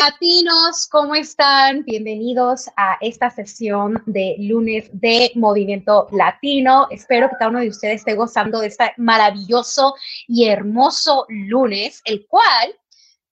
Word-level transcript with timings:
Latinos, 0.00 0.86
¿cómo 0.88 1.16
están? 1.16 1.82
Bienvenidos 1.84 2.70
a 2.76 2.98
esta 3.00 3.30
sesión 3.30 4.00
de 4.06 4.36
lunes 4.38 4.88
de 4.92 5.32
Movimiento 5.34 6.06
Latino. 6.12 6.86
Espero 6.88 7.28
que 7.28 7.34
cada 7.36 7.50
uno 7.50 7.58
de 7.58 7.68
ustedes 7.70 7.96
esté 7.96 8.14
gozando 8.14 8.60
de 8.60 8.68
este 8.68 8.92
maravilloso 8.96 9.96
y 10.28 10.46
hermoso 10.46 11.26
lunes, 11.28 12.00
el 12.04 12.28
cual 12.28 12.76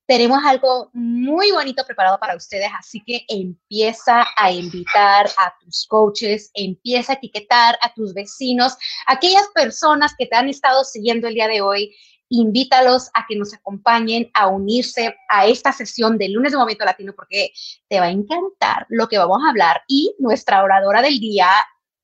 tenemos 0.06 0.40
algo 0.44 0.90
muy 0.92 1.52
bonito 1.52 1.84
preparado 1.84 2.18
para 2.18 2.34
ustedes, 2.34 2.68
así 2.76 3.00
que 3.06 3.24
empieza 3.28 4.26
a 4.36 4.50
invitar 4.50 5.26
a 5.38 5.54
tus 5.60 5.86
coaches, 5.86 6.50
empieza 6.52 7.12
a 7.12 7.16
etiquetar 7.16 7.78
a 7.80 7.94
tus 7.94 8.12
vecinos, 8.12 8.76
aquellas 9.06 9.46
personas 9.54 10.14
que 10.18 10.26
te 10.26 10.34
han 10.34 10.48
estado 10.48 10.82
siguiendo 10.82 11.28
el 11.28 11.34
día 11.34 11.46
de 11.46 11.60
hoy 11.60 11.94
invítalos 12.28 13.10
a 13.14 13.24
que 13.28 13.36
nos 13.36 13.54
acompañen 13.54 14.30
a 14.34 14.48
unirse 14.48 15.16
a 15.28 15.46
esta 15.46 15.72
sesión 15.72 16.18
de 16.18 16.28
lunes 16.28 16.52
de 16.52 16.58
Momento 16.58 16.84
Latino 16.84 17.12
porque 17.14 17.52
te 17.88 18.00
va 18.00 18.06
a 18.06 18.10
encantar 18.10 18.86
lo 18.88 19.08
que 19.08 19.18
vamos 19.18 19.38
a 19.44 19.50
hablar. 19.50 19.82
Y 19.86 20.14
nuestra 20.18 20.62
oradora 20.62 21.02
del 21.02 21.18
día 21.20 21.48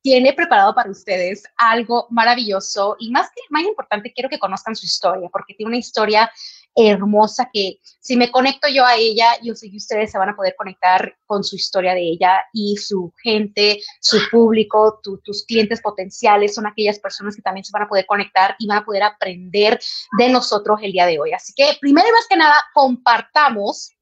tiene 0.03 0.33
preparado 0.33 0.75
para 0.75 0.91
ustedes 0.91 1.45
algo 1.57 2.07
maravilloso 2.11 2.97
y 2.99 3.11
más 3.11 3.29
que 3.29 3.43
más 3.51 3.63
importante 3.63 4.13
quiero 4.13 4.29
que 4.29 4.39
conozcan 4.39 4.75
su 4.75 4.85
historia 4.85 5.29
porque 5.33 5.55
tiene 5.55 5.71
una 5.71 5.79
historia 5.79 6.31
hermosa 6.75 7.51
que 7.53 7.79
si 8.01 8.17
me 8.17 8.31
conecto 8.31 8.69
yo 8.69 8.85
a 8.85 8.97
ella, 8.97 9.39
yo 9.43 9.55
sé 9.55 9.71
que 9.71 9.77
ustedes 9.77 10.11
se 10.11 10.19
van 10.19 10.31
a 10.31 10.37
poder 10.37 10.55
conectar 10.57 11.17
con 11.27 11.45
su 11.45 11.57
historia 11.57 11.95
de 11.95 12.03
ella 12.03 12.45
y 12.53 12.77
su 12.77 13.13
gente, 13.23 13.81
su 14.01 14.19
público, 14.31 15.01
tus 15.03 15.45
clientes 15.47 15.81
potenciales 15.81 16.55
son 16.55 16.67
aquellas 16.67 16.99
personas 16.99 17.37
que 17.37 17.43
también 17.43 17.65
se 17.65 17.73
van 17.73 17.83
a 17.83 17.89
poder 17.89 18.07
conectar 18.07 18.57
y 18.59 18.67
van 18.67 18.79
a 18.79 18.85
poder 18.85 19.03
aprender 19.03 19.79
de 20.19 20.29
nosotros 20.29 20.81
el 20.83 20.93
día 20.93 21.07
de 21.07 21.19
hoy. 21.19 21.33
Así 21.33 21.53
que 21.55 21.77
primero 21.81 22.09
y 22.09 22.13
más 22.13 22.27
que 22.29 22.37
nada, 22.37 22.57
compartamos 22.75 23.93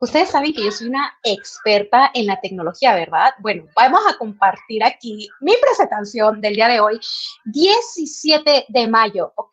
Ustedes 0.00 0.30
saben 0.30 0.52
que 0.52 0.64
yo 0.64 0.70
soy 0.70 0.88
una 0.88 1.18
experta 1.22 2.10
en 2.14 2.26
la 2.26 2.40
tecnología, 2.40 2.94
¿verdad? 2.94 3.32
Bueno, 3.38 3.64
vamos 3.74 4.02
a 4.06 4.16
compartir 4.18 4.84
aquí 4.84 5.28
mi 5.40 5.52
presentación 5.60 6.40
del 6.40 6.54
día 6.54 6.68
de 6.68 6.80
hoy, 6.80 7.00
17 7.46 8.66
de 8.68 8.88
mayo. 8.88 9.32
Ok, 9.36 9.52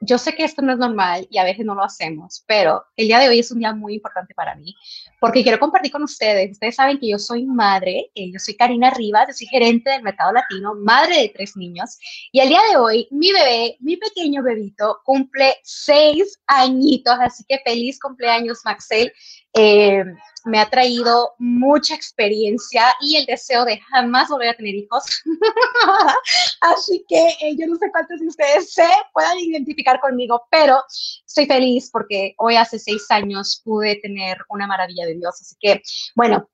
yo 0.00 0.18
sé 0.18 0.34
que 0.34 0.44
esto 0.44 0.62
no 0.62 0.72
es 0.72 0.78
normal 0.78 1.26
y 1.30 1.38
a 1.38 1.44
veces 1.44 1.64
no 1.64 1.74
lo 1.74 1.84
hacemos, 1.84 2.42
pero 2.46 2.84
el 2.96 3.06
día 3.06 3.18
de 3.18 3.28
hoy 3.28 3.38
es 3.40 3.50
un 3.50 3.58
día 3.58 3.74
muy 3.74 3.94
importante 3.94 4.34
para 4.34 4.54
mí 4.54 4.74
porque 5.20 5.42
quiero 5.42 5.58
compartir 5.58 5.92
con 5.92 6.02
ustedes. 6.02 6.52
Ustedes 6.52 6.74
saben 6.74 6.98
que 6.98 7.10
yo 7.10 7.18
soy 7.18 7.44
madre, 7.44 8.10
eh, 8.14 8.30
yo 8.32 8.38
soy 8.38 8.56
Karina 8.56 8.90
Rivas, 8.90 9.28
yo 9.28 9.34
soy 9.34 9.46
gerente 9.48 9.90
del 9.90 10.02
mercado 10.02 10.32
latino, 10.32 10.74
madre 10.74 11.16
de 11.20 11.28
tres 11.28 11.56
niños 11.56 11.98
y 12.32 12.40
el 12.40 12.48
día 12.48 12.60
de 12.70 12.76
hoy 12.78 13.08
mi 13.10 13.30
bebé, 13.32 13.76
mi 13.80 13.96
pequeño 13.96 14.42
bebito, 14.42 15.00
cumple 15.04 15.56
seis 15.62 16.40
añitos, 16.46 17.16
así 17.20 17.44
que 17.46 17.60
feliz 17.64 17.98
cumpleaños, 18.00 18.60
Maxel. 18.64 19.12
Eh, 19.54 20.04
me 20.44 20.58
ha 20.58 20.70
traído 20.70 21.34
mucha 21.38 21.94
experiencia 21.94 22.84
y 23.00 23.16
el 23.16 23.26
deseo 23.26 23.64
de 23.64 23.78
jamás 23.90 24.28
volver 24.28 24.50
a 24.50 24.56
tener 24.56 24.74
hijos. 24.74 25.04
Así 26.60 27.04
que 27.08 27.28
eh, 27.40 27.56
yo 27.58 27.66
no 27.66 27.76
sé 27.76 27.90
cuántos 27.90 28.20
de 28.20 28.28
ustedes 28.28 28.72
se 28.72 28.88
puedan 29.12 29.38
identificar 29.38 30.00
conmigo, 30.00 30.46
pero 30.50 30.82
estoy 31.26 31.46
feliz 31.46 31.90
porque 31.92 32.34
hoy 32.38 32.56
hace 32.56 32.78
seis 32.78 33.10
años 33.10 33.60
pude 33.64 33.96
tener 33.96 34.38
una 34.48 34.66
maravilla 34.66 35.06
de 35.06 35.14
Dios. 35.14 35.40
Así 35.40 35.56
que, 35.60 35.82
bueno, 36.14 36.48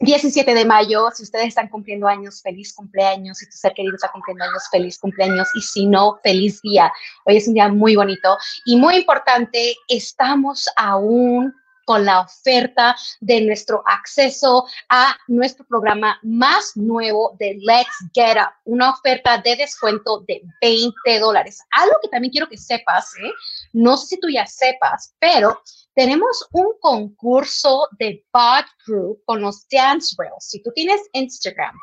17 0.00 0.54
de 0.54 0.64
mayo, 0.64 1.10
si 1.12 1.24
ustedes 1.24 1.48
están 1.48 1.68
cumpliendo 1.68 2.06
años, 2.06 2.40
feliz 2.40 2.72
cumpleaños. 2.72 3.38
Si 3.38 3.46
tu 3.46 3.56
ser 3.56 3.74
querido 3.74 3.96
está 3.96 4.12
cumpliendo 4.12 4.44
años, 4.44 4.68
feliz 4.70 4.96
cumpleaños. 4.96 5.48
Y 5.56 5.60
si 5.60 5.86
no, 5.86 6.20
feliz 6.22 6.62
día. 6.62 6.92
Hoy 7.24 7.36
es 7.36 7.48
un 7.48 7.54
día 7.54 7.68
muy 7.68 7.96
bonito 7.96 8.38
y 8.64 8.76
muy 8.76 8.96
importante. 8.96 9.74
Estamos 9.88 10.68
aún 10.76 11.52
con 11.88 12.04
la 12.04 12.20
oferta 12.20 12.94
de 13.18 13.40
nuestro 13.40 13.82
acceso 13.86 14.66
a 14.90 15.16
nuestro 15.26 15.64
programa 15.64 16.18
más 16.22 16.76
nuevo 16.76 17.34
de 17.38 17.56
Let's 17.62 18.10
Get 18.12 18.36
Up, 18.36 18.52
una 18.66 18.90
oferta 18.90 19.38
de 19.38 19.56
descuento 19.56 20.22
de 20.28 20.42
20 20.60 21.18
dólares. 21.18 21.62
Algo 21.70 21.94
que 22.02 22.08
también 22.08 22.30
quiero 22.30 22.46
que 22.46 22.58
sepas, 22.58 23.14
¿eh? 23.24 23.32
no 23.72 23.96
sé 23.96 24.06
si 24.06 24.20
tú 24.20 24.28
ya 24.28 24.44
sepas, 24.44 25.14
pero 25.18 25.62
tenemos 25.94 26.46
un 26.52 26.74
concurso 26.78 27.88
de 27.98 28.22
Bot 28.34 28.66
Group 28.86 29.22
con 29.24 29.40
los 29.40 29.66
Dance 29.70 30.14
Rails. 30.18 30.44
Si 30.44 30.62
tú 30.62 30.70
tienes 30.74 31.00
Instagram 31.14 31.74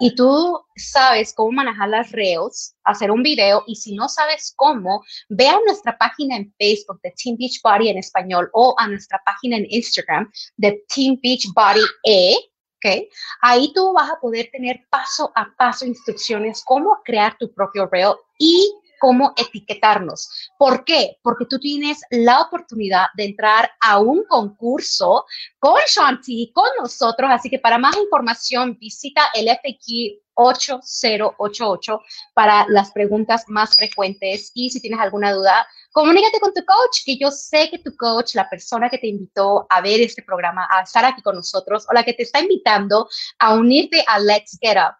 y 0.00 0.14
tú 0.14 0.60
sabes 0.76 1.32
cómo 1.34 1.52
manejar 1.52 1.88
las 1.88 2.12
Rails, 2.12 2.76
hacer 2.84 3.10
un 3.10 3.22
video, 3.22 3.64
y 3.66 3.76
si 3.76 3.94
no 3.94 4.08
sabes 4.08 4.52
cómo, 4.56 5.04
ve 5.28 5.48
a 5.48 5.60
nuestra 5.66 5.96
página 5.98 6.36
en 6.36 6.54
Facebook 6.58 7.00
de 7.02 7.12
Team 7.22 7.36
Beach 7.38 7.60
Body 7.62 7.88
en 7.88 7.98
español 7.98 8.48
o 8.52 8.74
a 8.78 8.86
nuestra 8.88 9.20
página 9.24 9.56
en 9.56 9.66
Instagram 9.70 10.30
de 10.56 10.84
Team 10.94 11.18
Beach 11.22 11.46
Body 11.54 11.84
E. 12.04 12.36
Okay. 12.76 13.08
Ahí 13.40 13.72
tú 13.74 13.92
vas 13.92 14.08
a 14.08 14.20
poder 14.20 14.50
tener 14.52 14.86
paso 14.88 15.32
a 15.34 15.52
paso 15.56 15.84
instrucciones 15.84 16.62
cómo 16.64 16.96
crear 17.04 17.36
tu 17.36 17.52
propio 17.52 17.88
rail 17.90 18.14
y 18.38 18.72
cómo 18.98 19.32
etiquetarnos. 19.36 20.50
¿Por 20.58 20.84
qué? 20.84 21.18
Porque 21.22 21.46
tú 21.46 21.58
tienes 21.58 22.00
la 22.10 22.40
oportunidad 22.40 23.06
de 23.16 23.24
entrar 23.24 23.70
a 23.80 23.98
un 23.98 24.24
concurso 24.24 25.24
con 25.58 25.80
Shanti, 25.86 26.52
con 26.54 26.68
nosotros. 26.80 27.30
Así 27.32 27.50
que 27.50 27.58
para 27.58 27.78
más 27.78 27.96
información, 27.96 28.76
visita 28.78 29.22
el 29.34 29.48
FAQ 29.48 30.22
8088 30.38 32.00
para 32.32 32.64
las 32.68 32.92
preguntas 32.92 33.44
más 33.48 33.76
frecuentes. 33.76 34.52
Y 34.54 34.70
si 34.70 34.80
tienes 34.80 35.00
alguna 35.00 35.32
duda, 35.32 35.66
comunícate 35.92 36.38
con 36.40 36.54
tu 36.54 36.64
coach, 36.64 37.00
que 37.04 37.18
yo 37.18 37.30
sé 37.30 37.68
que 37.70 37.78
tu 37.78 37.96
coach, 37.96 38.34
la 38.34 38.48
persona 38.48 38.88
que 38.88 38.98
te 38.98 39.08
invitó 39.08 39.66
a 39.68 39.80
ver 39.80 40.00
este 40.00 40.22
programa, 40.22 40.68
a 40.70 40.82
estar 40.82 41.04
aquí 41.04 41.22
con 41.22 41.34
nosotros, 41.34 41.86
o 41.90 41.92
la 41.92 42.04
que 42.04 42.14
te 42.14 42.22
está 42.22 42.40
invitando 42.40 43.08
a 43.38 43.54
unirte 43.54 44.04
a 44.06 44.20
Let's 44.20 44.58
Get 44.60 44.76
Up, 44.76 44.94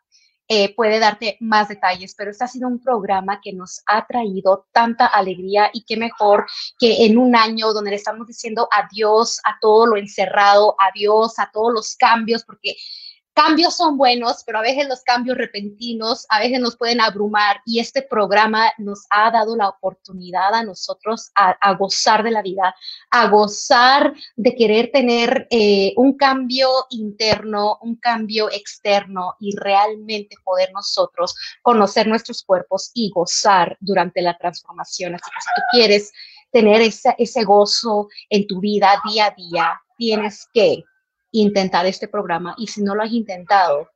eh, 0.49 0.75
puede 0.75 0.99
darte 0.99 1.37
más 1.41 1.69
detalles, 1.69 2.15
pero 2.17 2.31
este 2.31 2.45
ha 2.45 2.49
sido 2.49 2.69
un 2.69 2.81
programa 2.81 3.41
que 3.43 3.53
nos 3.53 3.83
ha 3.87 4.07
traído 4.07 4.67
tanta 4.73 5.07
alegría 5.07 5.71
y 5.75 5.85
qué 5.85 5.99
mejor 5.99 6.47
que 6.79 7.05
en 7.05 7.19
un 7.19 7.37
año 7.37 7.73
donde 7.75 7.91
le 7.91 7.97
estamos 7.97 8.27
diciendo 8.27 8.67
adiós 8.71 9.41
a 9.45 9.59
todo 9.61 9.87
lo 9.87 9.97
encerrado, 9.99 10.75
adiós 10.79 11.39
a 11.39 11.51
todos 11.53 11.73
los 11.75 11.97
cambios, 11.97 12.45
porque 12.45 12.77
cambios 13.39 13.77
son 13.77 13.97
buenos, 13.97 14.43
pero 14.45 14.59
a 14.59 14.63
veces 14.63 14.89
los 14.89 15.03
cambios 15.03 15.39
repentinos 15.39 16.27
a 16.29 16.41
veces 16.41 16.59
nos 16.59 16.77
pueden 16.77 17.01
abrumar 17.01 17.63
y 17.65 17.79
este 17.79 18.03
programa 18.03 18.73
nos 18.79 19.07
ha 19.11 19.31
dado 19.31 19.55
la 19.55 19.69
oportunidad 19.69 20.53
a 20.53 20.65
nosotros 20.65 21.31
a, 21.37 21.75
gozar 21.75 22.25
de 22.25 22.33
la 22.33 22.43
vida, 22.43 22.75
a 23.13 23.29
gozar 23.29 24.13
de 24.35 24.57
querer 24.57 24.91
tener 24.91 25.47
eh, 25.51 25.93
un 25.97 26.17
cambio 26.17 26.69
interno, 26.91 27.79
un 27.81 27.95
cambio 27.95 28.51
externo 28.51 29.37
y 29.39 29.55
realmente 29.57 30.35
poder 30.43 30.73
nosotros 30.73 31.37
conocer 31.63 32.09
nuestros 32.09 32.43
cuerpos 32.43 32.91
y 32.93 33.09
gozar 33.11 33.77
durante 33.79 34.21
la 34.21 34.37
transformación. 34.37 35.15
Así 35.15 35.31
que 35.31 35.41
si 35.41 35.49
tú 35.55 35.63
quieres 35.71 36.13
tener 36.51 36.81
ese, 36.81 37.15
ese 37.17 37.45
gozo 37.45 38.09
en 38.31 38.49
tu 38.49 38.59
vida 38.59 39.01
día 39.09 39.27
a 39.27 39.31
día, 39.31 39.81
tienes 39.97 40.49
que 40.53 40.83
intentar 41.31 41.87
este 41.87 42.09
programa 42.09 42.55
y 42.59 42.69
si 42.69 42.83
no 42.83 42.95
lo 42.95 43.03
has 43.03 43.13
intentado, 43.13 43.91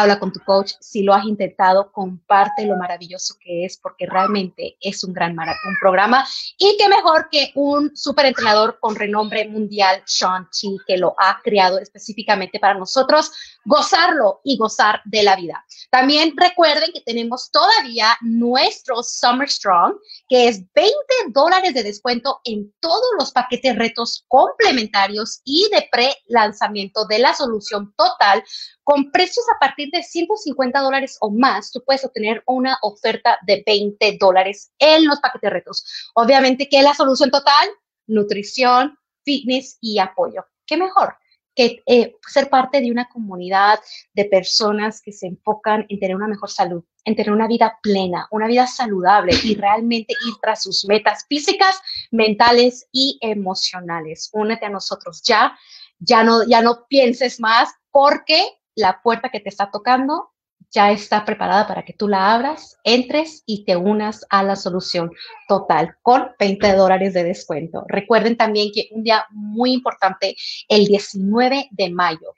habla 0.00 0.18
con 0.18 0.32
tu 0.32 0.40
coach. 0.40 0.72
Si 0.80 1.02
lo 1.02 1.14
has 1.14 1.24
intentado, 1.24 1.92
comparte 1.92 2.66
lo 2.66 2.76
maravilloso 2.76 3.34
que 3.40 3.64
es, 3.64 3.76
porque 3.76 4.06
realmente 4.06 4.76
es 4.80 5.04
un 5.04 5.12
gran 5.12 5.36
un 5.36 5.76
programa. 5.80 6.26
Y 6.58 6.76
qué 6.78 6.88
mejor 6.88 7.28
que 7.30 7.52
un 7.54 7.96
super 7.96 8.26
entrenador 8.26 8.78
con 8.80 8.94
renombre 8.94 9.48
mundial, 9.48 10.02
Sean 10.06 10.48
Chi, 10.50 10.76
que 10.86 10.96
lo 10.96 11.14
ha 11.18 11.40
creado 11.42 11.78
específicamente 11.78 12.58
para 12.58 12.78
nosotros, 12.78 13.32
gozarlo 13.64 14.40
y 14.44 14.56
gozar 14.56 15.00
de 15.04 15.22
la 15.22 15.36
vida. 15.36 15.64
También 15.90 16.34
recuerden 16.36 16.90
que 16.92 17.00
tenemos 17.00 17.50
todavía 17.50 18.16
nuestro 18.20 19.02
Summer 19.02 19.48
Strong, 19.48 19.96
que 20.28 20.48
es 20.48 20.60
20 20.72 20.94
dólares 21.28 21.74
de 21.74 21.82
descuento 21.82 22.40
en 22.44 22.72
todos 22.80 23.06
los 23.18 23.32
paquetes 23.32 23.76
retos 23.76 24.24
complementarios 24.28 25.40
y 25.44 25.68
de 25.72 25.88
pre-lanzamiento 25.90 27.04
de 27.06 27.18
la 27.18 27.34
solución 27.34 27.94
total 27.96 28.42
con 28.86 29.10
precios 29.10 29.44
a 29.54 29.58
partir 29.58 29.85
de 29.90 30.02
150 30.02 30.80
dólares 30.80 31.16
o 31.20 31.30
más, 31.30 31.70
tú 31.70 31.82
puedes 31.84 32.04
obtener 32.04 32.42
una 32.46 32.78
oferta 32.82 33.38
de 33.46 33.62
20 33.66 34.16
dólares 34.20 34.72
en 34.78 35.06
los 35.06 35.20
paquetes 35.20 35.50
retos. 35.50 36.10
Obviamente, 36.14 36.68
¿qué 36.68 36.78
es 36.78 36.84
la 36.84 36.94
solución 36.94 37.30
total? 37.30 37.68
Nutrición, 38.06 38.98
fitness 39.24 39.78
y 39.80 39.98
apoyo. 39.98 40.44
¿Qué 40.66 40.76
mejor? 40.76 41.14
que 41.56 41.82
eh, 41.86 42.14
ser 42.28 42.50
parte 42.50 42.80
de 42.80 42.90
una 42.90 43.08
comunidad 43.08 43.80
de 44.12 44.26
personas 44.26 45.00
que 45.00 45.10
se 45.10 45.26
enfocan 45.26 45.86
en 45.88 45.98
tener 45.98 46.14
una 46.14 46.28
mejor 46.28 46.50
salud, 46.50 46.84
en 47.04 47.16
tener 47.16 47.32
una 47.32 47.48
vida 47.48 47.78
plena, 47.82 48.28
una 48.30 48.46
vida 48.46 48.66
saludable 48.66 49.32
y 49.42 49.54
realmente 49.54 50.12
ir 50.28 50.34
tras 50.42 50.62
sus 50.62 50.84
metas 50.86 51.24
físicas, 51.26 51.80
mentales 52.10 52.86
y 52.92 53.18
emocionales. 53.22 54.28
Únete 54.34 54.66
a 54.66 54.70
nosotros 54.70 55.22
ya, 55.22 55.58
ya 55.98 56.22
no, 56.22 56.46
ya 56.46 56.60
no 56.60 56.86
pienses 56.88 57.40
más 57.40 57.70
porque 57.90 58.55
la 58.76 59.00
puerta 59.02 59.30
que 59.30 59.40
te 59.40 59.48
está 59.48 59.70
tocando 59.70 60.30
ya 60.70 60.90
está 60.90 61.24
preparada 61.24 61.66
para 61.66 61.84
que 61.84 61.92
tú 61.92 62.08
la 62.08 62.34
abras, 62.34 62.78
entres 62.84 63.42
y 63.46 63.64
te 63.64 63.76
unas 63.76 64.26
a 64.30 64.42
la 64.42 64.56
solución 64.56 65.10
total 65.48 65.96
con 66.02 66.30
20 66.38 66.74
dólares 66.74 67.14
de 67.14 67.24
descuento. 67.24 67.84
Recuerden 67.88 68.36
también 68.36 68.70
que 68.74 68.88
un 68.92 69.02
día 69.02 69.24
muy 69.30 69.72
importante, 69.72 70.36
el 70.68 70.86
19 70.86 71.68
de 71.70 71.90
mayo, 71.90 72.34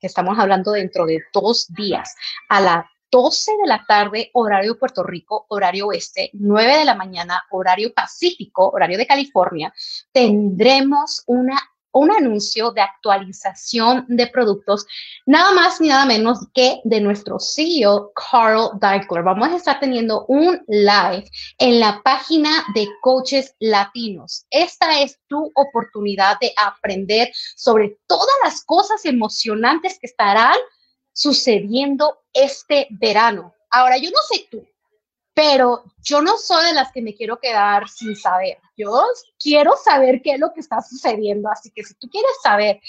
que 0.00 0.06
estamos 0.06 0.38
hablando 0.38 0.72
dentro 0.72 1.06
de 1.06 1.20
dos 1.32 1.72
días, 1.74 2.14
a 2.48 2.60
las 2.60 2.86
12 3.10 3.52
de 3.60 3.68
la 3.68 3.84
tarde, 3.86 4.30
horario 4.32 4.78
Puerto 4.78 5.02
Rico, 5.02 5.44
horario 5.50 5.88
oeste, 5.88 6.30
9 6.32 6.78
de 6.78 6.84
la 6.86 6.94
mañana, 6.94 7.44
horario 7.50 7.92
Pacífico, 7.92 8.70
horario 8.70 8.96
de 8.96 9.06
California, 9.06 9.72
tendremos 10.12 11.22
una 11.26 11.60
un 11.92 12.10
anuncio 12.10 12.70
de 12.72 12.80
actualización 12.80 14.04
de 14.08 14.26
productos, 14.26 14.86
nada 15.26 15.52
más 15.52 15.80
ni 15.80 15.88
nada 15.88 16.06
menos 16.06 16.46
que 16.54 16.80
de 16.84 17.00
nuestro 17.00 17.38
CEO, 17.38 18.12
Carl 18.14 18.70
Deichler. 18.80 19.22
Vamos 19.22 19.48
a 19.48 19.56
estar 19.56 19.80
teniendo 19.80 20.24
un 20.26 20.62
live 20.68 21.24
en 21.58 21.80
la 21.80 22.00
página 22.02 22.64
de 22.74 22.88
Coaches 23.00 23.54
Latinos. 23.60 24.46
Esta 24.50 25.00
es 25.00 25.18
tu 25.28 25.52
oportunidad 25.54 26.38
de 26.40 26.52
aprender 26.56 27.30
sobre 27.56 27.98
todas 28.06 28.34
las 28.44 28.64
cosas 28.64 29.04
emocionantes 29.04 29.98
que 29.98 30.06
estarán 30.06 30.56
sucediendo 31.12 32.18
este 32.32 32.88
verano. 32.90 33.54
Ahora, 33.70 33.96
yo 33.98 34.10
no 34.10 34.18
sé 34.30 34.46
tú, 34.50 34.66
pero 35.34 35.84
yo 36.02 36.20
no 36.20 36.36
soy 36.36 36.66
de 36.66 36.74
las 36.74 36.92
que 36.92 37.02
me 37.02 37.14
quiero 37.14 37.38
quedar 37.38 37.88
sin 37.88 38.14
saber. 38.16 38.58
Yo 38.76 39.02
quiero 39.38 39.74
saber 39.82 40.20
qué 40.22 40.32
es 40.32 40.40
lo 40.40 40.52
que 40.52 40.60
está 40.60 40.80
sucediendo. 40.80 41.48
Así 41.50 41.70
que 41.70 41.84
si 41.84 41.94
tú 41.94 42.08
quieres 42.10 42.32
saber 42.42 42.80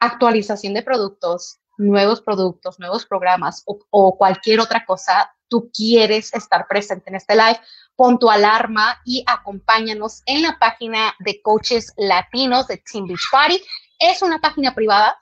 actualización 0.00 0.74
de 0.74 0.82
productos, 0.82 1.58
nuevos 1.78 2.22
productos, 2.22 2.78
nuevos 2.78 3.04
programas 3.04 3.62
o, 3.66 4.16
cualquier 4.16 4.60
otra 4.60 4.84
cosa, 4.86 5.30
tú 5.48 5.70
quieres 5.72 6.32
estar 6.32 6.66
presente 6.66 7.10
en 7.10 7.16
este 7.16 7.34
live, 7.34 7.60
pon 7.94 8.18
tu 8.18 8.30
alarma 8.30 9.00
y 9.04 9.22
acompáñanos 9.26 10.22
en 10.26 10.42
la 10.42 10.58
página 10.58 11.14
de 11.18 11.40
coaches 11.42 11.92
latinos 11.96 12.66
de 12.68 12.78
Team 12.78 13.06
Beach 13.06 13.28
Party. 13.30 13.62
Es 13.98 14.22
una 14.22 14.38
página 14.38 14.74
privada, 14.74 15.18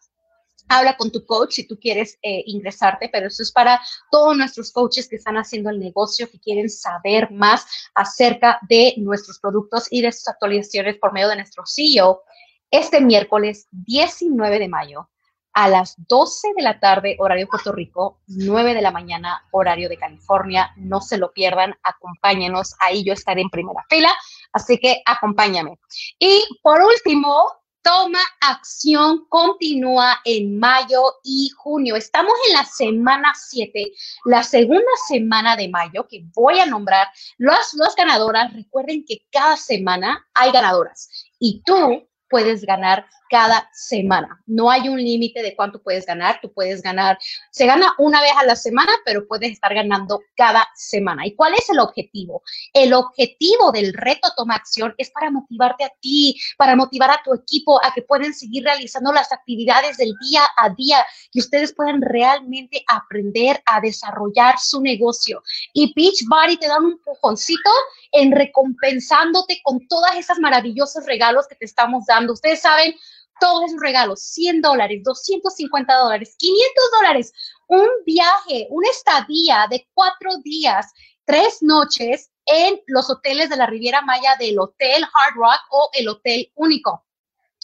habla 0.68 0.96
con 0.96 1.10
tu 1.10 1.24
coach 1.24 1.54
si 1.54 1.66
tú 1.66 1.78
quieres 1.78 2.18
eh, 2.22 2.42
ingresarte, 2.46 3.08
pero 3.12 3.26
eso 3.26 3.42
es 3.42 3.52
para 3.52 3.80
todos 4.10 4.36
nuestros 4.36 4.72
coaches 4.72 5.08
que 5.08 5.16
están 5.16 5.36
haciendo 5.36 5.70
el 5.70 5.78
negocio, 5.78 6.30
que 6.30 6.40
quieren 6.40 6.68
saber 6.68 7.30
más 7.30 7.66
acerca 7.94 8.58
de 8.68 8.94
nuestros 8.98 9.38
productos 9.38 9.86
y 9.90 10.02
de 10.02 10.12
sus 10.12 10.28
actualizaciones 10.28 10.96
por 10.98 11.12
medio 11.12 11.28
de 11.28 11.36
nuestro 11.36 11.64
CEO. 11.66 12.22
Este 12.70 13.00
miércoles 13.00 13.68
19 13.70 14.58
de 14.58 14.68
mayo 14.68 15.08
a 15.54 15.68
las 15.68 15.94
12 16.08 16.48
de 16.56 16.62
la 16.62 16.80
tarde, 16.80 17.16
horario 17.20 17.46
Puerto 17.46 17.70
Rico, 17.70 18.20
9 18.26 18.74
de 18.74 18.82
la 18.82 18.90
mañana, 18.90 19.46
horario 19.52 19.88
de 19.88 19.96
California. 19.96 20.72
No 20.76 21.00
se 21.00 21.16
lo 21.16 21.32
pierdan, 21.32 21.76
acompáñenos, 21.84 22.74
ahí 22.80 23.04
yo 23.04 23.12
estaré 23.12 23.40
en 23.40 23.50
primera 23.50 23.84
fila, 23.88 24.12
así 24.52 24.78
que 24.78 25.00
acompáñame. 25.06 25.78
Y 26.18 26.44
por 26.60 26.82
último, 26.82 27.46
Toma 27.84 28.20
acción 28.40 29.26
continúa 29.28 30.18
en 30.24 30.58
mayo 30.58 31.02
y 31.22 31.50
junio. 31.54 31.96
Estamos 31.96 32.32
en 32.48 32.54
la 32.54 32.64
semana 32.64 33.34
7, 33.36 33.92
la 34.24 34.42
segunda 34.42 34.90
semana 35.06 35.54
de 35.54 35.68
mayo, 35.68 36.08
que 36.08 36.24
voy 36.32 36.60
a 36.60 36.66
nombrar 36.66 37.08
las, 37.36 37.74
las 37.74 37.94
ganadoras. 37.94 38.54
Recuerden 38.54 39.04
que 39.06 39.26
cada 39.30 39.58
semana 39.58 40.26
hay 40.32 40.50
ganadoras 40.50 41.10
y 41.38 41.62
tú 41.62 42.08
puedes 42.28 42.64
ganar 42.64 43.06
cada 43.30 43.68
semana. 43.72 44.40
No 44.46 44.70
hay 44.70 44.88
un 44.88 44.96
límite 44.96 45.42
de 45.42 45.56
cuánto 45.56 45.82
puedes 45.82 46.06
ganar. 46.06 46.38
Tú 46.40 46.52
puedes 46.52 46.82
ganar, 46.82 47.18
se 47.50 47.66
gana 47.66 47.92
una 47.98 48.20
vez 48.20 48.32
a 48.36 48.44
la 48.44 48.54
semana, 48.54 48.92
pero 49.04 49.26
puedes 49.26 49.50
estar 49.50 49.74
ganando 49.74 50.20
cada 50.36 50.66
semana. 50.74 51.26
¿Y 51.26 51.34
cuál 51.34 51.54
es 51.54 51.68
el 51.68 51.80
objetivo? 51.80 52.42
El 52.72 52.92
objetivo 52.92 53.72
del 53.72 53.92
reto 53.92 54.28
Toma 54.36 54.54
Acción 54.54 54.94
es 54.98 55.10
para 55.10 55.30
motivarte 55.30 55.84
a 55.84 55.92
ti, 56.00 56.38
para 56.56 56.76
motivar 56.76 57.10
a 57.10 57.20
tu 57.24 57.34
equipo 57.34 57.84
a 57.84 57.92
que 57.92 58.02
puedan 58.02 58.32
seguir 58.32 58.64
realizando 58.64 59.12
las 59.12 59.32
actividades 59.32 59.96
del 59.96 60.14
día 60.28 60.42
a 60.56 60.70
día, 60.70 61.04
que 61.32 61.40
ustedes 61.40 61.74
puedan 61.74 62.02
realmente 62.02 62.84
aprender 62.86 63.60
a 63.66 63.80
desarrollar 63.80 64.54
su 64.58 64.80
negocio. 64.80 65.42
Y 65.72 65.92
Beachbody 65.94 66.56
te 66.56 66.68
dan 66.68 66.84
un 66.84 66.98
pujoncito 66.98 67.70
en 68.12 68.30
recompensándote 68.30 69.60
con 69.62 69.86
todas 69.88 70.16
esas 70.16 70.38
maravillosos 70.38 71.04
regalos 71.04 71.48
que 71.48 71.56
te 71.56 71.64
estamos 71.64 72.06
dando. 72.06 72.13
Ustedes 72.32 72.60
saben, 72.60 72.94
todos 73.40 73.64
esos 73.64 73.80
regalos, 73.80 74.22
100 74.22 74.62
dólares, 74.62 75.02
250 75.04 75.94
dólares, 75.94 76.34
500 76.38 76.84
dólares, 76.96 77.32
un 77.68 77.88
viaje, 78.06 78.66
una 78.70 78.88
estadía 78.90 79.66
de 79.70 79.86
cuatro 79.92 80.30
días, 80.42 80.92
tres 81.24 81.58
noches 81.60 82.30
en 82.46 82.80
los 82.86 83.10
hoteles 83.10 83.48
de 83.48 83.56
la 83.56 83.66
Riviera 83.66 84.02
Maya 84.02 84.36
del 84.38 84.58
Hotel 84.58 85.02
Hard 85.04 85.34
Rock 85.34 85.60
o 85.70 85.90
el 85.94 86.08
Hotel 86.08 86.52
Único. 86.54 87.04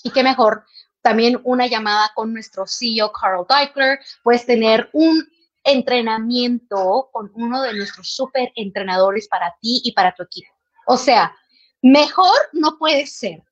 Y 0.02 0.10
qué 0.10 0.22
mejor, 0.22 0.64
también 1.02 1.40
una 1.44 1.66
llamada 1.66 2.10
con 2.14 2.32
nuestro 2.32 2.66
CEO 2.66 3.12
Carl 3.12 3.46
Deichler, 3.48 3.98
puedes 4.22 4.46
tener 4.46 4.88
un 4.92 5.26
entrenamiento 5.64 7.10
con 7.12 7.30
uno 7.34 7.62
de 7.62 7.74
nuestros 7.74 8.08
super 8.08 8.50
entrenadores 8.54 9.28
para 9.28 9.54
ti 9.60 9.82
y 9.84 9.92
para 9.92 10.14
tu 10.14 10.22
equipo. 10.22 10.50
O 10.86 10.96
sea, 10.96 11.36
mejor 11.82 12.36
no 12.52 12.78
puede 12.78 13.06
ser. 13.06 13.42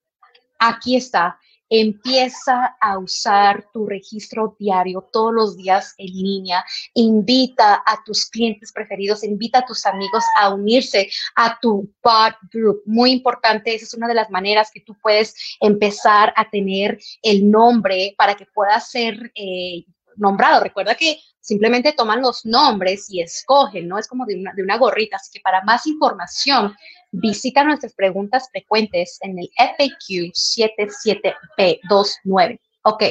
Aquí 0.58 0.96
está 0.96 1.38
empieza 1.68 2.76
a 2.80 2.98
usar 2.98 3.66
tu 3.72 3.86
registro 3.86 4.56
diario 4.58 5.08
todos 5.12 5.32
los 5.32 5.56
días 5.56 5.94
en 5.98 6.06
línea, 6.06 6.64
invita 6.94 7.82
a 7.84 8.02
tus 8.04 8.26
clientes 8.26 8.72
preferidos, 8.72 9.24
invita 9.24 9.60
a 9.60 9.66
tus 9.66 9.84
amigos 9.86 10.24
a 10.40 10.54
unirse 10.54 11.08
a 11.36 11.58
tu 11.60 11.92
bot 12.02 12.34
group. 12.52 12.82
Muy 12.86 13.12
importante, 13.12 13.74
esa 13.74 13.84
es 13.84 13.94
una 13.94 14.08
de 14.08 14.14
las 14.14 14.30
maneras 14.30 14.70
que 14.72 14.80
tú 14.80 14.96
puedes 15.02 15.34
empezar 15.60 16.32
a 16.36 16.48
tener 16.48 16.98
el 17.22 17.50
nombre 17.50 18.14
para 18.16 18.34
que 18.34 18.46
pueda 18.46 18.80
ser 18.80 19.30
eh, 19.34 19.84
nombrado. 20.16 20.62
Recuerda 20.62 20.94
que 20.94 21.20
simplemente 21.40 21.92
toman 21.92 22.20
los 22.20 22.44
nombres 22.44 23.08
y 23.08 23.20
escogen, 23.20 23.88
¿no? 23.88 23.98
Es 23.98 24.08
como 24.08 24.26
de 24.26 24.62
una 24.62 24.76
gorrita. 24.76 25.16
Así 25.16 25.30
que 25.32 25.40
para 25.40 25.62
más 25.62 25.86
información, 25.86 26.74
visita 27.10 27.64
nuestras 27.64 27.94
preguntas 27.94 28.48
frecuentes 28.50 29.18
en 29.22 29.38
el 29.38 29.48
FAQ 29.56 30.32
77B29. 30.32 32.60
Ok, 32.82 33.04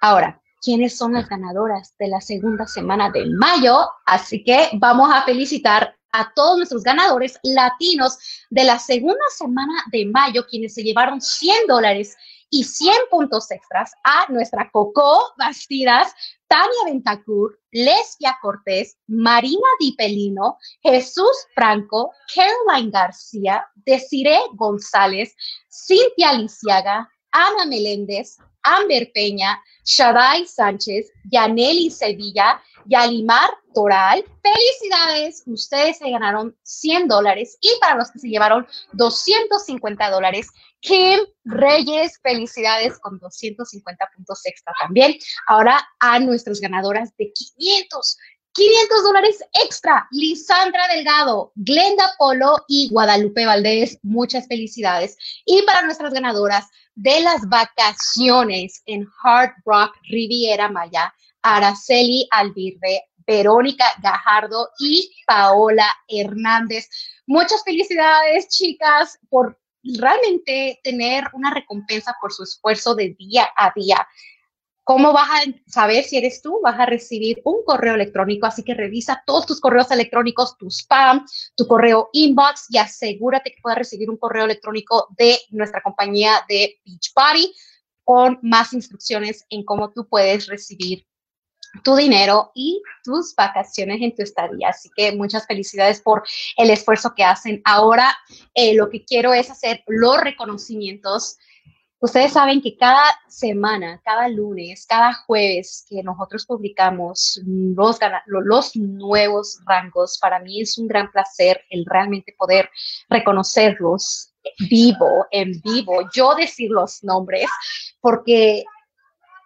ahora, 0.00 0.40
¿quiénes 0.62 0.96
son 0.96 1.12
las 1.14 1.28
ganadoras 1.28 1.94
de 1.98 2.06
la 2.08 2.20
segunda 2.20 2.66
semana 2.66 3.10
de 3.10 3.26
mayo? 3.26 3.88
Así 4.06 4.44
que 4.44 4.70
vamos 4.74 5.10
a 5.12 5.24
felicitar 5.24 5.96
a 6.12 6.32
todos 6.34 6.56
nuestros 6.56 6.82
ganadores 6.82 7.38
latinos 7.42 8.18
de 8.50 8.64
la 8.64 8.78
segunda 8.78 9.24
semana 9.36 9.84
de 9.92 10.06
mayo, 10.06 10.46
quienes 10.46 10.74
se 10.74 10.82
llevaron 10.82 11.20
100 11.20 11.66
dólares 11.68 12.16
y 12.50 12.64
100 12.64 12.94
puntos 13.10 13.50
extras 13.50 13.92
a 14.02 14.30
nuestra 14.30 14.70
Coco 14.70 15.32
Bastidas, 15.38 16.12
Tania 16.50 16.84
Ventacur, 16.84 17.60
Lesbia 17.70 18.36
Cortés, 18.42 18.98
Marina 19.06 19.68
Di 19.78 19.94
Pelino, 19.96 20.58
Jesús 20.82 21.46
Franco, 21.54 22.10
Caroline 22.34 22.90
García, 22.90 23.64
Desiree 23.86 24.40
González, 24.54 25.32
Cintia 25.70 26.32
Lisiaga, 26.32 27.08
Ana 27.30 27.66
Meléndez, 27.66 28.38
Amber 28.64 29.12
Peña, 29.14 29.62
Shaday 29.84 30.44
Sánchez, 30.44 31.12
Yaneli 31.30 31.88
Sevilla, 31.88 32.60
Yalimar 32.84 33.50
Toral. 33.72 34.24
Felicidades, 34.42 35.44
ustedes 35.46 35.98
se 35.98 36.10
ganaron 36.10 36.56
100 36.64 37.06
dólares 37.06 37.58
y 37.60 37.70
para 37.80 37.94
los 37.94 38.10
que 38.10 38.18
se 38.18 38.28
llevaron 38.28 38.66
250 38.94 40.10
dólares, 40.10 40.48
Kim 40.80 41.20
Reyes, 41.44 42.18
felicidades 42.22 42.98
con 43.00 43.18
250 43.18 44.10
puntos 44.14 44.40
extra 44.44 44.72
también. 44.80 45.16
Ahora 45.46 45.80
a 45.98 46.18
nuestras 46.18 46.60
ganadoras 46.60 47.16
de 47.16 47.32
500. 47.32 48.18
500 48.52 49.04
dólares 49.04 49.38
extra, 49.62 50.08
Lisandra 50.10 50.88
Delgado, 50.88 51.52
Glenda 51.54 52.10
Polo 52.18 52.64
y 52.66 52.88
Guadalupe 52.90 53.46
Valdés, 53.46 53.98
muchas 54.02 54.48
felicidades. 54.48 55.16
Y 55.44 55.62
para 55.62 55.82
nuestras 55.82 56.12
ganadoras 56.12 56.66
de 56.96 57.20
las 57.20 57.48
vacaciones 57.48 58.82
en 58.86 59.06
Hard 59.22 59.52
Rock 59.64 59.94
Riviera 60.08 60.68
Maya, 60.68 61.14
Araceli 61.42 62.26
Albirre, 62.32 63.04
Verónica 63.24 63.84
Gajardo 64.02 64.70
y 64.80 65.08
Paola 65.26 65.86
Hernández. 66.08 66.88
Muchas 67.26 67.62
felicidades, 67.62 68.48
chicas, 68.48 69.16
por 69.28 69.59
realmente 69.82 70.80
tener 70.82 71.24
una 71.32 71.52
recompensa 71.52 72.14
por 72.20 72.32
su 72.32 72.42
esfuerzo 72.42 72.94
de 72.94 73.14
día 73.18 73.48
a 73.56 73.72
día. 73.74 74.06
¿Cómo 74.84 75.12
vas 75.12 75.28
a 75.28 75.70
saber 75.70 76.04
si 76.04 76.16
eres 76.16 76.42
tú? 76.42 76.60
Vas 76.62 76.80
a 76.80 76.86
recibir 76.86 77.40
un 77.44 77.62
correo 77.64 77.94
electrónico, 77.94 78.46
así 78.46 78.64
que 78.64 78.74
revisa 78.74 79.22
todos 79.24 79.46
tus 79.46 79.60
correos 79.60 79.90
electrónicos, 79.90 80.56
tu 80.58 80.68
spam, 80.68 81.24
tu 81.54 81.66
correo 81.66 82.08
inbox 82.12 82.66
y 82.70 82.78
asegúrate 82.78 83.52
que 83.52 83.62
puedas 83.62 83.78
recibir 83.78 84.10
un 84.10 84.16
correo 84.16 84.46
electrónico 84.46 85.06
de 85.16 85.38
nuestra 85.50 85.80
compañía 85.80 86.44
de 86.48 86.80
Beach 86.84 87.12
Party 87.14 87.54
con 88.02 88.40
más 88.42 88.72
instrucciones 88.72 89.44
en 89.50 89.64
cómo 89.64 89.92
tú 89.92 90.08
puedes 90.08 90.48
recibir 90.48 91.06
tu 91.84 91.96
dinero 91.96 92.50
y 92.54 92.82
tus 93.04 93.34
vacaciones 93.34 94.00
en 94.02 94.14
tu 94.14 94.22
estadía. 94.22 94.68
Así 94.68 94.90
que 94.94 95.12
muchas 95.12 95.46
felicidades 95.46 96.00
por 96.00 96.22
el 96.56 96.70
esfuerzo 96.70 97.14
que 97.14 97.24
hacen. 97.24 97.60
Ahora 97.64 98.16
eh, 98.54 98.74
lo 98.74 98.88
que 98.88 99.04
quiero 99.04 99.32
es 99.32 99.50
hacer 99.50 99.82
los 99.86 100.20
reconocimientos. 100.20 101.38
Ustedes 102.02 102.32
saben 102.32 102.62
que 102.62 102.76
cada 102.78 103.04
semana, 103.28 104.00
cada 104.02 104.26
lunes, 104.28 104.86
cada 104.86 105.12
jueves 105.12 105.84
que 105.88 106.02
nosotros 106.02 106.46
publicamos 106.46 107.40
los, 107.44 107.98
los 108.26 108.76
nuevos 108.76 109.60
rangos, 109.66 110.18
para 110.18 110.38
mí 110.38 110.62
es 110.62 110.78
un 110.78 110.88
gran 110.88 111.10
placer 111.10 111.62
el 111.68 111.84
realmente 111.84 112.34
poder 112.38 112.70
reconocerlos 113.10 114.30
vivo, 114.70 115.26
en 115.30 115.60
vivo, 115.60 116.08
yo 116.14 116.34
decir 116.34 116.70
los 116.70 117.04
nombres, 117.04 117.46
porque 118.00 118.64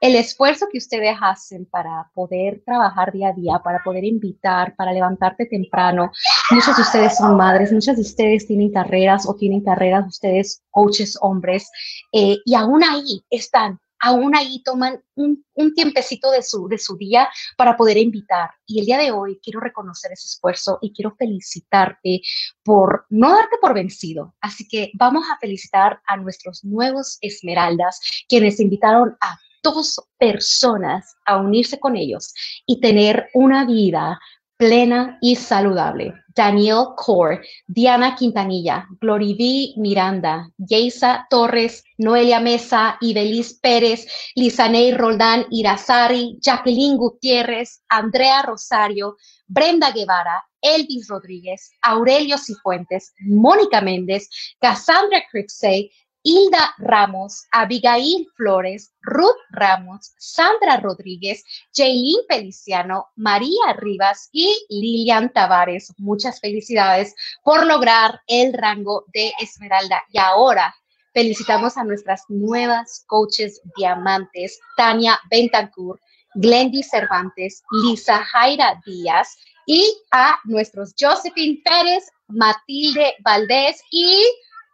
el 0.04 0.16
esfuerzo 0.16 0.66
que 0.70 0.76
ustedes 0.76 1.16
hacen 1.18 1.64
para 1.64 2.10
poder 2.12 2.62
trabajar 2.66 3.10
día 3.10 3.28
a 3.28 3.32
día, 3.32 3.58
para 3.64 3.82
poder 3.82 4.04
invitar, 4.04 4.76
para 4.76 4.92
levantarte 4.92 5.46
temprano. 5.46 6.12
Muchos 6.50 6.76
de 6.76 6.82
ustedes 6.82 7.16
son 7.16 7.38
madres, 7.38 7.72
muchas 7.72 7.96
de 7.96 8.02
ustedes 8.02 8.46
tienen 8.46 8.70
carreras 8.70 9.26
o 9.26 9.34
tienen 9.34 9.62
carreras, 9.62 10.06
ustedes 10.06 10.62
coaches 10.70 11.16
hombres, 11.22 11.70
eh, 12.12 12.36
y 12.44 12.54
aún 12.54 12.84
ahí 12.84 13.24
están, 13.30 13.80
aún 13.98 14.36
ahí 14.36 14.62
toman 14.62 15.02
un, 15.14 15.42
un, 15.54 15.72
tiempecito 15.72 16.30
de 16.30 16.42
su, 16.42 16.68
de 16.68 16.76
su 16.76 16.98
día 16.98 17.30
para 17.56 17.74
poder 17.74 17.96
invitar. 17.96 18.50
Y 18.66 18.80
el 18.80 18.84
día 18.84 18.98
de 18.98 19.10
hoy 19.10 19.40
quiero 19.42 19.60
reconocer 19.60 20.12
ese 20.12 20.26
esfuerzo 20.26 20.78
y 20.82 20.92
quiero 20.92 21.16
felicitarte 21.16 22.20
por 22.62 23.06
no 23.08 23.30
darte 23.30 23.56
por 23.58 23.72
vencido. 23.72 24.34
Así 24.42 24.68
que 24.68 24.90
vamos 24.92 25.24
a 25.32 25.38
felicitar 25.38 26.02
a 26.06 26.18
nuestros 26.18 26.62
nuevos 26.62 27.16
Esmeraldas, 27.22 28.00
quienes 28.28 28.60
invitaron 28.60 29.16
a 29.22 29.38
dos 29.64 30.00
personas 30.18 31.16
a 31.26 31.38
unirse 31.38 31.80
con 31.80 31.96
ellos 31.96 32.32
y 32.66 32.80
tener 32.80 33.28
una 33.34 33.64
vida 33.64 34.20
plena 34.56 35.18
y 35.20 35.34
saludable. 35.34 36.14
Daniel 36.34 36.94
Core, 36.96 37.42
Diana 37.66 38.16
Quintanilla, 38.16 38.86
Glory 39.00 39.74
Miranda, 39.76 40.48
Yeisa 40.58 41.26
Torres, 41.30 41.84
Noelia 41.98 42.40
Mesa, 42.40 42.96
Ibeliz 43.00 43.58
Pérez, 43.60 44.06
Lisaney 44.34 44.92
Roldán 44.92 45.46
Irazari, 45.50 46.36
Jacqueline 46.40 46.96
Gutiérrez, 46.96 47.82
Andrea 47.88 48.42
Rosario, 48.42 49.16
Brenda 49.46 49.92
Guevara, 49.92 50.44
Elvis 50.60 51.08
Rodríguez, 51.08 51.70
Aurelio 51.82 52.36
Cifuentes, 52.38 53.12
Mónica 53.20 53.80
Méndez, 53.80 54.28
Cassandra 54.58 55.22
Cripsey, 55.30 55.92
Hilda 56.26 56.74
Ramos, 56.78 57.46
Abigail 57.52 58.26
Flores, 58.34 58.94
Ruth 59.02 59.36
Ramos, 59.50 60.14
Sandra 60.16 60.78
Rodríguez, 60.78 61.44
Jaylin 61.76 62.20
Feliciano, 62.26 63.08
María 63.14 63.74
Rivas 63.76 64.30
y 64.32 64.56
Lilian 64.70 65.30
Tavares. 65.34 65.92
Muchas 65.98 66.40
felicidades 66.40 67.14
por 67.42 67.66
lograr 67.66 68.22
el 68.26 68.54
rango 68.54 69.04
de 69.12 69.34
Esmeralda. 69.38 70.02
Y 70.10 70.18
ahora 70.18 70.74
felicitamos 71.12 71.76
a 71.76 71.84
nuestras 71.84 72.22
nuevas 72.28 73.04
coaches 73.06 73.60
diamantes, 73.76 74.58
Tania 74.78 75.20
Bentancur, 75.30 76.00
Glendy 76.36 76.82
Cervantes, 76.82 77.62
Lisa 77.70 78.24
Jaira 78.24 78.80
Díaz 78.86 79.36
y 79.66 79.94
a 80.10 80.38
nuestros 80.44 80.94
Josephine 80.98 81.60
Pérez, 81.62 82.08
Matilde 82.28 83.14
Valdés 83.22 83.82
y 83.90 84.24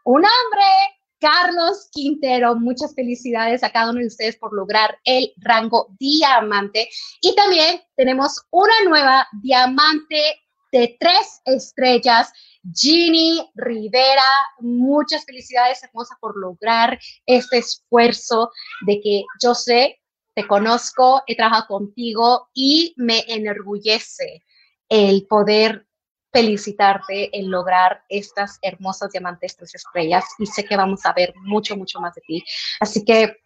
un 0.05 0.25
hombre 0.25 1.00
Carlos 1.21 1.89
Quintero, 1.93 2.57
muchas 2.57 2.95
felicidades 2.95 3.63
a 3.63 3.71
cada 3.71 3.91
uno 3.91 4.01
de 4.01 4.07
ustedes 4.07 4.37
por 4.37 4.53
lograr 4.55 4.99
el 5.05 5.33
rango 5.37 5.95
diamante. 5.99 6.89
Y 7.21 7.35
también 7.35 7.81
tenemos 7.95 8.41
una 8.51 8.75
nueva 8.87 9.29
diamante 9.43 10.41
de 10.73 10.97
tres 10.99 11.43
estrellas, 11.45 12.33
Ginny 12.75 13.51
Rivera. 13.55 14.23
Muchas 14.61 15.25
felicidades, 15.25 15.83
hermosa, 15.83 16.17
por 16.21 16.37
lograr 16.39 16.99
este 17.27 17.59
esfuerzo 17.59 18.51
de 18.87 19.01
que 19.01 19.25
yo 19.43 19.55
sé, 19.55 20.01
te 20.35 20.47
conozco, 20.47 21.23
he 21.27 21.37
trabajado 21.37 21.67
contigo 21.67 22.49
y 22.55 22.95
me 22.97 23.25
enorgullece 23.29 24.43
el 24.89 25.27
poder 25.27 25.87
felicitarte 26.33 27.37
en 27.37 27.51
lograr 27.51 28.05
estas 28.09 28.59
hermosas 28.63 29.11
diamantes 29.13 29.57
tres 29.57 29.75
estrellas 29.75 30.25
y 30.39 30.47
sé 30.47 30.65
que 30.65 30.77
vamos 30.77 31.05
a 31.05 31.13
ver 31.13 31.35
mucho, 31.43 31.77
mucho 31.77 32.01
más 32.01 32.15
de 32.15 32.23
ti. 32.23 32.45
Así 32.81 33.05
que 33.05 33.37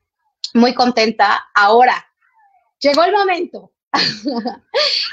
muy 0.54 0.74
contenta. 0.74 1.44
Ahora, 1.54 2.06
llegó 2.78 3.04
el 3.04 3.12
momento. 3.12 3.72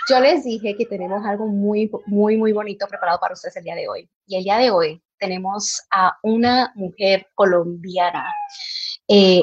Yo 0.10 0.20
les 0.20 0.44
dije 0.44 0.76
que 0.76 0.86
tenemos 0.86 1.26
algo 1.26 1.48
muy, 1.48 1.90
muy, 2.08 2.38
muy 2.38 2.52
bonito 2.52 2.88
preparado 2.88 3.20
para 3.20 3.34
ustedes 3.34 3.56
el 3.58 3.64
día 3.64 3.76
de 3.76 3.88
hoy. 3.88 4.10
Y 4.26 4.38
el 4.38 4.44
día 4.44 4.58
de 4.58 4.72
hoy 4.72 5.02
tenemos 5.18 5.82
a 5.92 6.18
una 6.24 6.72
mujer 6.76 7.28
colombiana. 7.36 8.34
Eh, 9.08 9.42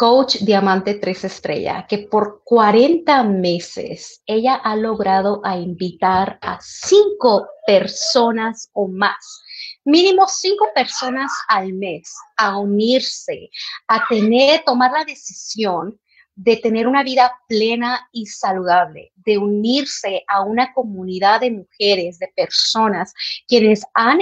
coach 0.00 0.36
diamante 0.40 0.94
tres 0.94 1.24
estrella, 1.24 1.84
que 1.86 1.98
por 1.98 2.40
40 2.44 3.22
meses 3.22 4.22
ella 4.24 4.54
ha 4.54 4.74
logrado 4.74 5.42
a 5.44 5.58
invitar 5.58 6.38
a 6.40 6.58
cinco 6.62 7.46
personas 7.66 8.70
o 8.72 8.88
más, 8.88 9.42
mínimo 9.84 10.26
cinco 10.26 10.68
personas 10.74 11.30
al 11.48 11.74
mes 11.74 12.14
a 12.38 12.56
unirse, 12.56 13.50
a 13.88 14.06
tener, 14.08 14.62
tomar 14.64 14.90
la 14.90 15.04
decisión 15.04 16.00
de 16.34 16.56
tener 16.56 16.88
una 16.88 17.02
vida 17.02 17.38
plena 17.46 18.08
y 18.10 18.24
saludable, 18.24 19.12
de 19.16 19.36
unirse 19.36 20.24
a 20.28 20.40
una 20.40 20.72
comunidad 20.72 21.40
de 21.40 21.50
mujeres, 21.50 22.18
de 22.18 22.32
personas 22.34 23.12
quienes 23.46 23.84
han 23.92 24.20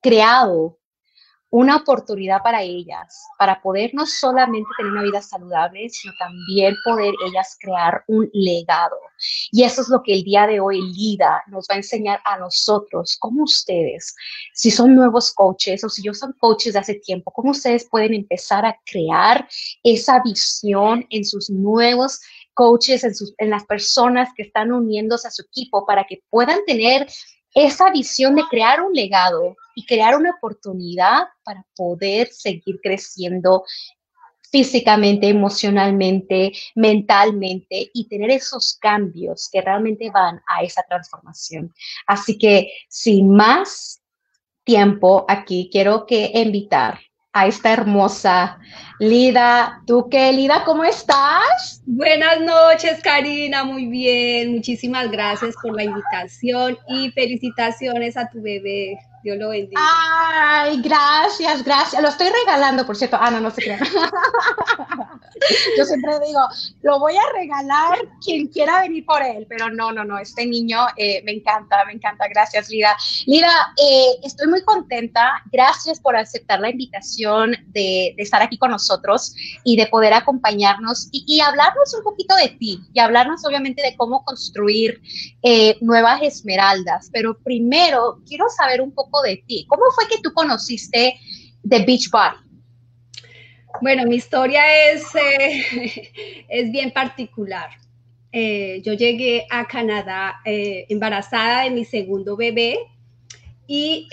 creado 0.00 0.80
una 1.52 1.76
oportunidad 1.76 2.42
para 2.42 2.62
ellas, 2.62 3.26
para 3.38 3.60
poder 3.60 3.90
no 3.92 4.06
solamente 4.06 4.70
tener 4.78 4.90
una 4.90 5.02
vida 5.02 5.20
saludable, 5.20 5.86
sino 5.90 6.14
también 6.18 6.74
poder 6.82 7.14
ellas 7.26 7.58
crear 7.60 8.02
un 8.08 8.30
legado. 8.32 8.96
Y 9.50 9.62
eso 9.62 9.82
es 9.82 9.90
lo 9.90 10.02
que 10.02 10.14
el 10.14 10.24
día 10.24 10.46
de 10.46 10.60
hoy 10.60 10.80
LIDA 10.80 11.42
nos 11.48 11.66
va 11.70 11.74
a 11.74 11.76
enseñar 11.76 12.20
a 12.24 12.38
nosotros, 12.38 13.18
como 13.20 13.44
ustedes, 13.44 14.16
si 14.54 14.70
son 14.70 14.94
nuevos 14.94 15.30
coaches 15.30 15.84
o 15.84 15.90
si 15.90 16.02
yo 16.02 16.14
son 16.14 16.34
coaches 16.40 16.72
de 16.72 16.78
hace 16.78 16.94
tiempo, 16.94 17.30
cómo 17.30 17.50
ustedes 17.50 17.86
pueden 17.86 18.14
empezar 18.14 18.64
a 18.64 18.80
crear 18.86 19.46
esa 19.82 20.22
visión 20.24 21.06
en 21.10 21.22
sus 21.22 21.50
nuevos 21.50 22.22
coaches, 22.54 23.04
en, 23.04 23.14
sus, 23.14 23.34
en 23.36 23.50
las 23.50 23.66
personas 23.66 24.30
que 24.34 24.44
están 24.44 24.72
uniéndose 24.72 25.28
a 25.28 25.30
su 25.30 25.42
equipo 25.42 25.84
para 25.84 26.04
que 26.04 26.22
puedan 26.30 26.64
tener 26.64 27.06
esa 27.54 27.90
visión 27.90 28.34
de 28.34 28.44
crear 28.48 28.80
un 28.80 28.92
legado 28.92 29.56
y 29.74 29.86
crear 29.86 30.16
una 30.16 30.30
oportunidad 30.30 31.28
para 31.44 31.64
poder 31.76 32.28
seguir 32.28 32.80
creciendo 32.82 33.64
físicamente, 34.50 35.28
emocionalmente, 35.28 36.52
mentalmente 36.74 37.90
y 37.94 38.06
tener 38.06 38.30
esos 38.30 38.76
cambios 38.78 39.48
que 39.50 39.62
realmente 39.62 40.10
van 40.10 40.42
a 40.46 40.62
esa 40.62 40.82
transformación. 40.82 41.74
Así 42.06 42.36
que 42.36 42.70
sin 42.88 43.30
más 43.30 44.02
tiempo 44.62 45.24
aquí, 45.26 45.70
quiero 45.72 46.04
que 46.04 46.30
invitar 46.34 47.00
a 47.32 47.46
esta 47.46 47.72
hermosa 47.72 48.58
Lida. 48.98 49.82
¿Tú 49.86 50.08
qué, 50.10 50.32
Lida? 50.32 50.62
¿Cómo 50.64 50.84
estás? 50.84 51.82
Buenas 51.86 52.40
noches, 52.40 53.00
Karina. 53.02 53.64
Muy 53.64 53.86
bien. 53.86 54.52
Muchísimas 54.52 55.10
gracias 55.10 55.54
por 55.60 55.74
la 55.74 55.84
invitación 55.84 56.78
y 56.88 57.10
felicitaciones 57.10 58.16
a 58.16 58.28
tu 58.28 58.40
bebé. 58.40 58.98
Dios 59.24 59.38
lo 59.38 59.48
bendiga. 59.48 59.80
Ay, 59.80 60.80
gracias, 60.82 61.64
gracias. 61.64 62.02
Lo 62.02 62.08
estoy 62.08 62.28
regalando, 62.44 62.86
por 62.86 62.96
cierto. 62.96 63.16
Ah, 63.20 63.30
no, 63.30 63.40
no 63.40 63.50
se 63.50 63.62
crean. 63.62 63.80
Yo 65.78 65.84
siempre 65.84 66.12
digo, 66.26 66.40
lo 66.82 66.98
voy 66.98 67.14
a 67.16 67.38
regalar 67.38 67.98
quien 68.24 68.48
quiera 68.48 68.82
venir 68.82 69.04
por 69.04 69.22
él, 69.22 69.46
pero 69.48 69.70
no, 69.70 69.92
no, 69.92 70.04
no, 70.04 70.18
este 70.18 70.46
niño 70.46 70.78
eh, 70.96 71.22
me 71.24 71.32
encanta, 71.32 71.84
me 71.86 71.92
encanta. 71.92 72.26
Gracias, 72.28 72.68
Lida. 72.68 72.96
Lida, 73.26 73.74
eh, 73.82 74.18
estoy 74.22 74.48
muy 74.48 74.62
contenta. 74.62 75.42
Gracias 75.50 76.00
por 76.00 76.16
aceptar 76.16 76.60
la 76.60 76.70
invitación 76.70 77.56
de, 77.68 78.14
estar 78.18 78.42
aquí 78.42 78.58
con 78.58 78.70
nosotros 78.70 79.34
y 79.64 79.76
de 79.76 79.86
poder 79.86 80.12
acompañarnos 80.12 81.08
y, 81.12 81.40
hablarnos 81.40 81.94
un 81.94 82.04
poquito 82.04 82.36
de 82.36 82.48
ti 82.50 82.78
y 82.92 83.00
hablarnos 83.00 83.44
obviamente 83.44 83.82
de 83.82 83.96
cómo 83.96 84.24
construir 84.24 85.00
eh, 85.42 85.76
nuevas 85.80 86.22
esmeraldas. 86.22 87.10
Pero 87.12 87.36
primero, 87.38 88.20
quiero 88.26 88.46
saber 88.48 88.80
un 88.80 88.92
poco 88.92 89.22
de 89.22 89.42
ti. 89.46 89.66
¿Cómo 89.68 89.84
fue 89.94 90.06
que 90.08 90.20
tú 90.22 90.32
conociste 90.32 91.18
The 91.68 91.84
Beachbody? 91.84 92.51
Bueno, 93.82 94.04
mi 94.04 94.14
historia 94.14 94.62
es, 94.92 95.02
eh, 95.16 96.44
es 96.48 96.70
bien 96.70 96.92
particular. 96.92 97.68
Eh, 98.30 98.80
yo 98.84 98.92
llegué 98.92 99.44
a 99.50 99.66
Canadá 99.66 100.40
eh, 100.44 100.86
embarazada 100.88 101.64
de 101.64 101.70
mi 101.70 101.84
segundo 101.84 102.36
bebé 102.36 102.78
y 103.66 104.06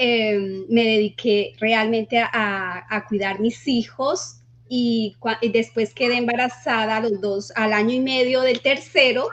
me 0.69 0.83
dediqué 0.83 1.53
realmente 1.59 2.17
a, 2.17 2.83
a, 2.89 3.05
cuidar 3.05 3.39
mis 3.39 3.67
hijos 3.67 4.41
y, 4.67 5.15
después 5.53 5.93
quedé 5.93 6.17
embarazada 6.17 6.99
los 6.99 7.21
dos 7.21 7.53
al 7.55 7.73
año 7.73 7.93
y 7.93 7.99
medio 7.99 8.41
del 8.41 8.61
tercero 8.61 9.29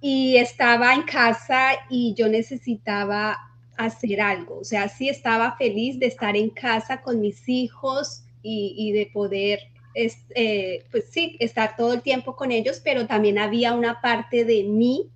y 0.00 0.36
estaba 0.36 0.94
en 0.94 1.02
casa 1.02 1.72
y 1.90 2.14
yo 2.14 2.28
necesitaba 2.28 3.36
hacer 3.76 4.22
algo, 4.22 4.60
o 4.60 4.64
sea, 4.64 4.88
sí 4.88 5.10
estaba 5.10 5.56
feliz 5.56 5.98
de 5.98 6.06
estar 6.06 6.34
en 6.34 6.48
casa 6.48 7.02
con 7.02 7.20
mis 7.20 7.46
hijos 7.48 8.24
y, 8.42 8.92
de 8.92 9.10
poder, 9.12 9.60
eh, 9.94 10.84
pues 10.90 11.04
sí, 11.10 11.36
estar 11.40 11.76
todo 11.76 11.94
el 11.94 12.02
tiempo 12.02 12.36
con 12.36 12.52
ellos, 12.52 12.80
pero 12.82 13.06
también 13.06 13.38
había 13.38 13.74
una 13.74 14.00
parte 14.00 14.44
de 14.44 14.64
mí 14.64 15.10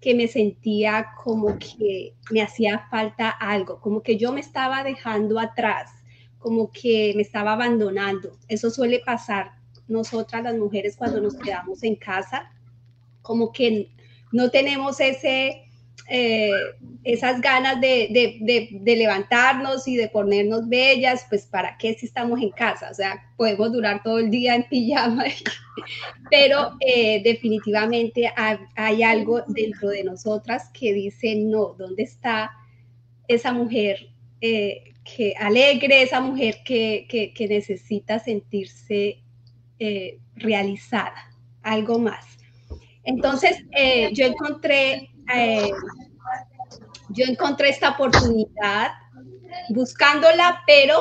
que 0.00 0.14
me 0.14 0.28
sentía 0.28 1.08
como 1.22 1.58
que 1.58 2.14
me 2.30 2.42
hacía 2.42 2.86
falta 2.90 3.30
algo, 3.30 3.80
como 3.80 4.02
que 4.02 4.16
yo 4.16 4.32
me 4.32 4.40
estaba 4.40 4.84
dejando 4.84 5.38
atrás 5.40 5.90
como 6.44 6.70
que 6.70 7.14
me 7.16 7.22
estaba 7.22 7.54
abandonando. 7.54 8.36
Eso 8.48 8.68
suele 8.68 9.00
pasar 9.00 9.52
nosotras 9.88 10.42
las 10.42 10.54
mujeres 10.54 10.94
cuando 10.94 11.18
nos 11.18 11.36
quedamos 11.36 11.82
en 11.82 11.96
casa, 11.96 12.52
como 13.22 13.50
que 13.50 13.88
no 14.30 14.50
tenemos 14.50 15.00
ese, 15.00 15.64
eh, 16.08 16.50
esas 17.02 17.40
ganas 17.40 17.80
de, 17.80 18.78
levantarnos 18.84 19.88
y 19.88 19.96
de 19.96 20.08
ponernos 20.08 20.68
bellas, 20.68 21.24
pues 21.30 21.46
para 21.46 21.78
qué 21.78 21.94
si 21.94 22.06
estamos 22.06 22.40
en 22.42 22.50
casa, 22.50 22.90
o 22.90 22.94
sea, 22.94 23.22
podemos 23.36 23.72
durar 23.72 24.02
todo 24.02 24.18
el 24.18 24.30
día 24.30 24.54
en 24.54 24.68
pijama, 24.68 25.24
pero 26.30 26.72
eh, 26.80 27.22
definitivamente 27.22 28.30
hay, 28.36 29.02
algo 29.02 29.42
dentro 29.48 29.88
de 29.88 30.04
nosotras 30.04 30.70
que 30.78 30.92
dice, 30.92 31.36
no, 31.36 31.74
¿dónde 31.78 32.02
está 32.02 32.50
esa 33.26 33.52
mujer 33.52 34.08
eh, 34.42 34.92
que 35.04 35.34
alegre, 35.38 36.02
esa 36.02 36.20
mujer 36.20 36.58
que, 36.64 37.32
necesita 37.48 38.18
sentirse 38.18 39.20
realizada, 40.36 41.30
algo 41.62 41.98
más. 41.98 42.24
Entonces, 43.04 43.62
yo 44.12 44.26
encontré, 44.26 45.10
eh, 45.32 45.70
yo 47.10 47.24
encontré 47.26 47.70
esta 47.70 47.90
oportunidad 47.90 48.92
buscándola, 49.70 50.62
pero 50.66 50.98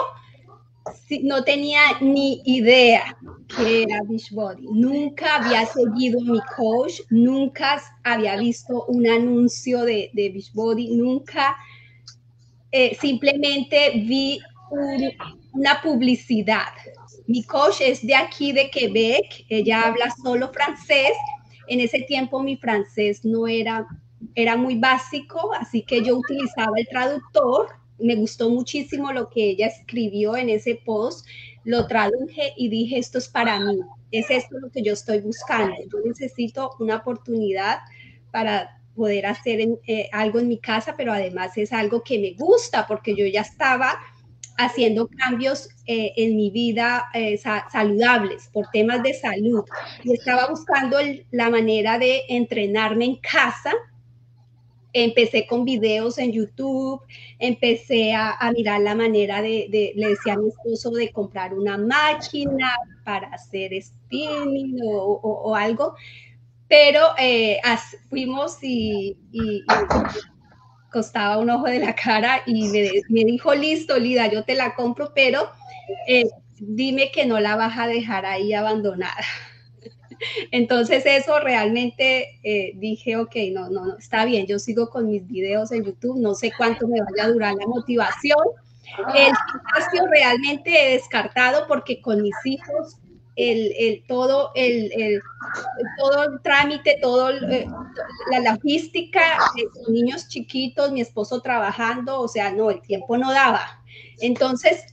no 1.22 1.44
tenía 1.44 1.82
ni 2.02 2.42
idea 2.46 3.18
que 3.56 3.84
era 3.84 4.02
Beachbody. 4.04 4.68
Nunca 4.72 5.36
había 5.36 5.66
seguido 5.66 6.20
mi 6.22 6.40
coach, 6.56 7.02
nunca 7.10 7.82
había 8.04 8.36
visto 8.38 8.86
un 8.86 9.08
anuncio 9.08 9.82
de, 9.82 10.10
de 10.14 10.30
Beachbody, 10.30 10.96
nunca 10.96 11.56
eh, 12.72 12.98
simplemente 13.00 13.92
vi 14.06 14.40
una 15.54 15.82
publicidad. 15.82 16.74
Mi 17.28 17.44
coach 17.44 17.82
es 17.82 18.06
de 18.06 18.16
aquí, 18.16 18.52
de 18.52 18.70
Quebec, 18.70 19.46
ella 19.48 19.84
habla 19.84 20.12
solo 20.24 20.52
francés. 20.52 21.14
En 21.68 21.80
ese 21.80 22.00
tiempo 22.00 22.42
mi 22.42 22.58
francés 22.58 23.24
no 23.24 23.48
era, 23.48 23.88
era 24.36 24.58
muy 24.58 24.78
básico, 24.78 25.54
así 25.54 25.84
que 25.84 26.04
yo 26.04 26.18
utilizaba 26.18 26.74
el 26.78 26.88
traductor. 26.88 27.68
Me 28.00 28.16
gustó 28.16 28.50
muchísimo 28.50 29.12
lo 29.12 29.30
que 29.30 29.52
ella 29.52 29.68
escribió 29.68 30.36
en 30.36 30.50
ese 30.50 30.82
post. 30.86 31.26
Lo 31.64 31.88
traduje 31.88 32.54
y 32.58 32.70
dije, 32.70 32.98
esto 32.98 33.18
es 33.18 33.30
para 33.30 33.60
mí. 33.60 33.80
Es 34.12 34.30
esto 34.30 34.58
lo 34.60 34.70
que 34.70 34.82
yo 34.82 34.94
estoy 34.94 35.20
buscando. 35.20 35.76
Yo 35.92 36.00
necesito 36.06 36.72
una 36.80 36.98
oportunidad 36.98 37.80
para 38.32 38.82
poder 38.96 39.26
hacer 39.26 39.60
eh, 39.88 40.10
algo 40.12 40.40
en 40.40 40.48
mi 40.48 40.60
casa, 40.60 40.94
pero 40.98 41.14
además 41.14 41.58
es 41.58 41.72
algo 41.74 42.04
que 42.04 42.20
me 42.20 42.34
gusta 42.34 42.86
porque 42.88 43.16
yo 43.16 43.26
ya 43.26 43.42
estaba 43.42 43.98
haciendo 44.58 45.08
cambios 45.08 45.70
eh, 45.88 46.14
en 46.16 46.36
mi 46.36 46.52
vida 46.52 47.06
eh, 47.14 47.38
saludables 47.38 48.50
por 48.54 48.68
temas 48.72 49.02
de 49.02 49.14
salud 49.14 49.64
y 50.04 50.14
estaba 50.14 50.48
buscando 50.48 50.98
la 51.32 51.50
manera 51.50 51.98
de 51.98 52.22
entrenarme 52.30 53.06
en 53.06 53.16
casa. 53.18 53.74
Empecé 54.94 55.48
con 55.48 55.66
videos 55.66 56.18
en 56.20 56.32
YouTube, 56.32 57.02
empecé 57.40 58.14
a, 58.14 58.38
mirar 58.56 58.82
la 58.82 58.96
manera 58.96 59.42
de, 59.42 59.68
le 59.96 60.08
decía 60.08 60.34
a 60.34 60.38
mi 60.38 60.50
esposo, 60.50 60.92
de 60.92 61.12
comprar 61.12 61.54
una 61.54 61.78
máquina 61.78 62.72
para 63.04 63.28
hacer 63.30 63.72
spinning 63.82 64.78
o 64.84 65.56
algo, 65.56 65.96
pero 66.74 67.14
eh, 67.20 67.62
fuimos 68.10 68.58
y, 68.64 69.16
costaba 70.92 71.38
un 71.38 71.52
ojo 71.52 71.66
de 71.66 71.78
la 71.78 71.94
cara 71.94 72.42
y 72.48 72.68
me, 73.10 73.24
dijo, 73.26 73.54
listo, 73.54 74.00
Lida, 74.00 74.26
yo 74.28 74.44
te 74.44 74.56
la 74.56 74.74
compro, 74.74 75.12
pero 75.14 75.52
eh, 76.08 76.26
dime 76.60 77.12
que 77.12 77.28
no 77.28 77.40
la 77.40 77.56
vas 77.56 77.78
a 77.78 77.86
dejar 77.86 78.26
ahí 78.26 78.56
abandonada. 78.56 79.24
Entonces 80.52 81.04
eso 81.06 81.40
realmente 81.40 82.40
eh, 82.44 82.74
dije, 82.76 83.18
ok, 83.18 83.36
no, 83.52 83.70
no, 83.70 83.86
no, 83.86 83.98
está 83.98 84.26
bien, 84.26 84.46
yo 84.46 84.60
sigo 84.60 84.90
con 84.90 85.08
mis 85.08 85.26
videos 85.28 85.72
en 85.72 85.84
YouTube, 85.84 86.20
no 86.20 86.36
sé 86.36 86.52
cuánto 86.56 86.88
me 86.88 87.02
vaya 87.02 87.26
a 87.26 87.32
durar 87.32 87.54
la 87.56 87.68
motivación. 87.68 88.40
El 89.16 89.34
gimnasio 89.34 90.08
realmente 90.12 90.70
he 90.70 90.94
descartado 90.94 91.66
porque 91.68 92.02
con 92.02 92.22
mis 92.22 92.36
hijos 92.46 92.98
el, 93.36 94.04
todo, 94.08 94.52
el, 94.56 95.22
todo 95.98 96.24
el 96.24 96.42
trámite, 96.42 97.00
todo 97.02 97.32
eh, 97.32 97.66
la 98.32 98.52
logística, 98.52 99.22
de 99.56 99.92
niños 99.92 100.28
chiquitos, 100.28 100.92
mi 100.92 101.02
esposo 101.02 101.42
trabajando, 101.42 102.22
o 102.22 102.28
sea, 102.28 102.52
no, 102.52 102.70
el 102.70 102.82
tiempo 102.82 103.18
no 103.18 103.32
daba. 103.32 103.82
Entonces, 104.20 104.86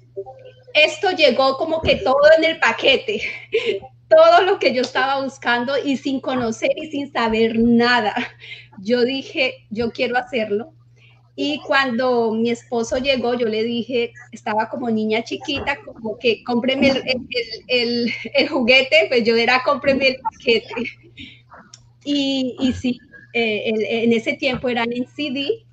esto 0.74 1.10
llegó 1.10 1.56
como 1.56 1.80
que 1.82 1.96
todo 1.96 2.20
en 2.38 2.44
el 2.44 2.60
paquete, 2.60 3.22
todo 4.10 4.42
lo 4.42 4.58
que 4.58 4.74
yo 4.74 4.82
estaba 4.82 5.22
buscando 5.22 5.74
y 5.82 5.96
sin 5.96 6.20
conocer 6.20 6.72
y 6.76 6.90
sin 6.90 7.10
saber 7.12 7.58
nada. 7.58 8.14
Yo 8.82 9.04
dije, 9.04 9.66
yo 9.70 9.92
quiero 9.92 10.18
hacerlo, 10.18 10.74
y 11.42 11.58
cuando 11.60 12.32
mi 12.32 12.50
esposo 12.50 12.98
llegó, 12.98 13.32
yo 13.32 13.46
le 13.46 13.64
dije, 13.64 14.12
estaba 14.30 14.68
como 14.68 14.90
niña 14.90 15.24
chiquita, 15.24 15.78
como 15.82 16.18
que 16.18 16.44
cómpreme 16.44 16.90
el, 17.66 18.12
el, 18.34 18.48
juguete, 18.50 19.06
pues 19.08 19.24
yo 19.24 19.34
era 19.36 19.62
cómpreme 19.64 20.08
el 20.08 20.16
paquete. 20.20 20.74
Y, 22.04 22.56
y 22.60 22.72
sí, 22.74 22.98
eh, 23.32 23.72
en 24.04 24.12
ese 24.12 24.34
tiempo 24.34 24.68
eran 24.68 24.92
en 24.92 25.06
CD, 25.06 25.64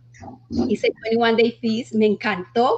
hice 0.70 0.90
21 1.04 1.36
Day 1.36 1.52
Feast, 1.60 1.94
me 1.96 2.06
encantó. 2.06 2.78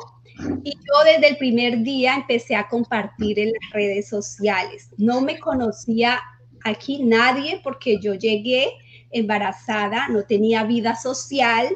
Y 0.64 0.72
yo 0.72 1.04
desde 1.06 1.30
el 1.30 1.38
primer 1.38 1.80
día 1.80 2.16
empecé 2.16 2.56
a 2.56 2.68
compartir 2.68 3.40
en 3.40 3.48
las 3.48 3.74
redes 3.74 4.08
sociales. 4.08 4.90
No 4.98 5.22
me 5.22 5.40
conocía 5.40 6.20
aquí 6.64 7.04
nadie 7.04 7.62
porque 7.64 8.00
yo 8.00 8.14
llegué 8.14 8.74
embarazada, 9.12 10.08
no 10.10 10.24
tenía 10.24 10.64
vida 10.64 10.96
social, 10.96 11.68